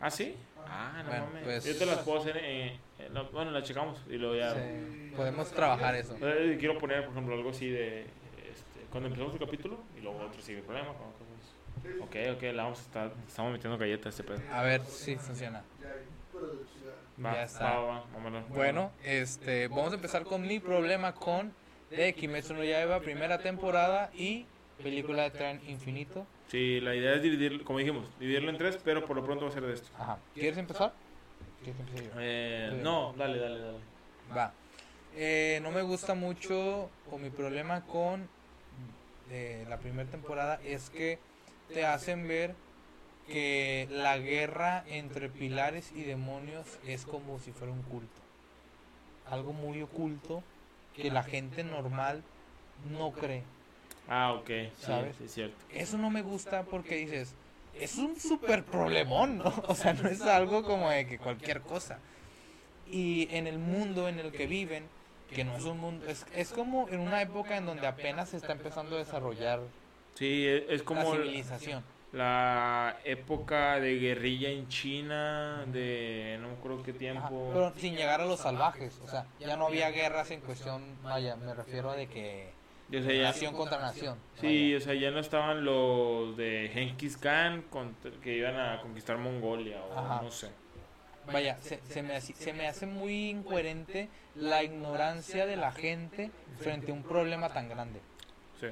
¿Ah, 0.00 0.10
sí? 0.10 0.34
Ah, 0.66 1.02
no 1.02 1.08
Bueno, 1.10 1.26
mames. 1.26 1.44
pues- 1.44 1.64
Yo 1.64 1.76
te 1.76 1.86
las 1.86 1.98
puedo 2.00 2.20
hacer 2.20 2.36
en... 2.38 2.78
en 2.98 3.14
la- 3.14 3.22
bueno, 3.22 3.50
las 3.50 3.64
checamos 3.64 4.00
y 4.08 4.16
luego 4.16 4.34
ya... 4.36 4.54
Sí, 4.54 5.12
Podemos 5.16 5.50
trabajar 5.52 5.94
eso. 5.94 6.16
Eh, 6.20 6.56
quiero 6.58 6.78
poner, 6.78 7.02
por 7.04 7.12
ejemplo, 7.12 7.34
algo 7.34 7.50
así 7.50 7.68
de... 7.70 8.02
Este, 8.02 8.80
cuando 8.90 9.08
empezamos 9.08 9.34
el 9.34 9.40
capítulo 9.40 9.78
y 9.96 10.00
luego 10.00 10.18
otro 10.20 10.40
sigue 10.42 10.58
el 10.58 10.64
problema. 10.64 10.90
Ok, 12.00 12.16
ok, 12.36 12.42
la 12.54 12.64
vamos 12.64 12.78
a 12.80 12.82
estar... 12.82 13.12
Estamos 13.26 13.52
metiendo 13.52 13.78
galletas 13.78 14.18
este 14.18 14.24
pedo. 14.24 14.40
A 14.52 14.62
ver 14.62 14.80
si 14.82 15.16
funciona. 15.16 15.62
Ya 15.80 15.88
hay 15.88 16.04
producción. 16.32 17.24
Va, 17.24 17.34
Ya 17.34 17.42
está. 17.44 17.64
va, 17.64 17.80
va, 17.80 17.86
va, 18.00 18.04
vámonos. 18.12 18.48
Bueno, 18.50 18.92
este, 19.04 19.68
vamos 19.68 19.92
a 19.92 19.96
empezar 19.96 20.24
con 20.24 20.42
mi 20.46 20.60
problema 20.60 21.14
con 21.14 21.52
de 21.90 22.12
Kimetsu 22.14 22.54
no 22.54 22.62
Yaiba, 22.64 23.00
primera 23.00 23.38
temporada 23.38 24.10
y 24.14 24.46
película 24.82 25.24
de 25.24 25.30
Tren 25.30 25.60
Infinito. 25.68 26.26
Sí, 26.48 26.80
la 26.80 26.94
idea 26.94 27.14
es 27.14 27.22
dividir, 27.22 27.62
como 27.62 27.78
dijimos, 27.78 28.06
dividirlo 28.18 28.50
en 28.50 28.56
tres, 28.56 28.78
pero 28.82 29.04
por 29.04 29.16
lo 29.16 29.24
pronto 29.24 29.44
va 29.44 29.50
a 29.50 29.54
ser 29.54 29.66
de 29.66 29.74
esto. 29.74 29.90
Ajá. 29.98 30.18
¿Quieres 30.34 30.56
empezar? 30.56 30.94
¿Quieres 31.62 31.76
que 31.76 31.82
empiece 31.82 32.04
yo? 32.06 32.20
Eh, 32.20 32.80
no, 32.82 33.12
dale, 33.18 33.38
dale, 33.38 33.58
dale. 33.60 33.78
Va. 34.34 34.52
Eh, 35.14 35.60
no 35.62 35.70
me 35.70 35.82
gusta 35.82 36.14
mucho, 36.14 36.90
o 37.10 37.18
mi 37.18 37.28
problema 37.28 37.84
con 37.84 38.28
eh, 39.30 39.66
la 39.68 39.78
primera 39.78 40.08
temporada 40.10 40.58
es 40.64 40.88
que 40.88 41.18
te 41.68 41.84
hacen 41.84 42.26
ver 42.26 42.54
que 43.26 43.86
la 43.90 44.16
guerra 44.16 44.84
entre 44.88 45.28
pilares 45.28 45.92
y 45.94 46.02
demonios 46.02 46.78
es 46.86 47.04
como 47.04 47.38
si 47.40 47.52
fuera 47.52 47.72
un 47.72 47.82
culto. 47.82 48.20
Algo 49.26 49.52
muy 49.52 49.82
oculto 49.82 50.42
que 50.96 51.10
la 51.10 51.22
gente 51.22 51.62
normal 51.62 52.22
no 52.90 53.12
cree. 53.12 53.44
Ah, 54.08 54.32
ok, 54.32 54.46
sí, 54.46 54.70
¿Sabes? 54.86 55.16
sí, 55.16 55.24
es 55.24 55.34
cierto. 55.34 55.56
Eso 55.70 55.98
no 55.98 56.10
me 56.10 56.22
gusta 56.22 56.62
porque 56.64 56.96
dices, 56.96 57.34
es 57.74 57.96
un 57.96 58.18
súper 58.18 58.64
problemón, 58.64 59.38
¿no? 59.38 59.44
O 59.68 59.74
sea, 59.74 59.92
no 59.92 60.08
es 60.08 60.20
algo 60.22 60.62
como 60.62 60.90
de 60.90 61.06
que 61.06 61.18
cualquier 61.18 61.60
cosa. 61.60 61.98
Y 62.90 63.28
en 63.30 63.46
el 63.46 63.58
mundo 63.58 64.08
en 64.08 64.18
el 64.18 64.32
que 64.32 64.46
viven, 64.46 64.84
que 65.30 65.44
no 65.44 65.56
es 65.56 65.64
un 65.64 65.78
mundo, 65.78 66.06
es, 66.06 66.24
es 66.34 66.50
como 66.52 66.88
en 66.88 67.00
una 67.00 67.20
época 67.20 67.56
en 67.58 67.66
donde 67.66 67.86
apenas 67.86 68.30
se 68.30 68.38
está 68.38 68.52
empezando 68.52 68.96
a 68.96 68.98
desarrollar 69.00 69.60
Sí, 70.14 70.46
es, 70.46 70.62
es 70.70 70.78
la 70.80 70.84
como 70.86 71.12
civilización. 71.12 71.84
la 72.12 72.96
época 73.04 73.78
de 73.78 73.98
guerrilla 73.98 74.48
en 74.48 74.68
China, 74.68 75.64
de 75.66 76.38
no 76.40 76.52
acuerdo 76.52 76.82
qué 76.82 76.90
Ajá, 76.92 76.98
tiempo. 76.98 77.50
pero 77.52 77.72
sin 77.76 77.94
llegar 77.94 78.22
a 78.22 78.24
los 78.24 78.40
salvajes, 78.40 78.98
o 79.04 79.08
sea, 79.08 79.26
ya 79.38 79.56
no 79.58 79.66
había 79.66 79.90
guerras 79.90 80.30
en 80.30 80.40
cuestión, 80.40 80.82
vaya, 81.02 81.36
me 81.36 81.52
refiero 81.52 81.90
a 81.90 81.96
de 81.96 82.06
que 82.08 82.50
O 82.88 83.02
sea, 83.02 83.12
ya- 83.12 83.22
nación 83.24 83.54
contra 83.54 83.78
nación. 83.80 84.18
sí, 84.40 84.46
vaya. 84.72 84.76
o 84.78 84.80
sea, 84.80 84.94
ya 84.94 85.10
no 85.10 85.18
estaban 85.20 85.64
los 85.64 86.36
de 86.38 86.70
Genghis 86.72 87.16
Khan 87.18 87.62
contra- 87.70 88.10
que 88.22 88.36
iban 88.36 88.56
a 88.58 88.80
conquistar 88.80 89.18
Mongolia 89.18 89.82
o 89.82 89.98
Ajá. 89.98 90.22
no 90.22 90.30
sé. 90.30 90.48
Vaya, 91.30 91.58
se, 91.60 91.80
se 91.86 92.02
me 92.02 92.14
hace, 92.16 92.32
se 92.32 92.54
me 92.54 92.66
hace 92.66 92.86
muy 92.86 93.28
incoherente 93.28 94.08
la 94.34 94.62
ignorancia 94.62 95.44
de 95.44 95.56
la 95.56 95.72
gente 95.72 96.30
frente 96.58 96.90
a 96.90 96.94
un 96.94 97.02
problema 97.02 97.50
tan 97.50 97.68
grande. 97.68 98.00
Sí, 98.58 98.68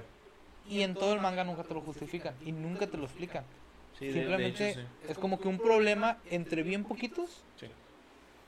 Y 0.69 0.81
en 0.81 0.95
todo 0.95 1.13
el 1.13 1.21
manga 1.21 1.45
nunca 1.45 1.65
te 1.65 1.75
lo 1.75 1.83
justifican 1.83 2.35
y 2.43 2.53
nunca 2.53 2.87
te 2.87 2.97
lo 2.97 3.05
explican. 3.05 3.45
sí, 3.99 4.07
de- 4.07 4.13
de, 4.15 4.19
Simplemente 4.21 4.71
hecho, 4.71 4.81
sí. 4.81 4.87
es 5.11 5.19
como 5.19 5.39
que 5.39 5.49
un 5.49 5.59
problema 5.59 6.17
entre 6.31 6.63
bien 6.63 6.85
poquitos, 6.85 7.45
Sí. 7.61 7.67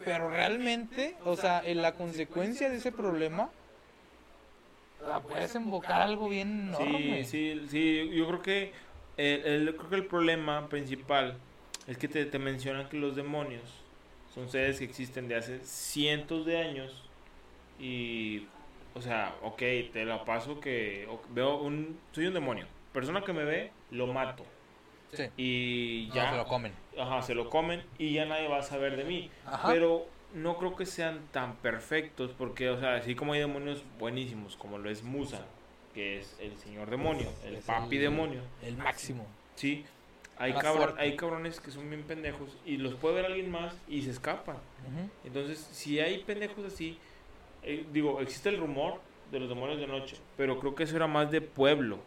pero 0.03 0.31
realmente, 0.31 1.15
o 1.25 1.37
sea, 1.37 1.61
en 1.65 1.83
la 1.83 1.93
consecuencia 1.93 2.71
de 2.71 2.77
ese 2.77 2.93
problema, 2.93 3.51
la 5.07 5.23
puedes 5.23 5.55
invocar 5.55 6.03
algo 6.03 6.29
bien 6.29 6.69
enorme. 6.69 7.23
Sí, 7.23 7.25
sí, 7.25 7.67
sí, 7.69 8.11
yo 8.15 8.27
creo 8.29 8.43
que 8.43 8.73
el, 9.17 9.45
el- 9.69 9.77
creo 9.77 9.91
que 9.91 9.97
el 9.97 10.07
problema 10.07 10.69
principal 10.69 11.41
es 11.87 11.97
que 11.99 12.09
te, 12.09 12.27
te 12.27 12.39
mencionan 12.39 12.89
que 12.89 12.99
los 12.99 13.17
demonios 13.17 13.87
son 14.27 14.49
seres 14.51 14.79
que 14.79 14.85
existen 14.85 15.29
de 15.29 15.37
hace 15.37 15.65
cientos 15.65 16.45
de 16.47 16.59
años 16.59 17.11
y, 17.79 18.49
o 18.95 19.01
sea, 19.03 19.39
ok, 19.43 19.59
te 19.93 20.05
la 20.05 20.25
paso 20.25 20.61
que 20.61 21.09
veo 21.31 21.59
un, 21.63 22.01
soy 22.13 22.27
un 22.27 22.35
demonio, 22.35 22.67
persona 22.93 23.25
que 23.25 23.33
me 23.33 23.45
ve, 23.45 23.73
lo 23.91 24.07
mato 24.09 24.45
Sí. 25.13 25.31
y 25.37 26.09
No, 26.09 26.15
ya, 26.15 26.31
se 26.31 26.37
lo 26.37 26.47
comen. 26.47 26.73
ajá, 26.99 27.23
se 27.23 27.35
lo 27.35 27.49
comen 27.51 27.85
y 27.99 28.13
ya 28.15 28.27
nadie 28.27 28.49
va 28.49 28.59
a 28.59 28.63
saber 28.63 28.97
de 28.97 29.05
mí, 29.05 29.31
Ajá. 29.47 29.69
pero 29.69 30.07
no 30.35 30.57
creo 30.59 30.77
que 30.77 30.87
sean 30.87 31.21
tan 31.33 31.57
perfectos 31.57 32.33
porque, 32.37 32.69
o 32.71 32.79
sea, 32.79 32.97
así 32.97 33.15
como 33.15 33.33
hay 33.33 33.41
demonios 33.41 33.83
buenísimos, 33.99 34.57
como 34.57 34.79
lo 34.79 34.91
es 34.91 35.03
Musa, 35.03 35.47
que 35.95 36.19
es 36.19 36.37
el 36.41 36.57
señor 36.59 36.91
demonio, 36.91 37.29
el 37.45 37.57
Es 37.57 37.65
papi 37.65 37.97
el- 37.97 38.03
demonio, 38.03 38.43
El 38.63 38.77
máximo. 38.77 39.27
sí, 39.57 39.85
hay, 40.37 40.53
fuerte. 40.53 41.01
hay 41.01 41.17
cabrones 41.17 41.61
que 41.61 41.71
son 41.71 41.89
bien 41.91 42.03
pendejos 42.05 42.57
y 42.65 42.77
los 42.77 42.95
puede 42.95 43.17
ver 43.17 43.27
alguien 43.27 43.51
más 43.51 43.75
y 43.89 44.03
se 44.03 44.11
escapan. 44.11 44.57
Ujú. 44.57 45.09
Entonces, 45.25 45.59
si 45.73 45.99
hay 45.99 46.19
pendejos 46.25 46.65
así, 46.65 46.99
eh, 47.63 47.85
digo, 47.93 48.21
existe 48.21 48.49
el 48.51 48.59
rumor 48.59 49.01
de 49.33 49.41
los 49.41 49.49
demonios 49.49 49.81
de 49.81 49.87
noche, 49.87 50.17
pero 50.37 50.59
creo 50.61 50.75
que 50.75 50.85
eso 50.85 50.95
era 50.97 51.07
más 51.07 51.31
de 51.31 51.41
pueblo. 51.41 51.99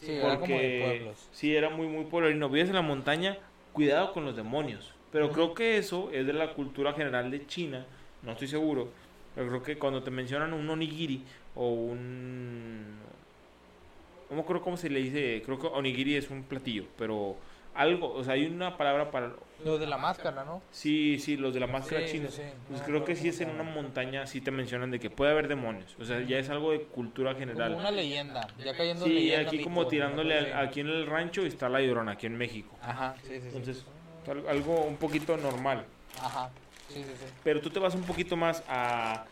Sí, 0.00 0.12
era 0.12 0.38
como 0.38 0.54
de 0.56 0.78
Porque 0.80 0.80
pueblos. 0.98 1.28
sí, 1.32 1.54
era 1.54 1.68
muy, 1.68 1.86
muy 1.88 2.04
pueblerino. 2.04 2.48
Vives 2.48 2.68
en 2.70 2.74
la 2.76 2.80
montaña, 2.82 3.36
cuidado 3.72 4.12
con 4.12 4.24
los 4.24 4.34
demonios. 4.36 4.94
Pero 5.12 5.30
creo 5.32 5.54
que 5.54 5.76
eso 5.78 6.10
es 6.12 6.26
de 6.26 6.32
la 6.32 6.52
cultura 6.54 6.92
general 6.92 7.30
de 7.30 7.46
China, 7.46 7.84
no 8.22 8.32
estoy 8.32 8.48
seguro, 8.48 8.88
Yo 9.36 9.46
creo 9.48 9.62
que 9.62 9.78
cuando 9.78 10.02
te 10.02 10.10
mencionan 10.10 10.52
un 10.52 10.68
onigiri 10.68 11.24
o 11.54 11.68
un... 11.72 12.96
No 14.30 14.40
acuerdo 14.40 14.62
cómo 14.62 14.76
se 14.76 14.88
le 14.90 15.00
dice, 15.00 15.42
creo 15.44 15.58
que 15.58 15.66
onigiri 15.66 16.14
es 16.16 16.30
un 16.30 16.44
platillo, 16.44 16.84
pero 16.96 17.36
algo, 17.74 18.12
o 18.12 18.22
sea, 18.22 18.34
hay 18.34 18.46
una 18.46 18.76
palabra 18.76 19.10
para... 19.10 19.32
Lo 19.64 19.78
de 19.78 19.86
la 19.86 19.98
máscara, 19.98 20.44
¿no? 20.44 20.62
Sí, 20.70 21.18
sí, 21.18 21.36
los 21.36 21.52
de 21.52 21.60
la 21.60 21.66
máscara 21.66 22.06
Sí, 22.06 22.12
china. 22.12 22.28
sí, 22.30 22.42
sí. 22.42 22.48
Pues 22.68 22.80
No 22.80 22.86
creo 22.86 22.98
que 23.04 23.12
acuerdo 23.12 23.22
sí 23.22 23.28
es 23.28 23.40
en 23.40 23.50
una 23.50 23.62
montaña, 23.64 24.26
sí 24.26 24.40
te 24.40 24.50
mencionan 24.50 24.90
de 24.90 25.00
que 25.00 25.10
puede 25.10 25.32
haber 25.32 25.48
demonios. 25.48 25.96
O 26.00 26.04
sea, 26.04 26.20
ya 26.22 26.38
es 26.38 26.48
algo 26.48 26.70
de 26.72 26.82
cultura 26.82 27.34
general. 27.34 27.68
Como 27.72 27.80
una 27.80 27.90
leyenda, 27.90 28.46
ya 28.64 28.74
cayendo 28.76 29.04
Sí, 29.06 29.12
leyenda, 29.14 29.48
aquí 29.50 29.62
como 29.62 29.86
tirándole 29.88 30.38
al- 30.38 30.68
aquí 30.68 30.80
en 30.80 30.88
el 30.88 31.06
rancho 31.06 31.42
está 31.44 31.68
la 31.68 31.80
llorona, 31.80 32.12
aquí 32.12 32.26
en 32.26 32.36
México. 32.38 32.76
Ajá, 32.82 33.16
sí, 33.22 33.40
sí. 33.40 33.46
Entonces, 33.48 33.84
algo 34.48 34.80
un 34.82 34.96
poquito 34.96 35.36
normal. 35.36 35.84
Ajá, 36.20 36.50
sí, 36.88 36.96
sí, 37.02 37.04
sí. 37.18 37.24
Pero 37.44 37.60
tú 37.60 37.70
te 37.70 37.78
vas 37.80 37.94
un 37.94 38.02
poquito 38.02 38.36
más 38.36 38.62
a... 38.68 39.24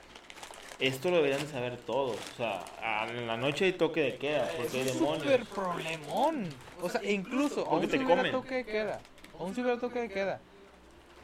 Esto 0.78 1.10
lo 1.10 1.16
deberían 1.16 1.40
de 1.40 1.48
saber 1.48 1.76
todos. 1.78 2.16
O 2.34 2.36
sea, 2.36 2.64
a- 2.80 3.08
en 3.08 3.26
la 3.26 3.36
noche 3.36 3.64
hay 3.64 3.72
toque 3.72 4.00
de 4.00 4.16
queda, 4.16 4.48
porque 4.56 4.76
hay 4.80 4.88
Es 4.88 4.94
un 4.94 5.18
demonios. 5.18 5.48
problemón. 5.48 6.48
O 6.80 6.88
sea, 6.88 7.02
incluso, 7.02 7.64
Porque 7.64 7.70
aún 7.74 7.80
te 7.88 7.98
si 7.98 8.04
hubiera 8.04 8.16
comen. 8.22 8.32
toque 8.32 8.54
de 8.54 8.64
queda, 8.64 9.00
aún 9.40 9.54
si 9.54 9.60
hubiera 9.60 9.80
toque 9.80 10.00
de 10.02 10.08
queda, 10.08 10.40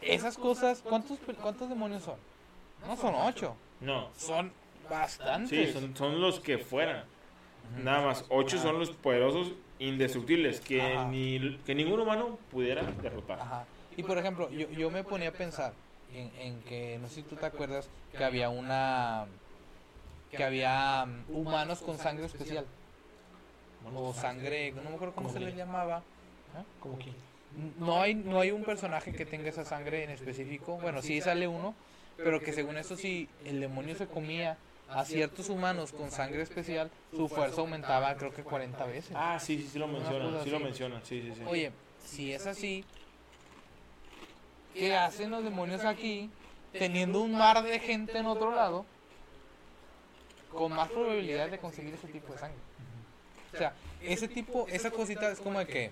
esas 0.03 0.37
cosas, 0.37 0.81
¿cuántos, 0.83 1.19
cuántos 1.41 1.69
demonios 1.69 2.03
son? 2.03 2.17
No 2.87 2.97
son 2.97 3.15
ocho, 3.15 3.55
No. 3.81 4.11
son 4.17 4.53
bastantes. 4.91 5.49
Sí, 5.69 5.73
son, 5.73 5.97
son 5.97 6.21
los 6.21 6.41
que 6.41 6.59
fueran. 6.59 7.05
Nada 7.83 8.05
más, 8.05 8.25
ocho 8.31 8.59
son 8.59 8.81
los 8.81 8.91
poderosos 8.91 9.53
indestructibles 9.79 10.61
que, 10.61 10.81
Ajá. 10.81 11.09
ni, 11.09 11.59
que 11.67 11.75
ningún 11.75 12.01
humano 12.01 12.39
pudiera 12.51 12.83
derrotar. 13.03 13.41
Ajá. 13.41 13.65
Y 13.97 14.03
por 14.03 14.19
ejemplo, 14.19 14.51
yo, 14.51 14.69
yo 14.71 14.91
me 14.91 15.05
ponía 15.05 15.29
a 15.29 15.33
pensar 15.33 15.73
en, 16.15 16.31
en 16.39 16.61
que, 16.63 16.99
no 17.01 17.09
sé 17.09 17.17
si 17.17 17.23
tú 17.23 17.37
te 17.37 17.47
acuerdas, 17.47 17.89
que 18.17 18.25
había 18.25 18.49
una... 18.49 19.27
que 20.31 20.43
había 20.45 21.07
mm, 21.07 21.35
humanos 21.35 21.81
con 21.81 21.99
sangre 21.99 22.27
especial. 22.27 22.67
O 23.95 24.15
sangre, 24.15 24.73
no 24.73 24.91
me 24.91 24.97
acuerdo 24.97 25.15
cómo 25.15 25.29
se 25.31 25.41
le 25.41 25.55
llamaba. 25.55 26.03
¿Ah? 26.57 26.63
Como 26.81 26.99
que- 26.99 27.13
No 27.79 28.01
hay, 28.01 28.15
no 28.15 28.41
hay 28.41 28.51
un 28.51 28.65
personaje 28.65 29.13
que 29.13 29.27
tenga 29.27 29.49
esa 29.49 29.65
sangre 29.65 30.05
en 30.05 30.11
específico. 30.11 30.79
Bueno, 30.79 31.03
sí 31.03 31.21
sale 31.21 31.47
uno, 31.47 31.75
pero 32.17 32.41
que 32.41 32.53
según 32.53 32.77
eso 32.79 32.97
sí, 32.97 33.29
el 33.45 33.61
demonio 33.61 33.95
se 33.95 34.07
comía 34.07 34.57
a 34.89 35.05
ciertos 35.05 35.49
humanos 35.49 35.93
con 35.93 36.11
sangre 36.11 36.43
especial, 36.43 36.91
su 37.11 37.29
fuerza 37.29 37.61
aumentaba 37.61 38.15
creo 38.17 38.33
que 38.33 38.43
40 38.43 38.85
veces. 38.87 39.13
Ah, 39.15 39.39
sí, 39.41 39.59
sí, 39.59 39.69
sí 39.73 39.79
lo 39.79 39.89
mencionan, 39.89 40.45
sí 40.45 40.51
lo 40.51 40.61
mencionan, 40.61 41.01
sí, 41.05 41.23
sí, 41.23 41.33
sí. 41.35 41.43
Oye, 41.47 41.73
si 42.05 42.33
es 42.33 42.47
así, 42.47 42.85
¿qué 44.75 44.95
hacen 44.95 45.31
los 45.31 45.43
demonios 45.43 45.85
aquí 45.85 46.31
teniendo 46.73 47.23
un 47.23 47.33
mar 47.33 47.63
de 47.63 47.79
gente 47.79 48.19
en 48.19 48.27
otro 48.27 48.55
lado 48.55 48.85
con 50.53 50.73
más 50.73 50.89
probabilidad 50.91 51.51
de 51.51 51.59
conseguir 51.59 51.95
ese 51.95 52.09
tipo 52.09 52.33
de 52.33 52.39
sangre? 52.39 52.59
O 53.53 53.57
sea, 53.57 53.73
ese 54.03 54.29
tipo, 54.29 54.67
esa 54.69 54.91
cosita 54.91 55.31
es 55.31 55.41
como 55.41 55.59
de 55.61 55.67
que 55.67 55.91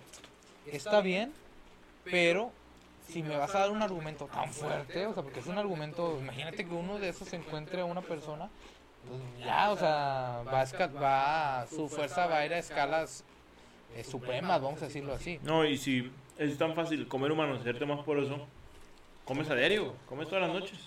está 0.66 1.00
bien, 1.00 1.32
pero 2.04 2.50
si 3.08 3.22
me 3.22 3.36
vas 3.36 3.54
a 3.54 3.60
dar 3.60 3.70
un 3.70 3.82
argumento 3.82 4.26
tan 4.26 4.52
fuerte, 4.52 5.06
o 5.06 5.14
sea, 5.14 5.22
porque 5.22 5.40
es 5.40 5.46
un 5.46 5.58
argumento, 5.58 6.18
imagínate 6.20 6.64
que 6.64 6.74
uno 6.74 6.98
de 6.98 7.08
esos 7.08 7.28
se 7.28 7.36
encuentre 7.36 7.80
a 7.80 7.84
una 7.84 8.02
persona, 8.02 8.48
ya, 9.40 9.70
o 9.70 9.76
sea, 9.76 10.42
va 10.46 10.60
a, 10.60 10.64
esca- 10.64 10.92
va 11.02 11.60
a- 11.62 11.66
su 11.66 11.88
fuerza 11.88 12.26
va 12.26 12.38
a 12.38 12.46
ir 12.46 12.54
a 12.54 12.58
escalas 12.58 13.24
eh, 13.96 14.04
supremas, 14.04 14.60
vamos 14.60 14.80
a 14.82 14.86
decirlo 14.86 15.12
así. 15.14 15.38
No, 15.42 15.64
y 15.64 15.76
si 15.76 16.10
es 16.38 16.56
tan 16.58 16.74
fácil 16.74 17.06
comer 17.08 17.32
humanos, 17.32 17.60
hacerte 17.60 17.84
más 17.84 18.00
poderoso, 18.00 18.46
comes 19.24 19.48
a 19.50 19.54
diario, 19.54 19.94
comes 20.08 20.28
todas 20.28 20.42
las 20.48 20.52
noches. 20.52 20.78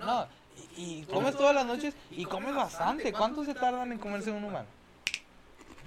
No, 0.00 0.26
y, 0.76 1.00
y 1.00 1.04
comes 1.04 1.36
todas 1.36 1.54
las 1.54 1.66
noches 1.66 1.94
y 2.10 2.24
comes 2.24 2.54
bastante. 2.54 3.12
¿Cuánto 3.12 3.44
se 3.44 3.54
tardan 3.54 3.92
en 3.92 3.98
comerse 3.98 4.30
un 4.30 4.44
humano? 4.44 4.66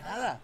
Nada. 0.01 0.39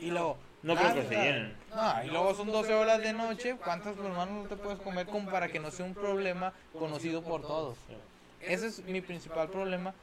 Y 0.00 0.10
luego. 0.10 0.36
No 0.60 0.74
creo 0.74 0.92
que 0.92 1.02
se 1.04 1.14
llenen. 1.14 1.56
No, 1.72 2.04
y 2.04 2.08
luego 2.08 2.34
son 2.34 2.50
12 2.50 2.74
horas 2.74 3.00
de 3.00 3.12
noche. 3.12 3.56
¿Cuántos 3.62 3.96
humanos 3.96 4.42
no 4.42 4.48
te 4.48 4.56
puedes 4.56 4.80
comer 4.80 5.06
como 5.06 5.30
para 5.30 5.46
que 5.48 5.60
no 5.60 5.70
sea 5.70 5.86
un 5.86 5.94
problema 5.94 6.52
conocido 6.76 7.22
por 7.22 7.42
todos? 7.42 7.76
Ese 8.40 8.66
es 8.66 8.80
mi 8.84 9.00
principal 9.00 9.48
problema 9.50 9.94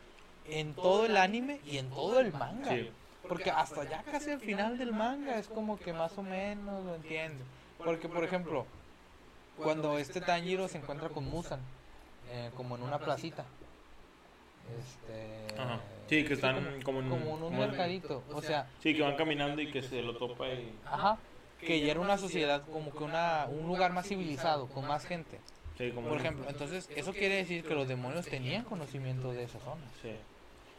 en 0.49 0.73
todo 0.73 1.05
el 1.05 1.17
anime 1.17 1.59
y 1.65 1.77
en 1.77 1.89
todo 1.89 2.19
el 2.19 2.31
manga. 2.33 2.69
Sí. 2.71 2.89
Porque 3.27 3.49
hasta 3.49 3.83
ya 3.89 4.03
casi 4.03 4.29
al 4.31 4.39
final 4.39 4.77
del 4.77 4.91
manga 4.93 5.39
es 5.39 5.47
como 5.47 5.79
que 5.79 5.93
más 5.93 6.15
o 6.17 6.23
menos 6.23 6.83
lo 6.85 6.95
entiendo. 6.95 7.43
Porque, 7.77 8.07
por 8.07 8.23
ejemplo, 8.23 8.65
cuando 9.57 9.97
este 9.97 10.21
Tanjiro 10.21 10.67
se 10.67 10.77
encuentra 10.77 11.09
con 11.09 11.25
Musan, 11.25 11.59
eh, 12.31 12.51
como 12.55 12.75
en 12.75 12.83
una 12.83 12.99
placita. 12.99 13.45
Este, 14.79 15.59
Ajá. 15.59 15.79
Sí, 16.09 16.23
que 16.23 16.33
están 16.33 16.81
como 16.83 16.99
en- 16.99 17.09
como 17.09 17.37
en 17.37 17.43
un 17.43 17.57
mercadito. 17.57 18.23
O 18.33 18.41
sea, 18.41 18.67
Sí, 18.81 18.95
que 18.95 19.01
van 19.01 19.15
caminando 19.15 19.61
y 19.61 19.71
que 19.71 19.81
se 19.81 20.01
lo 20.01 20.15
topa 20.17 20.47
y... 20.49 20.73
ajá, 20.85 21.17
que 21.59 21.79
ya 21.81 21.91
era 21.91 21.99
una 21.99 22.17
sociedad 22.17 22.63
como 22.71 22.91
que 22.91 23.03
una, 23.03 23.47
un 23.49 23.65
lugar 23.67 23.91
más 23.93 24.07
civilizado, 24.07 24.67
con 24.67 24.85
más 24.87 25.05
gente. 25.05 25.39
Sí, 25.77 25.91
como 25.91 26.09
Por 26.09 26.17
ejemplo, 26.19 26.45
entonces 26.49 26.89
eso 26.95 27.11
quiere 27.13 27.35
decir 27.35 27.63
que 27.63 27.73
los 27.75 27.87
demonios 27.87 28.25
tenían 28.27 28.63
conocimiento 28.63 29.31
de 29.33 29.43
esa 29.43 29.59
zona. 29.59 29.81
Sí. 30.01 30.11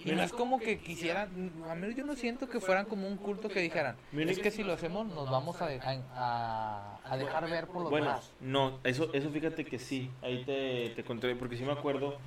Y 0.07 0.13
no 0.13 0.23
es 0.23 0.33
como 0.33 0.59
que 0.61 0.79
quisieran, 0.79 1.53
a 1.69 1.75
mí 1.75 1.95
yo 1.95 2.05
no 2.05 2.15
siento 2.15 2.49
que 2.49 2.61
fueran 2.61 2.87
como 2.87 3.09
un 3.09 3.17
culto 3.17 3.49
que 3.49 3.61
dijeran, 3.61 3.97
es 4.13 4.39
que- 4.39 4.51
si 4.51 4.63
lo 4.63 4.73
hacemos 4.73 5.07
nos 5.07 5.29
vamos 5.31 5.61
a, 5.61 5.67
de- 5.67 5.81
a, 5.81 6.01
a- 6.15 7.01
a 7.13 7.17
dejar 7.17 7.51
ver 7.51 7.67
por 7.67 7.83
los 7.83 7.91
Bueno, 7.91 8.07
demás. 8.07 8.31
no, 8.41 8.79
eso, 8.85 9.11
eso 9.13 9.31
fíjate 9.31 9.65
que 9.65 9.79
sí, 9.79 10.11
ahí 10.23 10.45
te, 10.45 10.91
te 10.91 11.03
conté, 11.05 11.35
porque 11.35 11.57
sí 11.57 11.65
me 11.65 11.73
acuerdo 11.73 12.19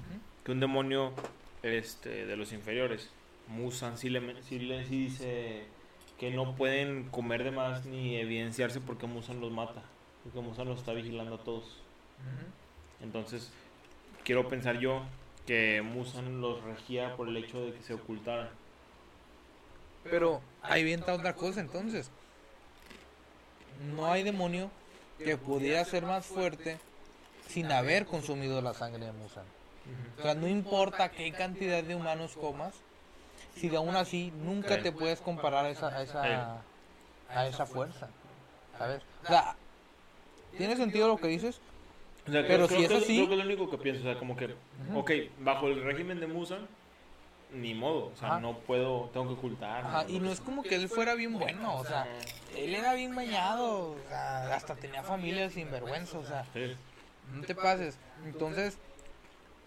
que 0.43 0.51
un 0.51 0.59
demonio 0.59 1.13
este, 1.63 2.25
de 2.25 2.35
los 2.35 2.51
inferiores, 2.53 3.09
Musan, 3.47 3.97
sí, 3.97 4.09
le, 4.09 4.43
sí, 4.43 4.59
le- 4.59 4.85
sí 4.85 5.05
dice 5.05 5.63
que 6.19 6.31
no 6.31 6.55
pueden 6.55 7.09
comer 7.09 7.43
de 7.45 7.51
más 7.51 7.85
ni 7.85 8.17
evidenciarse 8.17 8.81
porque 8.81 9.07
Musan 9.07 9.39
los 9.39 9.51
mata, 9.51 9.81
porque 10.23 10.39
Musan 10.41 10.67
los 10.67 10.79
está 10.79 10.91
vigilando 10.93 11.35
a 11.35 11.39
todos. 11.39 11.77
Entonces, 13.01 13.51
quiero 14.23 14.47
pensar 14.49 14.79
yo 14.79 15.01
que 15.49 15.81
Musan 15.81 16.41
los 16.41 16.63
regía 16.63 17.15
por 17.15 17.27
el 17.27 17.35
hecho 17.35 17.59
de 17.59 17.73
que 17.73 17.81
se 17.81 17.95
ocultaran. 17.95 18.49
Pero 20.03 20.41
ahí 20.61 20.83
viene 20.83 21.03
otra 21.11 21.33
cosa 21.33 21.59
entonces. 21.59 22.11
No 23.95 24.11
hay 24.11 24.21
demonio 24.21 24.69
que 25.17 25.37
pudiera 25.37 25.83
ser 25.85 26.05
más 26.05 26.27
fuerte 26.27 26.77
sin 27.47 27.71
haber 27.71 28.05
consumido 28.05 28.61
la 28.61 28.75
sangre 28.75 29.07
de 29.07 29.11
Musan. 29.11 29.45
O 30.19 30.21
sea, 30.21 30.35
no 30.35 30.47
importa 30.47 31.09
qué 31.09 31.31
cantidad 31.31 31.83
de 31.83 31.95
humanos 31.95 32.37
comas, 32.39 32.75
si 33.55 33.69
de 33.69 33.77
aún 33.77 33.95
así 33.95 34.31
nunca 34.43 34.79
te 34.83 34.91
puedes 34.91 35.19
comparar 35.19 35.65
a 35.65 35.69
esa, 35.71 35.87
a 35.87 36.03
esa, 36.03 36.61
a 37.27 37.47
esa 37.47 37.65
fuerza. 37.65 38.07
¿Sabes? 38.77 39.01
O 39.23 39.27
sea, 39.27 39.55
¿tiene 40.55 40.75
sentido 40.75 41.07
lo 41.07 41.17
que 41.17 41.27
dices? 41.27 41.59
O 42.29 42.31
sea, 42.31 42.45
Pero 42.47 42.67
creo, 42.67 42.67
si 42.67 42.73
creo 42.75 42.81
es 42.85 42.89
que, 42.89 43.11
así- 43.11 43.15
creo 43.15 43.27
que 43.27 43.33
es 43.33 43.39
lo 43.39 43.45
único 43.45 43.69
que 43.71 43.77
pienso, 43.79 44.01
o 44.01 44.03
sea, 44.03 44.19
como 44.19 44.35
que, 44.37 44.53
ok, 44.93 45.11
bajo 45.39 45.67
el 45.67 45.83
régimen 45.83 46.19
de 46.19 46.27
Musan, 46.27 46.67
ni 47.51 47.73
modo, 47.73 48.11
o 48.13 48.15
sea, 48.15 48.27
Ajá. 48.33 48.39
no 48.39 48.59
puedo, 48.59 49.09
tengo 49.11 49.27
que 49.27 49.33
ocultar. 49.33 49.83
Ajá, 49.83 50.05
y 50.07 50.19
no 50.19 50.31
es 50.31 50.39
como 50.39 50.61
que 50.61 50.75
él 50.75 50.87
fuera 50.87 51.15
bien 51.15 51.33
bueno, 51.33 51.77
o 51.77 51.83
sea, 51.85 52.07
él 52.55 52.75
era 52.75 52.93
bien 52.93 53.15
bañado, 53.15 53.91
o 53.93 53.97
sea, 54.07 54.53
hasta 54.53 54.75
tenía 54.75 55.01
familia 55.01 55.49
sin 55.49 55.71
vergüenza, 55.71 56.19
o 56.19 56.25
sea, 56.25 56.45
Sí. 56.53 56.75
no 57.33 57.41
te 57.43 57.55
pases. 57.55 57.97
Entonces, 58.23 58.77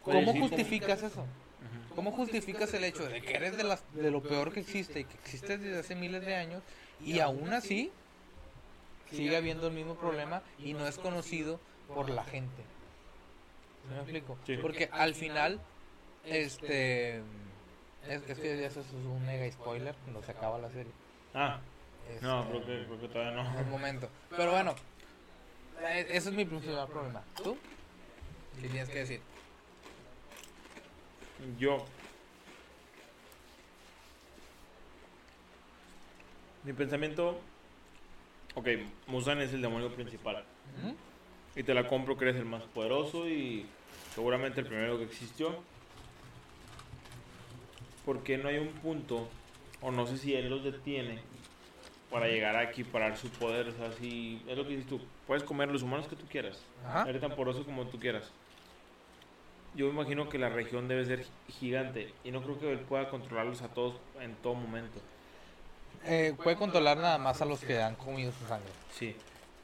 ¿cómo 0.04 0.32
justificas 0.32 1.02
eso? 1.02 1.26
¿Cómo 1.96 2.12
justificas 2.12 2.72
el 2.74 2.84
hecho 2.84 3.04
de 3.06 3.20
que 3.20 3.34
eres 3.34 3.56
de, 3.56 3.64
las, 3.64 3.82
de 3.94 4.10
lo 4.12 4.22
peor 4.22 4.52
que 4.52 4.60
existe 4.60 5.00
y 5.00 5.04
que 5.04 5.14
existe 5.14 5.58
desde 5.58 5.80
hace 5.80 5.94
miles 5.96 6.24
de 6.24 6.36
años 6.36 6.62
y 7.04 7.18
aún 7.18 7.52
así 7.52 7.90
sigue 9.10 9.36
habiendo 9.36 9.66
el 9.66 9.74
mismo 9.74 9.94
problema 9.96 10.42
y 10.58 10.72
no 10.72 10.86
es 10.86 10.96
conocido 10.98 11.60
por 11.94 12.10
la 12.10 12.24
gente? 12.24 12.62
¿Sí 13.88 13.94
¿Me 13.94 14.00
explico? 14.00 14.38
Sí. 14.46 14.56
Porque 14.58 14.88
al 14.92 15.14
final, 15.14 15.60
este... 16.24 17.18
Es, 18.08 18.20
es 18.28 18.38
que 18.38 18.64
eso 18.66 18.80
es 18.80 18.92
un 18.92 19.24
mega 19.24 19.50
spoiler 19.52 19.94
cuando 20.02 20.22
se 20.22 20.32
acaba 20.32 20.58
la 20.58 20.68
serie. 20.70 20.92
Ah, 21.34 21.60
no, 22.20 22.40
Este, 22.42 22.50
creo 22.50 22.66
que, 22.66 22.84
creo 22.86 23.00
que 23.00 23.08
todavía 23.08 23.42
no. 23.42 23.64
momento. 23.64 24.08
Pero 24.36 24.50
bueno, 24.50 24.74
eh, 25.80 26.06
ese 26.10 26.30
es 26.30 26.34
mi 26.34 26.44
principal 26.44 26.88
problema. 26.88 27.22
¿Tú? 27.42 27.56
¿Qué 28.60 28.68
tienes 28.68 28.88
que 28.88 28.98
decir? 28.98 29.20
Yo. 31.58 31.84
Mi 36.64 36.72
pensamiento. 36.72 37.40
Ok, 38.54 38.68
Musan 39.06 39.40
es 39.40 39.52
el 39.52 39.62
demonio 39.62 39.92
principal. 39.94 40.44
¿Mm? 40.82 40.90
Y 41.54 41.62
te 41.62 41.74
la 41.74 41.86
compro 41.86 42.16
que 42.16 42.24
eres 42.24 42.36
el 42.36 42.44
más 42.46 42.62
poderoso 42.62 43.28
y 43.28 43.66
seguramente 44.14 44.60
el 44.60 44.66
primero 44.66 44.98
que 44.98 45.04
existió. 45.04 45.54
Porque 48.04 48.36
no 48.38 48.48
hay 48.48 48.58
un 48.58 48.68
punto, 48.68 49.28
o 49.80 49.90
no 49.90 50.06
sé 50.06 50.18
si 50.18 50.34
él 50.34 50.48
los 50.50 50.64
detiene, 50.64 51.20
para 52.10 52.26
llegar 52.26 52.56
a 52.56 52.64
equiparar 52.64 53.16
su 53.16 53.28
poder. 53.30 53.68
O 53.68 53.72
sea, 53.72 53.92
si 53.92 54.42
es 54.48 54.56
lo 54.56 54.64
que 54.64 54.70
dices 54.70 54.86
tú, 54.86 55.00
puedes 55.26 55.44
comer 55.44 55.68
los 55.70 55.82
humanos 55.82 56.08
que 56.08 56.16
tú 56.16 56.24
quieras, 56.28 56.60
Ajá. 56.86 57.08
eres 57.08 57.20
tan 57.20 57.30
poderoso 57.32 57.64
como 57.64 57.86
tú 57.86 57.98
quieras. 58.00 58.30
yo 59.74 59.86
me 59.86 59.92
imagino 59.92 60.28
que 60.28 60.36
la 60.38 60.48
región 60.50 60.86
debe 60.88 61.04
ser 61.06 61.24
gigante 61.48 62.12
y 62.24 62.30
no 62.30 62.42
creo 62.42 62.58
que 62.58 62.70
él 62.72 62.78
pueda 62.80 63.08
controlarlos 63.08 63.62
a 63.62 63.68
todos 63.68 63.94
en 64.20 64.34
todo 64.36 64.54
momento. 64.54 65.00
Eh, 66.04 66.34
puede 66.42 66.56
controlar 66.56 66.98
nada 66.98 67.16
más 67.18 67.40
a 67.40 67.44
los 67.46 67.60
que 67.60 67.80
han 67.80 67.94
comido 67.94 68.32
su 68.32 68.44
sangre. 68.46 68.68
Sí, 68.92 69.14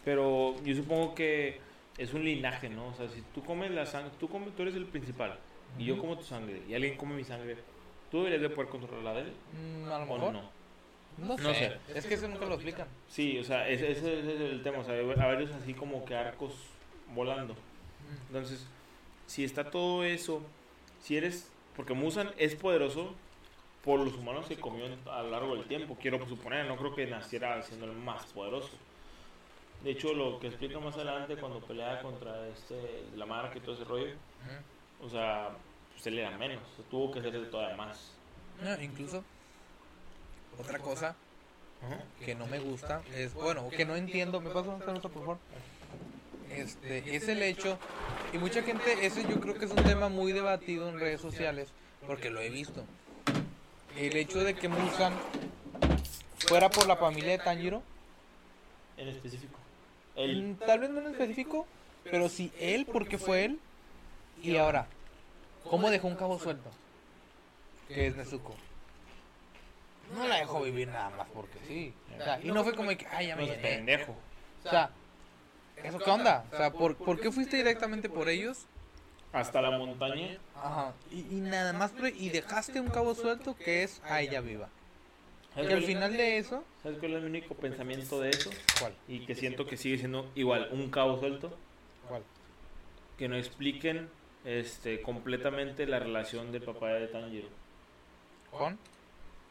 pero 0.05 0.55
yo 0.62 0.74
supongo 0.76 1.14
que 1.14 1.61
es 1.99 2.14
un 2.14 2.24
linaje, 2.24 2.68
¿no? 2.68 2.88
O 2.88 2.94
sea, 2.94 3.09
si 3.09 3.20
tú 3.34 3.44
comes 3.44 3.70
la 3.70 3.84
sangre, 3.84 4.12
tú, 4.18 4.28
comes, 4.28 4.55
tú 4.55 4.62
eres 4.62 4.74
el 4.76 4.86
principal 4.86 5.38
y 5.78 5.84
yo 5.84 5.99
como 5.99 6.16
tu 6.16 6.24
sangre 6.24 6.62
y 6.68 6.74
alguien 6.74 6.96
come 6.96 7.14
mi 7.14 7.24
sangre, 7.24 7.57
¿tú 8.11 8.18
deberías 8.18 8.42
de 8.42 8.51
poder 8.51 8.70
controlar 8.70 9.03
la 9.05 9.14
de 9.14 9.20
él? 9.22 9.32
Mm, 9.53 9.84
a 9.84 9.99
lo 9.99 10.05
¿O 10.05 10.16
mejor. 10.18 10.32
no? 10.32 10.42
No, 11.18 11.36
sé. 11.36 11.42
No 11.42 11.55
sé. 11.55 11.76
Es 11.94 12.07
que 12.07 12.14
eso 12.14 12.28
nunca 12.28 12.46
lo 12.46 12.55
explican. 12.55 12.86
Sí, 13.09 13.38
o 13.38 13.44
sea, 13.44 13.68
ese, 13.68 13.90
ese 13.90 14.20
es 14.20 14.40
el 14.40 14.62
tema, 14.62 14.78
o 14.78 14.84
sea, 14.84 14.94
a 14.94 15.26
varios 15.26 15.51
así 15.53 15.74
como 15.74 16.05
que 16.05 16.14
arcos 16.14 16.55
volando. 17.14 17.57
Entonces, 18.28 18.66
si 19.26 19.44
está 19.44 19.70
todo 19.70 20.05
eso, 20.05 20.42
si 21.03 21.16
eres, 21.16 21.51
porque 21.76 21.92
Musan 21.94 22.30
es 22.38 22.55
poderoso 22.55 23.14
por 23.84 24.01
los 24.01 24.14
humanos 24.14 24.46
que 24.46 24.57
comió 24.57 24.84
a 25.11 25.22
lo 25.22 25.30
largo 25.30 25.57
del 25.57 25.64
tiempo, 25.64 25.96
quiero 26.01 26.24
suponer, 26.28 26.66
no 26.66 26.76
creo 26.76 26.94
que 26.94 27.07
naciera 27.07 27.61
siendo 27.62 27.86
el 27.86 27.92
más 27.92 28.26
poderoso. 28.26 28.70
De 29.82 29.90
hecho, 29.92 30.12
lo 30.12 30.40
que 30.40 30.48
explica 30.48 30.78
más 30.80 30.94
adelante 30.96 31.36
cuando 31.36 31.60
pelea 31.60 32.02
contra 32.02 32.48
este, 32.48 33.04
la 33.16 33.26
marca 33.26 33.56
y 33.56 33.60
todo 33.60 33.74
ese 33.74 33.84
rollo, 33.84 34.12
o 35.00 35.08
sea, 35.08 35.50
pues 35.92 36.06
él 36.08 36.18
era 36.18 36.36
menos, 36.36 36.62
o 36.72 36.76
sea, 36.76 36.84
tuvo 36.90 37.12
que 37.12 37.20
hacerse 37.20 37.46
todavía 37.46 37.76
más. 37.76 38.12
No, 38.60 38.80
incluso, 38.82 39.22
otra 40.58 40.78
cosa 40.80 41.14
que 42.24 42.34
no 42.34 42.46
me 42.46 42.58
gusta 42.58 43.02
es, 43.14 43.34
bueno, 43.34 43.68
que 43.70 43.84
no 43.84 43.94
entiendo, 43.94 44.40
me 44.40 44.50
paso 44.50 44.70
un 44.70 44.80
saludo, 44.80 45.08
por 45.08 45.22
favor. 45.22 45.38
Este, 46.50 47.14
es 47.14 47.28
el 47.28 47.42
hecho, 47.42 47.78
y 48.32 48.38
mucha 48.38 48.62
gente, 48.62 49.06
ese 49.06 49.22
yo 49.28 49.38
creo 49.38 49.54
que 49.54 49.66
es 49.66 49.70
un 49.70 49.84
tema 49.84 50.08
muy 50.08 50.32
debatido 50.32 50.88
en 50.88 50.98
redes 50.98 51.20
sociales, 51.20 51.68
porque 52.06 52.30
lo 52.30 52.40
he 52.40 52.50
visto. 52.50 52.84
El 53.96 54.16
hecho 54.16 54.40
de 54.40 54.54
que 54.54 54.68
Musan 54.68 55.12
fuera 56.38 56.68
por 56.68 56.86
la 56.88 56.96
familia 56.96 57.32
de 57.32 57.38
Tanjiro, 57.38 57.82
En 58.96 59.08
específico. 59.08 59.58
Él, 60.18 60.42
mm, 60.42 60.54
tal 60.66 60.78
vez 60.80 60.90
no 60.90 61.00
en 61.00 61.06
específico, 61.12 61.66
pero 62.04 62.28
si 62.28 62.52
él, 62.58 62.86
porque 62.86 63.18
fue 63.18 63.44
él, 63.44 63.60
y 64.42 64.56
ahora, 64.56 64.86
¿cómo 65.70 65.90
dejó 65.90 66.08
un 66.08 66.16
cabo 66.16 66.38
suelto? 66.38 66.70
Que 67.88 68.06
es 68.08 68.16
Nezuko. 68.16 68.54
No 70.14 70.26
la 70.26 70.36
dejó 70.36 70.62
vivir 70.62 70.88
nada 70.88 71.10
más 71.10 71.26
porque 71.34 71.58
sí. 71.66 71.92
O 72.18 72.22
sea, 72.22 72.40
y 72.42 72.50
no 72.50 72.64
fue 72.64 72.74
como 72.74 72.90
que, 72.90 73.06
ay, 73.10 73.28
ya 73.28 73.36
me 73.36 73.44
llené. 73.46 73.58
pendejo. 73.62 74.16
O 74.64 74.70
sea, 74.70 74.90
¿eso 75.76 75.98
qué 75.98 76.10
onda? 76.10 76.44
O 76.52 76.56
sea, 76.56 76.70
¿por, 76.72 76.96
¿por 76.96 77.20
qué 77.20 77.30
fuiste 77.30 77.56
directamente 77.58 78.08
por 78.08 78.28
ellos? 78.28 78.66
Hasta 79.32 79.60
la 79.60 79.70
montaña. 79.70 80.38
Ajá. 80.56 80.92
Y, 81.10 81.20
y 81.36 81.40
nada 81.40 81.74
más, 81.74 81.90
por- 81.92 82.08
y 82.08 82.30
dejaste 82.30 82.80
un 82.80 82.88
cabo 82.88 83.14
suelto 83.14 83.54
que 83.56 83.82
es 83.82 84.00
a 84.04 84.20
ella 84.22 84.40
viva. 84.40 84.68
¿Sabes 85.59 85.68
Que 85.70 85.74
al 85.74 85.80
cuál- 85.80 85.92
final 85.92 86.12
de 86.16 86.38
eso, 86.38 86.64
¿Sabes 86.84 86.98
cuál 87.00 87.12
es 87.12 87.18
el 87.18 87.24
único 87.24 87.54
pensamiento 87.54 88.20
de 88.20 88.30
eso? 88.30 88.48
¿cuál? 88.78 88.92
Y 89.09 89.26
que 89.26 89.34
siento 89.34 89.66
que 89.66 89.76
sigue 89.76 89.98
siendo 89.98 90.30
igual, 90.36 90.68
un 90.70 90.88
cabo 90.88 91.18
suelto. 91.18 91.52
¿Cuál? 92.09 92.22
Que 93.18 93.26
no 93.28 93.34
expliquen 93.36 94.09
este, 94.44 95.02
completamente 95.02 95.84
la 95.86 95.98
relación 95.98 96.52
del 96.52 96.62
papá 96.62 96.90
de 96.90 97.09
Tanjiro 97.09 97.48
¿Con? 98.52 98.78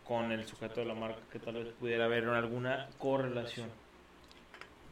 con 0.08 0.32
el 0.32 0.47
sujeto 0.47 0.80
de 0.80 0.86
la 0.86 0.93
marca, 0.93 1.20
que 1.30 1.39
tal 1.39 1.55
vez 1.55 1.74
pudiera 1.78 2.05
haber 2.05 2.24
alguna 2.30 2.88
correlación 2.99 3.70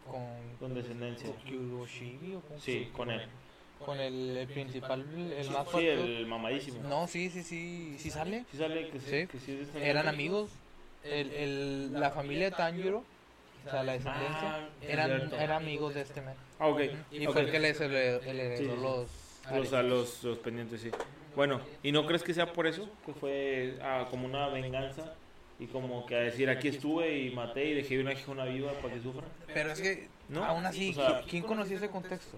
Con. 0.05 0.57
con 0.59 0.73
descendencia. 0.75 1.29
Kyuroshibi 1.45 2.35
o 2.35 2.41
con 2.41 2.59
Sí, 2.59 2.89
con 2.91 3.09
él. 3.09 3.21
Con 3.85 3.99
el, 4.01 4.35
el 4.35 4.47
principal, 4.47 5.05
el 5.31 5.49
más 5.49 5.69
Sí, 5.71 5.87
el 5.87 6.25
mamadísimo. 6.27 6.81
No, 6.89 7.07
sí, 7.07 7.29
sí, 7.29 7.41
sí, 7.41 7.95
sí 7.99 8.09
sale. 8.11 8.43
Sí 8.51 8.57
sale 8.57 8.89
que 8.89 8.99
sí, 8.99 9.09
Sí. 9.21 9.27
que 9.27 9.39
sí 9.39 9.59
es. 9.61 9.81
Eran 9.81 10.09
amigos. 10.09 10.49
El, 11.05 11.31
el, 11.31 11.93
la 11.93 12.11
familia 12.11 12.49
de 12.49 12.55
Tanjiro, 12.55 13.03
o 13.65 13.69
sea, 13.69 13.83
la 13.83 13.93
descendencia, 13.93 14.55
Ah, 14.55 14.69
eran, 14.81 15.33
eran 15.33 15.51
amigos 15.51 15.93
de 15.93 16.01
este 16.01 16.21
man. 16.21 16.33
Ah, 16.59 16.67
ok. 16.67 16.81
Y 17.11 17.25
fue 17.27 17.41
el 17.41 17.51
que 17.51 17.59
les 17.59 17.79
heredó, 17.79 18.21
le 18.21 18.45
heredó 18.55 18.75
Sí, 18.75 18.81
los. 18.81 19.09
O 19.61 19.65
sea, 19.65 19.83
los, 19.83 20.23
los 20.23 20.37
pendientes, 20.39 20.81
sí. 20.81 20.89
Bueno, 21.35 21.61
¿y 21.83 21.91
no 21.91 22.05
crees 22.07 22.23
que 22.23 22.33
sea 22.33 22.51
por 22.51 22.65
eso? 22.65 22.89
Que 23.05 23.13
fue 23.13 23.77
ah, 23.83 24.07
como 24.09 24.25
una 24.25 24.47
venganza 24.47 25.13
y 25.59 25.67
como 25.67 26.05
que 26.05 26.15
a 26.15 26.19
decir 26.19 26.49
aquí 26.49 26.69
estuve 26.69 27.19
y 27.19 27.31
maté 27.31 27.65
y 27.65 27.73
dejé 27.75 27.99
una 27.99 28.13
hija 28.13 28.31
una 28.31 28.45
viva 28.45 28.71
para 28.81 28.93
que 28.93 29.01
sufra. 29.01 29.23
Pero 29.53 29.71
es 29.71 29.81
que, 29.81 30.07
No, 30.29 30.43
aún 30.43 30.65
así, 30.65 30.91
o 30.91 30.93
sea- 30.93 31.21
¿qui- 31.21 31.25
¿quién 31.29 31.43
conocía 31.43 31.77
ese 31.77 31.89
contexto? 31.89 32.37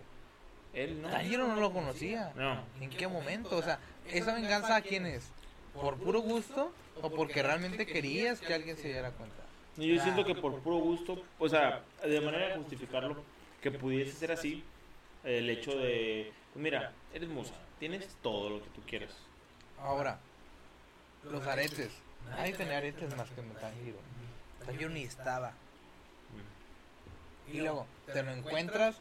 Él 0.74 1.02
no. 1.02 1.10
Tanjiro 1.10 1.48
no 1.48 1.56
lo 1.56 1.72
conocía. 1.72 2.32
No. 2.36 2.62
¿En 2.82 2.90
qué 2.90 3.08
momento? 3.08 3.56
O 3.58 3.62
sea, 3.62 3.80
¿esa 4.10 4.34
venganza 4.36 4.76
a 4.76 4.82
quién 4.82 5.06
es? 5.06 5.32
¿Por 5.82 5.98
puro 5.98 6.22
gusto 6.22 6.72
o 7.02 7.10
porque 7.10 7.44
realmente 7.44 7.86
querías 7.86 8.40
que 8.40 8.54
alguien 8.54 8.78
se 8.78 8.88
diera 8.88 9.12
cuenta? 9.12 9.44
Y 9.78 9.96
Yo 9.96 10.02
siento 10.02 10.26
que 10.26 10.34
por 10.34 10.60
puro 10.62 10.78
gusto, 10.78 11.24
o 11.38 11.48
sea, 11.48 11.84
de 12.04 12.20
manera 12.22 12.50
de 12.50 12.56
justificarlo, 12.56 13.24
que 13.62 13.72
pudiese 13.72 14.12
ser 14.12 14.32
así, 14.32 14.64
el 15.24 15.50
hecho 15.50 15.78
de, 15.78 16.32
mira, 16.56 16.94
eres 17.14 17.30
musa, 17.30 17.54
tienes 17.80 18.08
todo 18.22 18.50
lo 18.50 18.64
que 18.64 18.70
tú 18.72 18.82
quieres. 18.88 19.12
Ahora, 19.80 20.20
los 21.24 21.46
aretes. 21.46 21.92
Nadie 22.30 22.54
tenía 22.54 22.78
aretes 22.78 23.16
más 23.16 23.30
que 23.30 23.42
Tanjiro. 23.42 23.98
Tanjiro 24.66 24.90
ni 24.90 25.04
estaba. 25.04 25.54
Y 27.52 27.60
luego, 27.60 27.86
te 28.12 28.24
lo 28.24 28.32
encuentras 28.32 28.98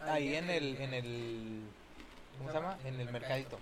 ahí 0.00 0.36
en 0.36 0.48
el, 0.48 0.76
en 0.80 0.94
el, 0.94 1.62
¿cómo 2.38 2.50
se 2.50 2.54
llama? 2.54 2.78
En 2.84 3.00
el 3.00 3.10
mercadito. 3.10 3.58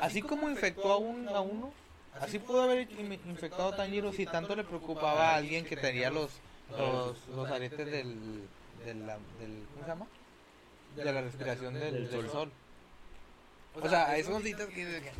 Así 0.00 0.22
como 0.22 0.50
infectó 0.50 0.92
a, 0.92 0.96
un, 0.98 1.28
a 1.28 1.40
uno, 1.40 1.72
así 2.20 2.38
pudo 2.38 2.62
haber 2.62 2.90
in- 2.92 3.12
infectado 3.26 3.68
a 3.72 3.76
Tanjiro 3.76 4.12
si 4.12 4.26
tanto 4.26 4.54
le 4.56 4.64
preocupaba 4.64 5.30
a 5.30 5.36
alguien 5.36 5.64
que 5.64 5.76
tenía 5.76 6.10
los, 6.10 6.30
los, 6.76 7.16
los 7.28 7.48
aretes 7.50 7.86
del, 7.90 8.48
del, 8.84 8.98
¿cómo 9.72 9.82
se 9.84 9.88
llama? 9.88 10.06
De 10.96 11.04
la 11.12 11.20
respiración 11.22 11.74
del, 11.74 12.10
del 12.10 12.30
sol. 12.30 12.50
O 13.80 13.88
sea, 13.88 14.10
hay 14.10 14.22
cositas 14.22 14.66
que- 14.68 15.12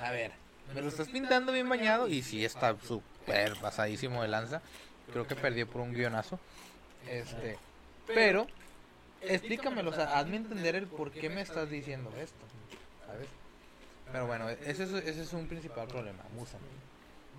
A 0.00 0.10
ver, 0.10 0.32
me 0.74 0.80
lo 0.80 0.88
estás 0.88 1.08
pintando 1.08 1.52
bien 1.52 1.68
bañado 1.68 2.08
y 2.08 2.22
sí 2.22 2.44
está 2.44 2.76
súper 2.86 3.54
pasadísimo 3.56 4.22
de 4.22 4.28
lanza. 4.28 4.62
Creo 5.12 5.26
que 5.26 5.34
perdió 5.36 5.66
por 5.68 5.80
un 5.82 5.92
guionazo. 5.92 6.38
Este, 7.08 7.58
pero 8.06 8.46
explícamelo, 9.20 9.90
o 9.90 9.94
sea, 9.94 10.18
hazme 10.18 10.36
entender 10.36 10.74
el 10.76 10.86
por 10.86 11.10
qué 11.10 11.28
me 11.28 11.40
estás 11.42 11.68
diciendo 11.70 12.10
esto, 12.16 12.44
¿sabes? 13.06 13.28
Pero 14.12 14.26
bueno, 14.26 14.48
ese 14.48 14.84
es, 14.84 14.92
ese 14.92 15.22
es 15.22 15.32
un 15.32 15.46
principal 15.48 15.88
problema, 15.88 16.22
Musan. 16.34 16.60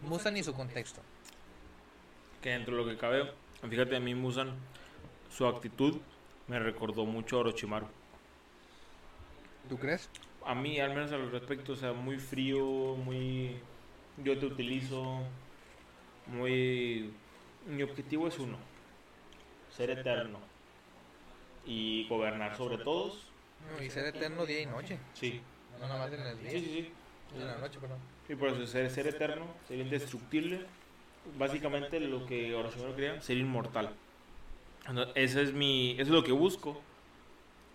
Musan 0.03 0.37
y 0.37 0.43
su 0.43 0.53
contexto. 0.53 1.01
Que 2.41 2.49
dentro 2.49 2.75
de 2.75 2.83
lo 2.83 2.89
que 2.89 2.97
cabe, 2.97 3.31
fíjate, 3.67 3.95
a 3.95 3.99
mí 3.99 4.13
Musan, 4.13 4.55
su 5.29 5.47
actitud 5.47 5.99
me 6.47 6.59
recordó 6.59 7.05
mucho 7.05 7.37
a 7.37 7.39
Orochimaru. 7.39 7.87
¿Tú 9.69 9.77
crees? 9.77 10.09
A 10.45 10.53
mí, 10.53 10.79
al 10.79 10.93
menos 10.93 11.11
al 11.11 11.31
respecto, 11.31 11.73
o 11.73 11.75
sea, 11.75 11.93
muy 11.93 12.17
frío, 12.17 12.59
muy... 12.95 13.57
Yo 14.17 14.37
te 14.37 14.45
utilizo, 14.45 15.23
muy... 16.27 17.11
Mi 17.65 17.81
objetivo 17.81 18.27
es 18.27 18.37
uno, 18.37 18.57
ser 19.75 19.89
eterno 19.89 20.39
y 21.65 22.07
gobernar 22.07 22.55
sobre 22.55 22.77
todos. 22.77 23.27
No, 23.71 23.83
y 23.83 23.89
ser 23.89 24.05
eterno 24.05 24.45
día 24.45 24.61
y 24.61 24.65
noche, 24.67 24.99
Sí, 25.13 25.41
no 25.79 25.87
nada 25.87 25.99
más 25.99 26.13
en 26.13 26.21
el 26.21 26.37
sí, 26.37 26.43
día, 26.43 26.51
sí, 26.51 26.65
sí. 26.65 26.91
en 27.35 27.47
la 27.47 27.57
noche, 27.57 27.79
perdón. 27.79 27.99
Y 28.27 28.35
por 28.35 28.49
eso 28.49 28.65
ser, 28.67 28.89
ser 28.89 29.07
eterno, 29.07 29.45
ser 29.67 29.79
indestructible, 29.79 30.65
básicamente 31.37 31.99
lo 31.99 32.25
que 32.25 32.53
Orochimaru 32.55 32.95
quería, 32.95 33.21
ser 33.21 33.37
inmortal. 33.37 33.91
Entonces, 34.87 35.13
Ese 35.15 35.41
es 35.43 35.53
mi, 35.53 35.91
eso 35.91 36.03
es 36.03 36.09
lo 36.09 36.23
que 36.23 36.31
busco. 36.31 36.81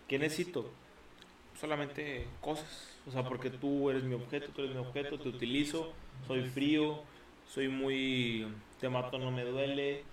¿Qué 0.09 0.19
necesito? 0.19 0.71
Solamente 1.61 2.27
cosas. 2.41 2.99
O 3.07 3.11
sea, 3.11 3.25
porque 3.25 3.51
tú 3.51 3.91
eres 3.91 4.03
mi 4.03 4.15
objeto, 4.15 4.51
tú 4.53 4.63
eres 4.63 4.75
mi 4.75 4.81
objeto, 4.81 5.19
te 5.19 5.29
utilizo, 5.29 5.93
soy 6.27 6.43
frío, 6.49 7.03
soy 7.53 7.69
muy, 7.69 8.47
te 8.81 8.89
mato, 8.89 9.19
no 9.19 9.31
me 9.31 9.45
duele. 9.45 10.05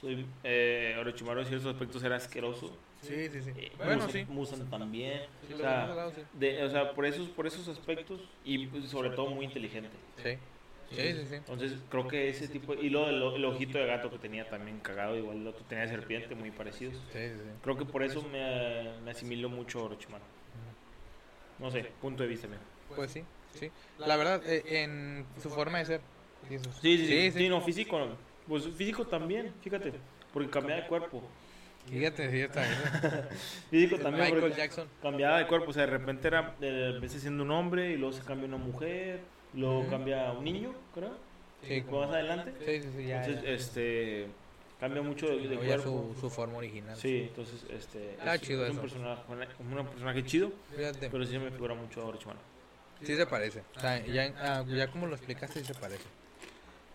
Soy, 0.00 0.26
eh, 0.42 0.96
Orochimaru 0.98 1.40
en 1.40 1.46
ciertos 1.46 1.72
aspectos 1.72 2.02
era 2.02 2.16
asqueroso. 2.16 2.76
Sí, 3.06 3.28
sí, 3.28 3.42
sí. 3.42 3.50
Eh, 3.56 3.72
Bueno, 3.76 4.04
Musan- 4.06 4.10
sí. 4.12 4.24
Musan 4.28 4.70
también. 4.70 5.22
Sí, 5.46 5.54
O 5.54 5.56
lo 5.56 5.62
sea, 5.62 5.82
hablado, 5.90 6.12
sí. 6.12 6.22
de, 6.32 6.64
o 6.64 6.70
sea, 6.70 6.94
por 6.94 7.06
esos, 7.06 7.28
por 7.28 7.46
esos 7.46 7.68
aspectos 7.68 8.20
y 8.44 8.66
pues, 8.66 8.84
sobre 8.90 9.10
todo 9.10 9.30
muy 9.30 9.44
inteligente. 9.44 9.90
Sí. 10.16 10.36
Sí, 10.90 10.96
sí, 10.96 11.26
sí. 11.26 11.34
Entonces 11.36 11.72
creo 11.88 12.06
que 12.06 12.28
ese 12.28 12.46
tipo, 12.46 12.74
y 12.74 12.90
lo 12.90 13.06
del 13.06 13.16
el 13.36 13.44
ojito 13.46 13.78
de 13.78 13.86
gato 13.86 14.10
que 14.10 14.18
tenía 14.18 14.48
también 14.48 14.78
cagado, 14.80 15.16
igual 15.16 15.38
el 15.38 15.46
otro 15.48 15.64
tenía 15.64 15.88
serpiente, 15.88 16.34
muy 16.34 16.50
parecidos. 16.50 16.96
Sí, 17.12 17.18
sí, 17.18 17.34
sí. 17.34 17.50
Creo 17.62 17.76
que 17.76 17.84
por 17.84 18.02
eso 18.02 18.22
me, 18.22 19.00
me 19.02 19.10
asimiló 19.10 19.48
mucho 19.48 19.80
a 19.80 19.84
Orochimaru. 19.84 20.24
No 21.58 21.70
sé, 21.70 21.84
punto 22.00 22.22
de 22.22 22.28
vista 22.28 22.46
mío. 22.48 22.58
Pues 22.94 23.10
sí, 23.12 23.24
sí. 23.54 23.70
La 23.98 24.16
verdad, 24.16 24.42
eh, 24.46 24.62
en 24.84 25.26
su 25.40 25.50
forma 25.50 25.78
de 25.78 25.84
ser. 25.86 26.00
Sí, 26.48 26.58
sí, 26.80 27.06
sí, 27.06 27.30
sí, 27.30 27.48
no, 27.48 27.60
físico, 27.60 27.98
pues 28.46 28.66
físico 28.76 29.06
también, 29.06 29.54
fíjate, 29.62 29.94
porque 30.32 30.50
cambia 30.50 30.76
de 30.76 30.86
cuerpo. 30.86 31.22
Fíjate, 31.88 32.28
fíjate. 32.30 32.60
Físico 33.70 33.98
también. 33.98 34.34
Michael 34.34 34.54
Jackson. 34.54 34.88
Cambiaba 35.02 35.38
de 35.38 35.46
cuerpo, 35.46 35.70
o 35.70 35.72
sea, 35.72 35.84
de 35.86 35.90
repente 35.92 36.28
era, 36.28 36.54
eh, 36.60 36.92
empieza 36.94 37.18
siendo 37.18 37.42
un 37.44 37.50
hombre 37.50 37.92
y 37.92 37.96
luego 37.96 38.12
se 38.12 38.22
cambia 38.22 38.46
una 38.48 38.56
mujer, 38.56 39.20
luego 39.54 39.86
cambia 39.88 40.32
un 40.32 40.44
niño, 40.44 40.74
creo. 40.94 41.16
Sí, 41.66 41.82
como- 41.82 42.00
más 42.02 42.10
adelante. 42.10 42.52
Sí, 42.64 42.82
sí, 42.82 42.88
sí, 42.96 43.06
ya. 43.06 43.20
entonces, 43.24 43.42
ya. 43.44 43.50
este, 43.50 44.26
cambia 44.80 45.02
mucho 45.02 45.26
de, 45.28 45.56
cuerpo. 45.56 46.12
su, 46.14 46.20
su 46.20 46.30
forma 46.30 46.58
original. 46.58 46.96
Sí, 46.96 47.26
entonces, 47.28 47.64
este, 47.70 48.12
Está 48.12 48.34
es, 48.34 48.40
chido 48.42 48.64
es 48.64 48.70
un 48.70 48.78
eso. 48.78 48.82
personaje, 48.82 49.22
un 49.60 49.86
personaje 49.86 50.24
chido, 50.24 50.52
Fíjate. 50.76 51.08
pero 51.10 51.24
sí 51.24 51.38
me 51.38 51.50
figura 51.50 51.74
mucho 51.74 52.02
a 52.02 52.06
Orochimaru. 52.06 52.38
Sí 53.02 53.16
se 53.16 53.26
parece. 53.26 53.62
O 53.76 53.80
sea, 53.80 54.04
ya, 54.06 54.32
ah, 54.38 54.64
ya 54.66 54.88
como 54.88 55.06
lo 55.06 55.14
explicaste, 55.14 55.60
sí 55.60 55.66
se 55.66 55.74
parece. 55.74 56.04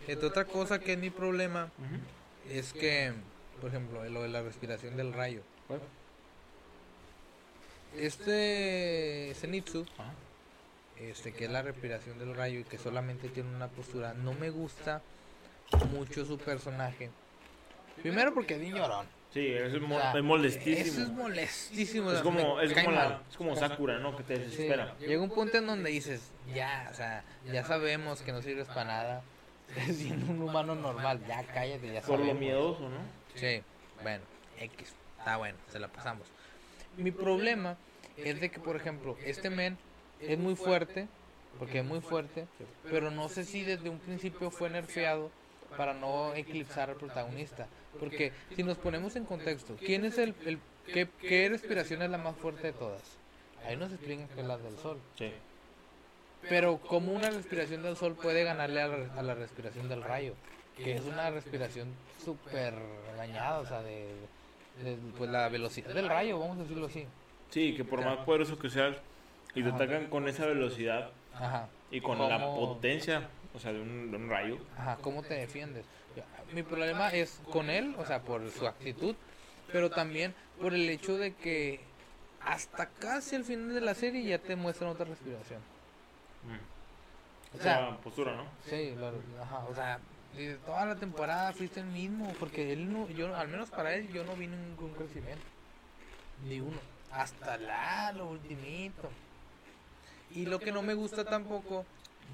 Este, 0.08 0.26
otra 0.26 0.44
cosa 0.44 0.78
que 0.80 0.94
es 0.94 0.98
mi 0.98 1.10
problema 1.10 1.70
es 2.48 2.72
que, 2.72 3.12
por 3.60 3.70
ejemplo, 3.70 4.02
lo 4.08 4.22
de 4.22 4.28
la 4.28 4.42
respiración 4.42 4.96
del 4.96 5.12
rayo. 5.12 5.42
Este 7.96 9.32
Zenitsu, 9.34 9.84
Ajá. 9.98 10.12
este, 10.98 11.32
que 11.32 11.46
es 11.46 11.50
la 11.50 11.62
respiración 11.62 12.18
del 12.18 12.34
rayo 12.36 12.60
y 12.60 12.64
que 12.64 12.78
solamente 12.78 13.28
tiene 13.28 13.54
una 13.54 13.68
postura, 13.68 14.14
no 14.14 14.32
me 14.34 14.50
gusta 14.50 15.02
mucho 15.92 16.24
su 16.24 16.38
personaje. 16.38 17.10
Primero 18.02 18.32
porque 18.32 18.54
es 18.54 18.60
bien 18.60 18.76
llorón. 18.76 19.06
Sí, 19.32 19.46
es, 19.46 19.80
mo- 19.80 19.96
O 19.96 20.00
sea, 20.00 20.12
es 20.16 20.22
molestísimo. 20.24 20.86
Eso 20.88 21.02
es 21.02 21.08
molestísimo. 21.10 22.10
Como, 22.22 22.60
es 22.60 22.72
como, 22.72 22.90
la, 22.90 23.22
es 23.30 23.36
como 23.36 23.54
Sakura, 23.54 23.98
¿no? 23.98 24.16
Que 24.16 24.22
te 24.24 24.36
Sí, 24.36 24.42
desespera. 24.42 24.96
llega 24.98 25.22
un 25.22 25.30
punto 25.30 25.58
en 25.58 25.66
donde 25.66 25.90
dices, 25.90 26.32
ya, 26.52 26.88
o 26.90 26.94
sea, 26.94 27.24
ya 27.52 27.64
sabemos 27.64 28.22
que 28.22 28.32
no 28.32 28.42
sirves 28.42 28.66
para 28.68 28.84
nada. 28.84 29.22
Siendo 29.92 30.32
un 30.32 30.42
humano 30.42 30.74
normal, 30.74 31.20
ya 31.28 31.44
cállate, 31.44 31.92
ya 31.92 32.00
Por 32.00 32.10
lo 32.18 32.24
sabemos. 32.24 32.40
miedoso, 32.40 32.88
¿no? 32.88 33.19
Sí, 33.34 33.62
bueno, 34.02 34.24
X, 34.58 34.94
está 35.18 35.36
bueno, 35.36 35.58
se 35.70 35.78
la 35.78 35.88
pasamos. 35.88 36.26
Mi 36.96 37.10
problema 37.10 37.76
es 38.16 38.40
de 38.40 38.50
que, 38.50 38.60
por 38.60 38.76
ejemplo, 38.76 39.16
este 39.24 39.50
men 39.50 39.78
es 40.20 40.38
muy 40.38 40.56
fuerte, 40.56 41.08
porque 41.58 41.78
es 41.78 41.84
muy 41.84 42.00
fuerte, 42.00 42.46
pero 42.90 43.10
no 43.10 43.28
sé 43.28 43.44
si 43.44 43.64
desde 43.64 43.88
un 43.88 43.98
principio 43.98 44.50
fue 44.50 44.70
nerfeado 44.70 45.30
para 45.76 45.94
no 45.94 46.34
eclipsar 46.34 46.90
al 46.90 46.96
protagonista. 46.96 47.68
Porque 47.98 48.32
si 48.54 48.62
nos 48.62 48.78
ponemos 48.78 49.16
en 49.16 49.24
contexto, 49.24 49.76
¿quién 49.76 50.04
es 50.04 50.18
el, 50.18 50.34
el 50.46 50.58
qué, 50.86 51.08
qué 51.20 51.48
respiración 51.48 52.02
es 52.02 52.10
la 52.10 52.18
más 52.18 52.36
fuerte 52.36 52.68
de 52.68 52.72
todas? 52.72 53.02
Ahí 53.64 53.76
nos 53.76 53.92
explican 53.92 54.28
que 54.28 54.40
es 54.40 54.46
la 54.46 54.58
del 54.58 54.76
sol. 54.78 54.98
Sí. 55.18 55.32
Pero 56.48 56.78
como 56.78 57.12
una 57.12 57.30
respiración 57.30 57.82
del 57.82 57.96
sol 57.96 58.14
puede 58.14 58.44
ganarle 58.44 58.80
a 58.80 58.88
la, 58.88 59.14
a 59.14 59.22
la 59.22 59.34
respiración 59.34 59.88
del 59.88 60.02
rayo, 60.02 60.34
que 60.76 60.94
es 60.94 61.02
una 61.02 61.30
respiración 61.30 61.88
súper 62.24 62.74
dañada, 63.16 63.60
o 63.60 63.66
sea, 63.66 63.82
de, 63.82 64.08
de, 64.82 64.96
pues 65.16 65.30
la 65.30 65.48
velocidad 65.48 65.94
del 65.94 66.08
rayo, 66.08 66.38
vamos 66.38 66.58
a 66.58 66.62
decirlo 66.62 66.86
así. 66.86 67.06
Sí, 67.50 67.74
que 67.74 67.84
por 67.84 68.04
más 68.04 68.18
poderoso 68.18 68.58
que 68.58 68.70
seas 68.70 68.96
y 69.54 69.62
te 69.62 69.70
atacan 69.70 70.06
con 70.06 70.28
esa 70.28 70.46
velocidad 70.46 71.10
Ajá. 71.34 71.68
y 71.90 72.00
con 72.00 72.18
¿Cómo? 72.18 72.28
la 72.28 72.38
potencia, 72.38 73.28
o 73.54 73.58
sea, 73.58 73.72
de 73.72 73.80
un, 73.80 74.10
de 74.10 74.16
un 74.16 74.28
rayo. 74.28 74.58
Ajá, 74.78 74.98
¿cómo 75.00 75.22
te 75.22 75.34
defiendes? 75.34 75.84
Mi 76.52 76.62
problema 76.62 77.08
es 77.10 77.40
con 77.52 77.70
él, 77.70 77.94
o 77.98 78.04
sea, 78.04 78.22
por 78.22 78.48
su 78.50 78.66
actitud, 78.66 79.14
pero 79.72 79.90
también 79.90 80.34
por 80.60 80.74
el 80.74 80.88
hecho 80.88 81.16
de 81.16 81.34
que 81.34 81.80
hasta 82.44 82.86
casi 82.86 83.36
al 83.36 83.44
final 83.44 83.74
de 83.74 83.80
la 83.80 83.94
serie 83.94 84.24
ya 84.24 84.38
te 84.38 84.56
muestran 84.56 84.90
otra 84.90 85.04
respiración. 85.04 85.60
Mm. 86.44 87.56
O 87.58 87.62
sea, 87.62 87.96
postura, 88.02 88.36
¿no? 88.36 88.44
Sí, 88.68 88.94
ajá, 89.40 89.58
o 89.68 89.74
sea, 89.74 89.98
de 90.36 90.56
toda 90.66 90.86
la 90.86 90.96
temporada 90.96 91.52
fuiste 91.52 91.80
el 91.80 91.86
mismo, 91.86 92.32
porque 92.38 92.72
él 92.72 92.92
no, 92.92 93.08
yo, 93.08 93.34
al 93.34 93.48
menos 93.48 93.70
para 93.70 93.94
él, 93.94 94.10
yo 94.12 94.24
no 94.24 94.36
vi 94.36 94.46
ningún 94.46 94.92
crecimiento, 94.94 95.44
ni 96.46 96.60
uno, 96.60 96.78
hasta 97.12 97.56
la, 97.58 98.12
lo 98.12 98.28
ultimito. 98.28 99.10
Y 100.32 100.46
lo 100.46 100.60
que 100.60 100.72
no 100.72 100.82
me 100.82 100.94
gusta 100.94 101.24
tampoco 101.24 101.84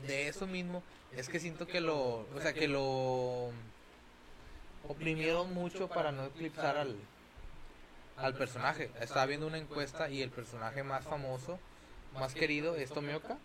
de 0.06 0.28
eso 0.28 0.46
mismo 0.46 0.82
es 1.16 1.28
que 1.28 1.40
siento 1.40 1.66
que 1.66 1.80
lo, 1.80 2.26
o 2.34 2.40
sea, 2.40 2.52
que 2.52 2.68
lo 2.68 3.50
oprimieron 4.86 5.54
mucho 5.54 5.88
para 5.88 6.12
no 6.12 6.26
eclipsar 6.26 6.76
al, 6.76 6.96
al 8.18 8.34
personaje. 8.34 8.90
Estaba 9.00 9.26
viendo 9.26 9.46
una 9.46 9.58
encuesta 9.58 10.10
y 10.10 10.22
el 10.22 10.30
personaje 10.30 10.82
más 10.82 11.04
famoso, 11.04 11.58
más 12.14 12.34
querido 12.34 12.76
es 12.76 12.90
Tomioka 12.90 13.38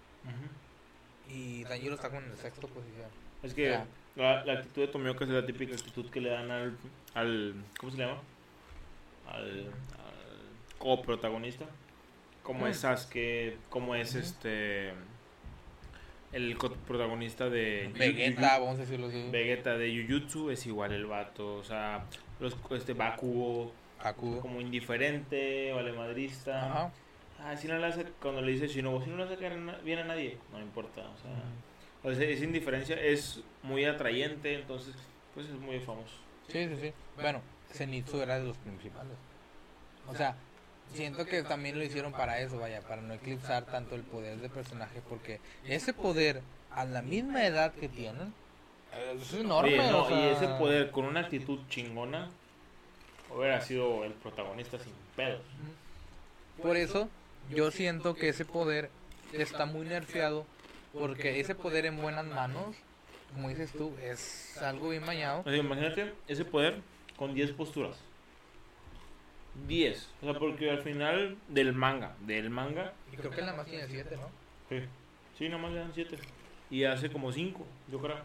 Tanjiro 1.71 1.95
está 1.95 2.09
con 2.09 2.21
el 2.25 2.35
sexto 2.35 2.67
posición. 2.67 3.07
Es 3.43 3.53
que 3.53 3.79
la, 4.17 4.43
la 4.43 4.53
actitud 4.53 4.81
de 4.81 4.87
Tomioka 4.89 5.23
es 5.23 5.29
la 5.29 5.45
típica 5.45 5.73
actitud 5.73 6.09
que 6.09 6.19
le 6.19 6.29
dan 6.29 6.51
al, 6.51 6.75
al 7.13 7.55
¿cómo 7.79 7.91
se 7.93 7.97
le 7.97 8.05
llama? 8.07 8.19
Al, 9.31 9.43
al 9.49 10.77
coprotagonista. 10.77 11.65
Como 12.43 12.65
Mm. 12.65 12.67
es 12.69 12.77
Sasuke, 12.79 13.57
como 13.69 13.95
es 13.95 14.15
este 14.15 14.91
el 16.33 16.57
coprotagonista 16.57 17.49
de 17.49 17.89
Vegeta, 17.93 18.59
vamos 18.59 18.77
a 18.77 18.81
decirlo 18.81 19.07
así. 19.07 19.29
Vegeta 19.31 19.77
de 19.77 20.05
Jujutsu 20.07 20.49
es 20.49 20.65
igual 20.65 20.91
el 20.91 21.05
vato, 21.05 21.55
o 21.55 21.63
sea, 21.63 22.05
los 22.41 22.57
este 22.71 22.93
Bakugo 22.93 23.71
Haku. 23.99 24.39
como 24.41 24.59
indiferente, 24.59 25.71
vale 25.73 25.93
madrista. 25.93 26.65
Ajá. 26.67 26.91
Ah, 27.43 27.57
si 27.57 27.67
no 27.67 27.77
le 27.77 27.87
hace, 27.87 28.05
cuando 28.21 28.41
le 28.41 28.51
dice 28.51 28.67
Shinobu, 28.67 29.03
si 29.03 29.09
no 29.09 29.17
le 29.17 29.23
hace 29.23 29.35
bien 29.83 29.99
a 29.99 30.03
nadie, 30.03 30.37
no 30.51 30.59
importa, 30.59 31.01
o 31.01 31.17
sea, 31.17 31.31
o 32.03 32.15
sea, 32.15 32.27
esa 32.27 32.43
indiferencia 32.43 33.01
es 33.01 33.41
muy 33.63 33.85
atrayente, 33.85 34.53
entonces, 34.53 34.95
pues 35.33 35.47
es 35.47 35.53
muy 35.53 35.79
famoso. 35.79 36.13
Sí, 36.47 36.67
sí, 36.67 36.77
sí. 36.79 36.93
Bueno, 37.15 37.41
Zenitsu 37.71 38.21
era 38.21 38.37
de 38.37 38.45
los 38.45 38.57
principales. 38.57 39.13
O 40.07 40.15
sea, 40.15 40.35
siento 40.93 41.25
que 41.25 41.41
también 41.43 41.77
lo 41.77 41.83
hicieron 41.83 42.11
para 42.11 42.39
eso, 42.39 42.59
vaya, 42.59 42.81
para 42.81 43.01
no 43.01 43.13
eclipsar 43.13 43.65
tanto 43.65 43.95
el 43.95 44.03
poder 44.03 44.37
del 44.37 44.51
personaje, 44.51 45.01
porque 45.09 45.39
ese 45.65 45.93
poder, 45.93 46.41
a 46.71 46.85
la 46.85 47.01
misma 47.01 47.45
edad 47.45 47.73
que 47.73 47.87
tienen, 47.89 48.33
es 49.15 49.33
enorme. 49.33 49.79
Oye, 49.79 49.91
no, 49.91 50.03
o 50.03 50.07
sea, 50.07 50.17
y 50.19 50.29
ese 50.29 50.47
poder 50.59 50.91
con 50.91 51.05
una 51.05 51.21
actitud 51.21 51.59
chingona, 51.69 52.29
hubiera 53.35 53.61
sido 53.61 54.03
el 54.03 54.13
protagonista 54.13 54.77
sin 54.77 54.93
pedos. 55.15 55.41
Por 56.61 56.75
eso, 56.75 57.09
yo 57.49 57.71
siento 57.71 58.13
que 58.15 58.29
ese 58.29 58.45
poder 58.45 58.89
está 59.33 59.65
muy 59.65 59.85
nerfeado, 59.85 60.45
porque 60.93 61.39
ese 61.39 61.55
poder 61.55 61.85
en 61.85 62.01
buenas 62.01 62.25
manos, 62.25 62.75
como 63.33 63.49
dices 63.49 63.71
tú, 63.71 63.93
es 64.01 64.57
algo 64.61 64.89
bien 64.89 65.05
bañado. 65.05 65.43
Imagínate 65.53 66.13
ese 66.27 66.45
poder 66.45 66.81
con 67.17 67.33
10 67.33 67.51
posturas. 67.51 67.97
10. 69.67 70.09
O 70.21 70.25
sea, 70.25 70.39
porque 70.39 70.69
al 70.69 70.81
final 70.81 71.37
del 71.47 71.73
manga, 71.73 72.15
del 72.21 72.49
manga, 72.49 72.93
Y 73.11 73.17
creo 73.17 73.31
que 73.31 73.41
nada 73.41 73.57
más 73.57 73.67
tiene 73.67 73.87
siete, 73.87 74.15
¿no? 74.15 74.29
sí, 74.69 74.85
sí 75.37 75.49
nomás 75.49 75.71
le 75.71 75.79
dan 75.79 75.91
7. 75.93 76.17
Y 76.69 76.85
hace 76.85 77.11
como 77.11 77.31
5, 77.31 77.65
yo 77.91 77.99
creo. 77.99 78.17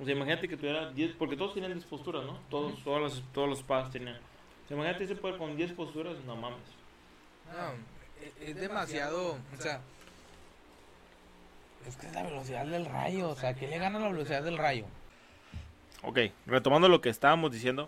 O 0.00 0.04
sea, 0.04 0.14
imagínate 0.14 0.48
que 0.48 0.56
tuviera 0.56 0.90
10, 0.90 1.12
porque 1.16 1.36
todos 1.36 1.54
tenían 1.54 1.72
10 1.72 1.84
posturas, 1.84 2.24
¿no? 2.24 2.40
Todos, 2.48 2.82
todas 2.82 3.02
las, 3.02 3.22
todos 3.32 3.48
los 3.48 3.62
pads 3.62 3.90
tenían. 3.90 4.16
O 4.16 4.68
sea, 4.68 4.76
imagínate 4.76 5.04
ese 5.04 5.14
poder 5.14 5.36
con 5.38 5.56
10 5.56 5.72
posturas, 5.72 6.16
no 6.26 6.36
mames. 6.36 6.58
No, 7.46 7.72
e- 8.22 8.50
es 8.50 8.56
demasiado, 8.56 9.32
o 9.32 9.62
sea, 9.62 9.80
es 11.86 11.96
que 11.96 12.06
es 12.06 12.12
la 12.12 12.22
velocidad 12.22 12.66
del 12.66 12.86
rayo, 12.86 13.30
o 13.30 13.36
sea, 13.36 13.54
¿qué 13.54 13.66
le 13.66 13.78
gana 13.78 13.98
la 13.98 14.08
velocidad 14.08 14.42
del 14.42 14.58
rayo? 14.58 14.84
Ok, 16.02 16.18
retomando 16.46 16.88
lo 16.88 17.00
que 17.00 17.08
estábamos 17.08 17.52
diciendo, 17.52 17.86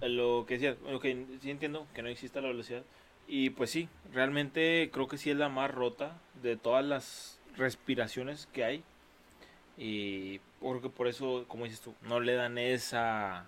eh, 0.00 0.08
lo 0.08 0.44
que 0.46 0.54
decía, 0.54 0.76
ok, 0.92 1.04
sí 1.40 1.50
entiendo 1.50 1.86
que 1.94 2.02
no 2.02 2.08
exista 2.08 2.40
la 2.40 2.48
velocidad. 2.48 2.82
Y 3.26 3.50
pues 3.50 3.70
sí, 3.70 3.88
realmente 4.12 4.90
creo 4.92 5.08
que 5.08 5.16
sí 5.16 5.30
es 5.30 5.36
la 5.36 5.48
más 5.48 5.70
rota 5.70 6.18
de 6.42 6.56
todas 6.56 6.84
las 6.84 7.38
respiraciones 7.56 8.46
que 8.52 8.64
hay. 8.64 8.84
Y 9.78 10.40
porque 10.60 10.90
por 10.90 11.08
eso, 11.08 11.44
como 11.48 11.64
dices 11.64 11.80
tú, 11.80 11.94
no 12.02 12.20
le 12.20 12.34
dan 12.34 12.58
esa 12.58 13.46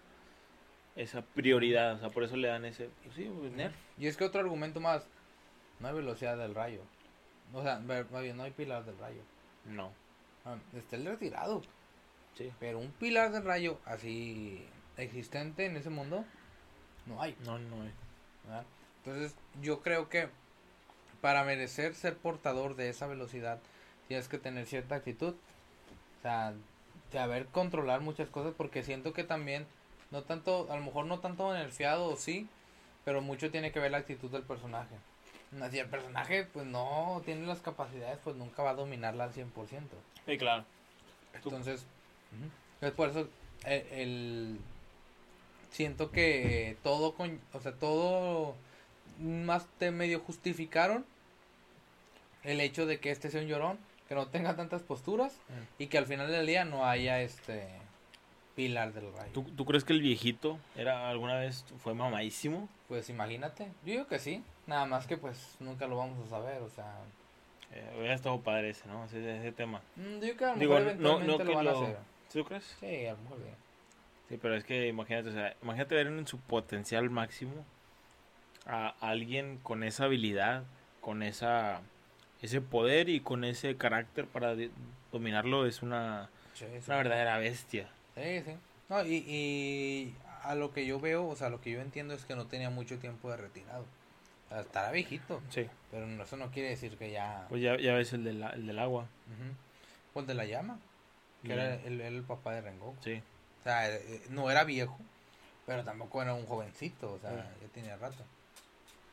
esa 0.97 1.21
prioridad, 1.21 1.97
o 1.97 1.99
sea, 1.99 2.09
por 2.09 2.25
eso 2.25 2.37
le 2.37 2.49
dan 2.49 2.65
ese, 2.65 2.89
pues 3.05 3.15
sí, 3.17 3.31
pues, 3.39 3.53
nerf. 3.53 3.75
Y 3.99 4.07
es 4.07 4.17
que 4.17 4.25
otro 4.25 4.41
argumento 4.41 4.81
más, 4.81 5.07
no 5.81 5.89
hay 5.89 5.95
velocidad 5.95 6.37
del 6.37 6.55
rayo, 6.55 6.81
o 7.53 7.63
sea, 7.63 7.79
más 7.79 8.23
bien, 8.23 8.37
no 8.37 8.43
hay 8.45 8.51
pilar 8.51 8.85
del 8.85 8.99
rayo, 8.99 9.23
No. 9.65 9.93
Ah, 10.45 10.57
está 10.77 10.95
el 10.97 11.05
retirado, 11.07 11.63
Sí. 12.35 12.53
pero 12.61 12.79
un 12.79 12.93
pilar 12.93 13.33
del 13.33 13.45
rayo 13.45 13.79
así 13.85 14.65
existente 14.97 15.67
en 15.67 15.77
ese 15.77 15.91
mundo, 15.91 16.25
no 17.07 17.21
hay. 17.21 17.37
No, 17.45 17.59
no 17.59 17.83
hay. 17.83 17.93
¿verdad? 18.45 18.65
Entonces, 19.05 19.35
yo 19.61 19.81
creo 19.81 20.09
que 20.09 20.29
para 21.21 21.43
merecer 21.45 21.95
ser 21.95 22.17
portador 22.17 22.77
de 22.77 22.89
esa 22.91 23.07
velocidad, 23.09 23.59
tienes 24.07 24.29
que 24.29 24.39
tener 24.39 24.67
cierta 24.67 24.95
actitud. 24.97 25.35
O 26.19 26.23
sea, 26.23 26.55
saber 27.11 27.47
controlar 27.47 28.01
muchas 28.01 28.29
cosas, 28.29 28.55
porque 28.57 28.85
siento 28.85 29.13
que 29.13 29.25
también, 29.25 29.67
no 30.13 30.23
tanto, 30.23 30.69
a 30.71 30.77
lo 30.77 30.83
mejor 30.83 31.07
no 31.07 31.19
tanto 31.21 31.53
nerfeado, 31.53 32.15
sí, 32.17 32.49
pero 33.05 33.21
mucho 33.21 33.51
tiene 33.51 33.73
que 33.73 33.81
ver 33.81 33.91
la 33.91 33.99
actitud 33.99 34.31
del 34.31 34.43
personaje. 34.43 34.95
No, 35.53 35.71
Si 35.71 35.79
el 35.79 35.89
personaje, 35.89 36.45
pues 36.53 36.67
no 36.67 37.23
tiene 37.25 37.47
las 37.47 37.61
capacidades, 37.61 38.19
pues 38.25 38.37
nunca 38.37 38.63
va 38.63 38.71
a 38.71 38.75
dominarla 38.75 39.25
al 39.25 39.33
100%. 39.33 39.47
Sí, 40.27 40.39
claro. 40.39 40.65
Entonces, 41.35 41.87
es 42.81 42.91
por 42.93 43.11
eso 43.11 43.29
el, 43.65 43.87
el 43.93 44.59
siento 45.71 46.11
que 46.11 46.77
todo 46.83 47.15
con, 47.15 47.41
o 47.53 47.61
sea, 47.61 47.73
todo 47.73 48.55
más 49.21 49.67
te 49.79 49.91
medio 49.91 50.21
justificaron 50.21 51.05
el 52.43 52.61
hecho 52.61 52.87
de 52.87 53.01
que 53.01 53.11
este 53.11 53.31
sea 53.31 53.41
un 53.43 53.49
llorón, 53.49 53.79
que 54.09 54.15
no 54.15 54.29
tenga 54.29 54.57
tantas 54.57 54.83
posturas 54.83 55.33
Mm. 55.49 55.83
y 55.83 55.87
que 55.89 55.99
al 55.99 56.07
final 56.07 56.31
del 56.31 56.47
día 56.47 56.65
no 56.65 56.85
haya 56.87 57.21
este 57.21 57.69
pilar 58.55 58.93
del 58.93 59.13
rayo. 59.13 59.31
¿Tú, 59.33 59.43
tú 59.43 59.65
crees 59.65 59.85
que 59.85 59.93
el 59.93 60.01
viejito 60.01 60.59
era 60.77 61.09
alguna 61.11 61.37
vez 61.39 61.65
fue 61.83 61.95
mamadísimo? 61.95 62.69
Pues 62.89 63.09
imagínate, 63.11 63.65
yo 63.85 63.93
digo 63.93 64.07
que 64.07 64.19
sí, 64.19 64.43
nada 64.67 64.87
más 64.87 65.07
que 65.07 65.17
pues 65.17 65.57
nunca 65.61 65.87
lo 65.87 65.97
vamos 65.97 66.27
a 66.27 66.31
saber, 66.31 66.63
o 66.63 66.69
sea, 66.71 66.95
Eh, 67.73 67.95
hubiera 67.99 68.15
estado 68.15 68.41
padre 68.41 68.71
ese, 68.71 68.87
¿no? 68.89 69.05
Ese, 69.05 69.39
ese 69.39 69.53
tema. 69.53 69.81
mm, 69.97 70.03
yo 70.03 70.21
digo 70.21 70.37
que 70.37 70.45
a 70.45 70.53
lo 70.53 70.59
Digo, 70.59 70.75
mejor 70.79 70.97
no- 71.01 71.19
no 71.21 71.45
lo 71.45 71.55
van 71.55 71.65
lo- 71.65 71.71
a 71.71 71.75
hacer. 71.75 71.99
¿Sí 72.29 72.39
lo 72.39 72.45
crees? 72.45 72.77
Sí, 72.81 73.07
a 73.07 73.13
lo 73.13 73.19
mejor 73.19 73.39
sí. 73.39 73.51
Sí, 74.29 74.39
pero 74.43 74.55
es 74.57 74.65
que 74.65 74.89
imagínate, 74.89 75.29
o 75.29 75.33
sea, 75.33 75.55
imagínate 75.63 75.95
ver 75.95 76.07
en 76.09 76.27
su 76.27 76.39
potencial 76.41 77.09
máximo 77.11 77.65
a 78.67 78.95
alguien 79.01 79.59
con 79.59 79.83
esa 79.85 80.05
habilidad, 80.05 80.65
con 81.01 81.23
esa 81.23 81.81
ese 82.43 82.61
poder 82.61 83.09
y 83.09 83.21
con 83.21 83.45
ese 83.45 83.77
carácter 83.77 84.27
para 84.27 84.55
dominarlo 85.11 85.65
es 85.67 85.83
una, 85.83 86.29
Sí, 86.55 86.65
es 86.67 86.85
sí. 86.85 86.91
una 86.91 86.99
verdadera 86.99 87.39
bestia. 87.39 87.89
Sí, 88.15 88.43
sí. 88.45 88.57
No, 88.89 89.05
y, 89.05 89.25
y 89.27 90.15
a 90.43 90.55
lo 90.55 90.73
que 90.73 90.87
yo 90.87 91.01
veo, 91.01 91.27
o 91.27 91.35
sea, 91.35 91.49
lo 91.49 91.61
que 91.61 91.71
yo 91.71 91.81
entiendo 91.81 92.15
es 92.15 92.25
que 92.25 92.37
no 92.37 92.47
tenía 92.47 92.69
mucho 92.71 92.99
tiempo 92.99 93.31
de 93.31 93.37
retirado. 93.39 93.85
O 94.51 94.61
estará 94.61 94.91
viejito, 94.93 95.43
Sí. 95.51 95.67
pero 95.91 96.07
no- 96.07 96.23
eso 96.23 96.37
no 96.37 96.51
quiere 96.51 96.69
decir 96.71 96.97
que 96.97 97.11
ya... 97.11 97.47
Pues 97.49 97.61
ya, 97.63 97.77
ya 97.79 97.95
ves 97.95 98.13
el, 98.13 98.23
del- 98.25 98.43
el 98.43 98.67
del 98.67 98.79
agua. 98.79 99.03
Ujú. 99.03 99.53
Pues 100.15 100.27
de 100.27 100.35
la 100.35 100.45
llama, 100.45 100.79
que 101.43 101.53
era 101.53 101.75
el, 101.75 102.01
el 102.01 102.23
papá 102.23 102.53
de 102.53 102.61
Rengoku. 102.61 102.97
Sí. 103.03 103.23
O 103.61 103.65
sea, 103.65 103.91
eh, 103.93 104.23
no 104.31 104.49
era 104.51 104.63
viejo, 104.65 104.97
pero 105.67 105.83
tampoco 105.85 106.23
era 106.23 106.33
un 106.35 106.47
jovencito, 106.47 107.15
o 107.15 107.19
sea, 107.19 107.33
ya 107.33 107.69
tenía 107.75 107.97
rato. 107.97 108.25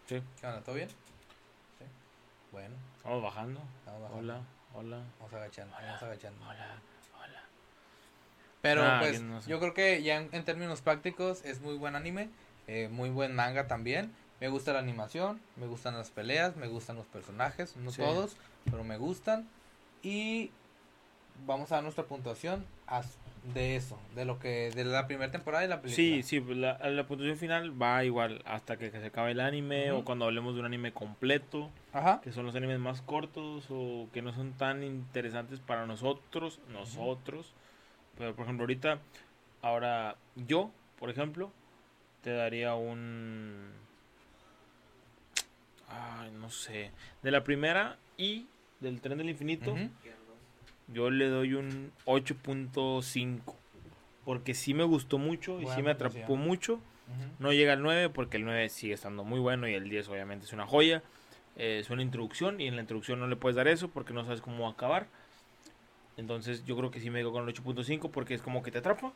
Sí. 0.08 0.22
¿Qué 0.40 0.48
onda? 0.48 0.62
¿Todo 0.62 0.76
bien? 0.76 0.90
Sí. 0.90 1.86
Bueno, 2.52 2.76
Vamos 3.04 3.24
bajando. 3.24 3.60
Hola, 4.16 4.40
hola. 4.76 5.02
Vamos 5.20 5.34
agachando, 5.34 5.76
vamos 5.76 6.04
agachando. 6.04 6.46
Hola, 6.46 6.68
hola. 7.20 7.42
Pero 8.62 8.84
pues 9.00 9.12
bien, 9.12 9.30
no 9.30 9.42
sé. 9.42 9.50
yo 9.50 9.60
creo 9.60 9.74
que 9.74 10.04
ya 10.04 10.18
en, 10.18 10.30
en 10.32 10.46
términos 10.46 10.82
prácticos 10.82 11.44
es 11.44 11.60
muy 11.62 11.76
buen 11.76 11.96
anime, 11.96 12.30
eh, 12.68 12.88
muy 12.90 13.10
buen 13.10 13.36
manga 13.36 13.68
también. 13.68 14.14
Me 14.44 14.50
gusta 14.50 14.74
la 14.74 14.80
animación, 14.80 15.40
me 15.56 15.68
gustan 15.68 15.94
las 15.98 16.12
peleas, 16.12 16.58
me 16.58 16.68
gustan 16.68 16.98
los 16.98 17.06
personajes, 17.06 17.78
no 17.78 17.92
Sí. 17.92 18.02
todos, 18.02 18.36
pero 18.70 18.84
me 18.84 18.98
gustan. 18.98 19.48
Y 20.02 20.52
vamos 21.48 21.72
a 21.72 21.76
dar 21.76 21.84
nuestra 21.86 22.04
puntuación 22.04 22.66
de 23.54 23.78
eso, 23.78 23.98
de 24.16 24.26
lo 24.26 24.40
que 24.40 24.70
de 24.72 24.84
la 24.84 25.08
primera 25.08 25.32
temporada 25.32 25.64
y 25.64 25.70
la 25.70 25.80
película. 25.82 25.96
Sí, 25.96 26.24
sí, 26.24 26.42
la, 26.56 26.78
la 26.78 27.08
puntuación 27.08 27.38
final 27.38 27.82
va 27.82 28.04
igual 28.04 28.42
hasta 28.44 28.76
que, 28.76 28.92
que 28.92 29.00
se 29.00 29.06
acabe 29.06 29.32
el 29.32 29.40
anime 29.40 29.94
o 29.94 30.04
cuando 30.04 30.26
hablemos 30.26 30.56
de 30.56 30.60
un 30.60 30.66
anime 30.66 30.92
completo, 30.92 31.70
Ajá. 31.94 32.20
que 32.22 32.34
son 32.34 32.46
los 32.46 32.54
animes 32.54 32.80
más 32.80 33.02
cortos 33.02 33.68
o 33.70 34.10
que 34.12 34.22
no 34.22 34.34
son 34.34 34.52
tan 34.58 34.84
interesantes 34.84 35.62
para 35.62 35.86
nosotros, 35.86 36.60
nosotros. 36.68 37.54
Pero 38.18 38.36
por 38.36 38.44
ejemplo, 38.44 38.64
ahorita, 38.64 39.00
ahora 39.62 40.18
yo, 40.36 40.70
por 41.00 41.10
ejemplo, 41.10 41.50
te 42.24 42.32
daría 42.34 42.76
un... 42.76 43.82
Ay, 45.90 46.32
no 46.32 46.50
sé. 46.50 46.92
De 47.22 47.32
la 47.32 47.44
primera 47.44 47.98
y 48.18 48.48
del 48.80 49.02
tren 49.02 49.18
del 49.18 49.30
infinito, 49.30 49.76
yo 50.88 51.10
le 51.10 51.28
doy 51.28 51.54
un 51.54 51.92
8.5. 52.06 53.56
Porque 54.26 54.54
sí 54.54 54.74
me 54.74 54.84
gustó 54.84 55.18
mucho 55.18 55.60
y 55.60 55.64
Buena 55.64 55.76
sí 55.76 55.84
me 55.84 55.92
atrapó 55.92 56.36
mucho. 56.36 56.80
No 57.40 57.52
llega 57.52 57.74
al 57.74 57.82
9 57.82 58.10
porque 58.10 58.38
el 58.38 58.46
9 58.46 58.70
sigue 58.70 58.94
estando 58.94 59.24
muy 59.24 59.40
bueno 59.40 59.68
y 59.68 59.74
el 59.74 59.90
10 59.90 60.08
obviamente 60.10 60.46
es 60.46 60.54
una 60.54 60.66
joya. 60.66 61.04
Eh, 61.56 61.80
es 61.80 61.90
una 61.90 62.02
introducción 62.02 62.60
y 62.60 62.68
en 62.68 62.76
la 62.76 62.82
introducción 62.82 63.20
no 63.20 63.28
le 63.28 63.36
puedes 63.36 63.56
dar 63.56 63.68
eso 63.68 63.90
porque 63.90 64.14
no 64.14 64.24
sabes 64.24 64.42
cómo 64.42 64.64
va 64.64 64.70
a 64.70 64.72
acabar. 64.72 65.08
Entonces 66.18 66.66
yo 66.66 66.76
creo 66.78 66.92
que 66.92 67.00
sí 67.00 67.10
me 67.10 67.20
quedo 67.20 67.32
con 67.32 67.48
el 67.48 67.54
8.5 67.54 68.10
porque 68.12 68.34
es 68.34 68.42
como 68.42 68.64
que 68.64 68.72
te 68.72 68.80
atrapa. 68.80 69.14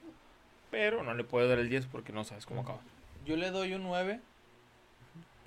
Pero 0.70 1.04
no 1.04 1.14
le 1.14 1.24
puedo 1.24 1.48
dar 1.48 1.60
el 1.60 1.70
10 1.70 1.86
porque 1.88 2.12
no 2.12 2.24
sabes 2.24 2.46
cómo 2.46 2.62
acaba. 2.62 2.80
Yo 3.26 3.38
le 3.38 3.52
doy 3.52 3.74
un 3.74 3.84
9. 3.84 4.20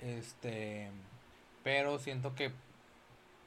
Este, 0.01 0.89
pero 1.63 1.99
siento 1.99 2.35
que 2.35 2.51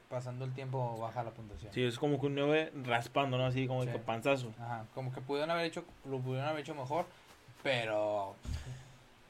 pasando 0.08 0.44
el 0.44 0.52
tiempo 0.52 0.98
baja 0.98 1.22
la 1.22 1.30
puntuación. 1.30 1.72
Sí, 1.72 1.82
es 1.82 1.98
como 1.98 2.20
que 2.20 2.26
un 2.26 2.34
9 2.34 2.72
raspando, 2.84 3.36
¿no? 3.38 3.46
Así 3.46 3.66
como 3.66 3.82
Sí. 3.84 3.90
que 3.90 3.98
panzazo. 3.98 4.52
Ajá, 4.60 4.86
como 4.94 5.12
que 5.12 5.20
pudieron 5.20 5.50
haber 5.50 5.64
hecho, 5.66 5.84
lo 6.04 6.20
pudieron 6.20 6.48
haber 6.48 6.60
hecho 6.60 6.74
mejor, 6.74 7.06
pero 7.62 8.36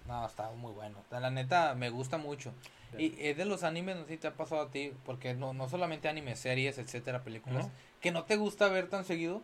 no, 0.07 0.27
está 0.27 0.51
muy 0.51 0.73
bueno. 0.73 0.99
La 1.11 1.31
neta 1.31 1.75
me 1.75 1.91
gusta 1.91 2.19
mucho. 2.19 2.53
Y 2.97 3.17
es 3.19 3.37
de 3.37 3.45
los 3.45 3.65
animes, 3.65 3.97
no 3.97 4.03
sé 4.05 4.11
si 4.11 4.19
te 4.19 4.29
ha 4.29 4.35
pasado 4.35 4.63
a 4.63 4.71
ti, 4.71 4.93
porque 5.05 5.35
no, 5.35 5.53
no 5.53 5.69
solamente 5.69 6.09
animes, 6.09 6.39
series, 6.39 6.79
etcétera, 6.79 7.25
películas, 7.25 7.67
¿No? 7.67 7.73
que 8.01 8.13
no 8.13 8.23
te 8.23 8.37
gusta 8.37 8.69
ver 8.69 8.89
tan 8.89 9.05
seguido, 9.05 9.43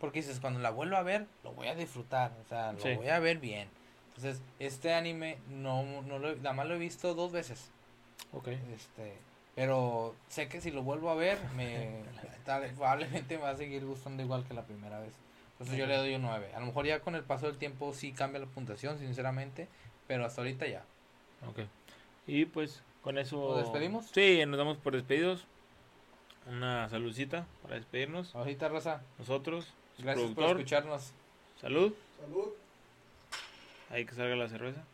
porque 0.00 0.20
dices, 0.20 0.40
cuando 0.40 0.60
la 0.60 0.70
vuelvo 0.70 0.96
a 0.96 1.02
ver, 1.02 1.26
lo 1.44 1.52
voy 1.52 1.66
a 1.68 1.74
disfrutar, 1.74 2.32
o 2.42 2.48
sea, 2.48 2.72
lo 2.72 2.80
Sí. 2.80 2.94
voy 2.94 3.08
a 3.08 3.18
ver 3.18 3.38
bien. 3.40 3.68
Entonces, 4.08 4.40
este 4.58 4.94
anime 4.94 5.36
no, 5.48 5.82
no 6.02 6.18
lo, 6.18 6.34
nada 6.36 6.54
más 6.54 6.66
lo 6.66 6.76
he 6.76 6.78
visto 6.78 7.14
dos 7.14 7.30
veces. 7.30 7.70
Ok. 8.32 8.48
Este, 8.48 9.14
pero 9.54 10.14
sé 10.28 10.48
que 10.48 10.60
si 10.60 10.70
lo 10.70 10.82
vuelvo 10.82 11.10
a 11.10 11.14
ver, 11.14 11.38
me 11.56 12.02
tal- 12.44 12.70
probablemente 12.76 13.36
me 13.36 13.42
va 13.44 13.50
a 13.50 13.56
seguir 13.56 13.84
gustando 13.84 14.22
igual 14.22 14.44
que 14.46 14.54
la 14.54 14.62
primera 14.64 15.00
vez. 15.00 15.12
Entonces 15.52 15.76
yo 15.76 15.86
le 15.86 15.96
doy 15.96 16.14
un 16.14 16.22
9. 16.22 16.54
A 16.54 16.60
lo 16.60 16.66
mejor 16.66 16.86
ya 16.86 17.00
con 17.00 17.14
el 17.16 17.24
paso 17.24 17.46
del 17.46 17.56
tiempo 17.58 17.92
sí 17.92 18.12
cambia 18.12 18.38
la 18.40 18.46
puntuación, 18.46 18.98
sinceramente, 18.98 19.66
pero 20.06 20.24
hasta 20.24 20.40
ahorita 20.42 20.66
ya. 20.68 20.84
Ok. 21.48 21.60
Y 22.28 22.44
pues 22.44 22.82
con 23.02 23.18
eso... 23.18 23.36
¿Nos 23.36 23.58
despedimos? 23.64 24.06
Sí, 24.12 24.44
nos 24.46 24.56
damos 24.58 24.76
por 24.78 24.92
despedidos. 24.94 25.46
Una 26.46 26.88
saludcita 26.88 27.46
para 27.62 27.74
despedirnos. 27.74 28.34
Ahorita, 28.34 28.68
Rosa, 28.68 29.02
Nosotros, 29.18 29.66
gracias 29.98 30.30
por 30.30 30.44
escucharnos. 30.44 31.12
Salud. 31.60 31.92
Salud. 32.20 32.48
Ahí 33.90 34.04
que 34.04 34.14
salga 34.14 34.36
la 34.36 34.48
cerveza. 34.48 34.84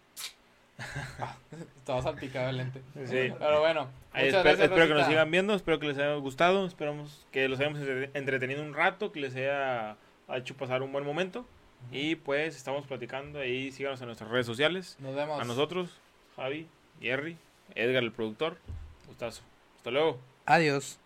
Estaba 1.78 2.02
salpicado 2.02 2.50
el 2.50 2.56
lente. 2.58 2.82
Sí. 3.06 3.32
Pero 3.38 3.60
bueno, 3.60 3.88
gracias, 4.12 4.60
espero 4.60 4.88
que 4.88 4.94
nos 4.94 5.06
sigan 5.06 5.30
viendo, 5.30 5.54
espero 5.54 5.78
que 5.78 5.86
les 5.86 5.98
haya 5.98 6.14
gustado, 6.16 6.66
esperamos 6.66 7.26
que 7.30 7.48
los 7.48 7.60
hayamos 7.60 7.78
entre- 7.80 8.10
entretenido 8.14 8.62
un 8.62 8.74
rato, 8.74 9.12
que 9.12 9.20
les 9.20 9.34
haya 9.36 9.96
hecho 10.34 10.56
pasar 10.56 10.82
un 10.82 10.90
buen 10.92 11.04
momento. 11.04 11.46
Y 11.92 12.16
pues 12.16 12.56
estamos 12.56 12.86
platicando 12.86 13.38
ahí, 13.40 13.70
síganos 13.70 14.00
en 14.00 14.06
nuestras 14.06 14.30
redes 14.30 14.46
sociales. 14.46 14.96
Nos 15.00 15.14
vemos. 15.14 15.40
A 15.40 15.44
nosotros, 15.44 15.90
Javi, 16.34 16.66
Jerry, 17.00 17.36
Edgar 17.74 18.02
el 18.02 18.10
productor. 18.12 18.56
Gustazo. 19.06 19.42
Hasta 19.76 19.90
luego. 19.90 20.18
Adiós. 20.46 20.98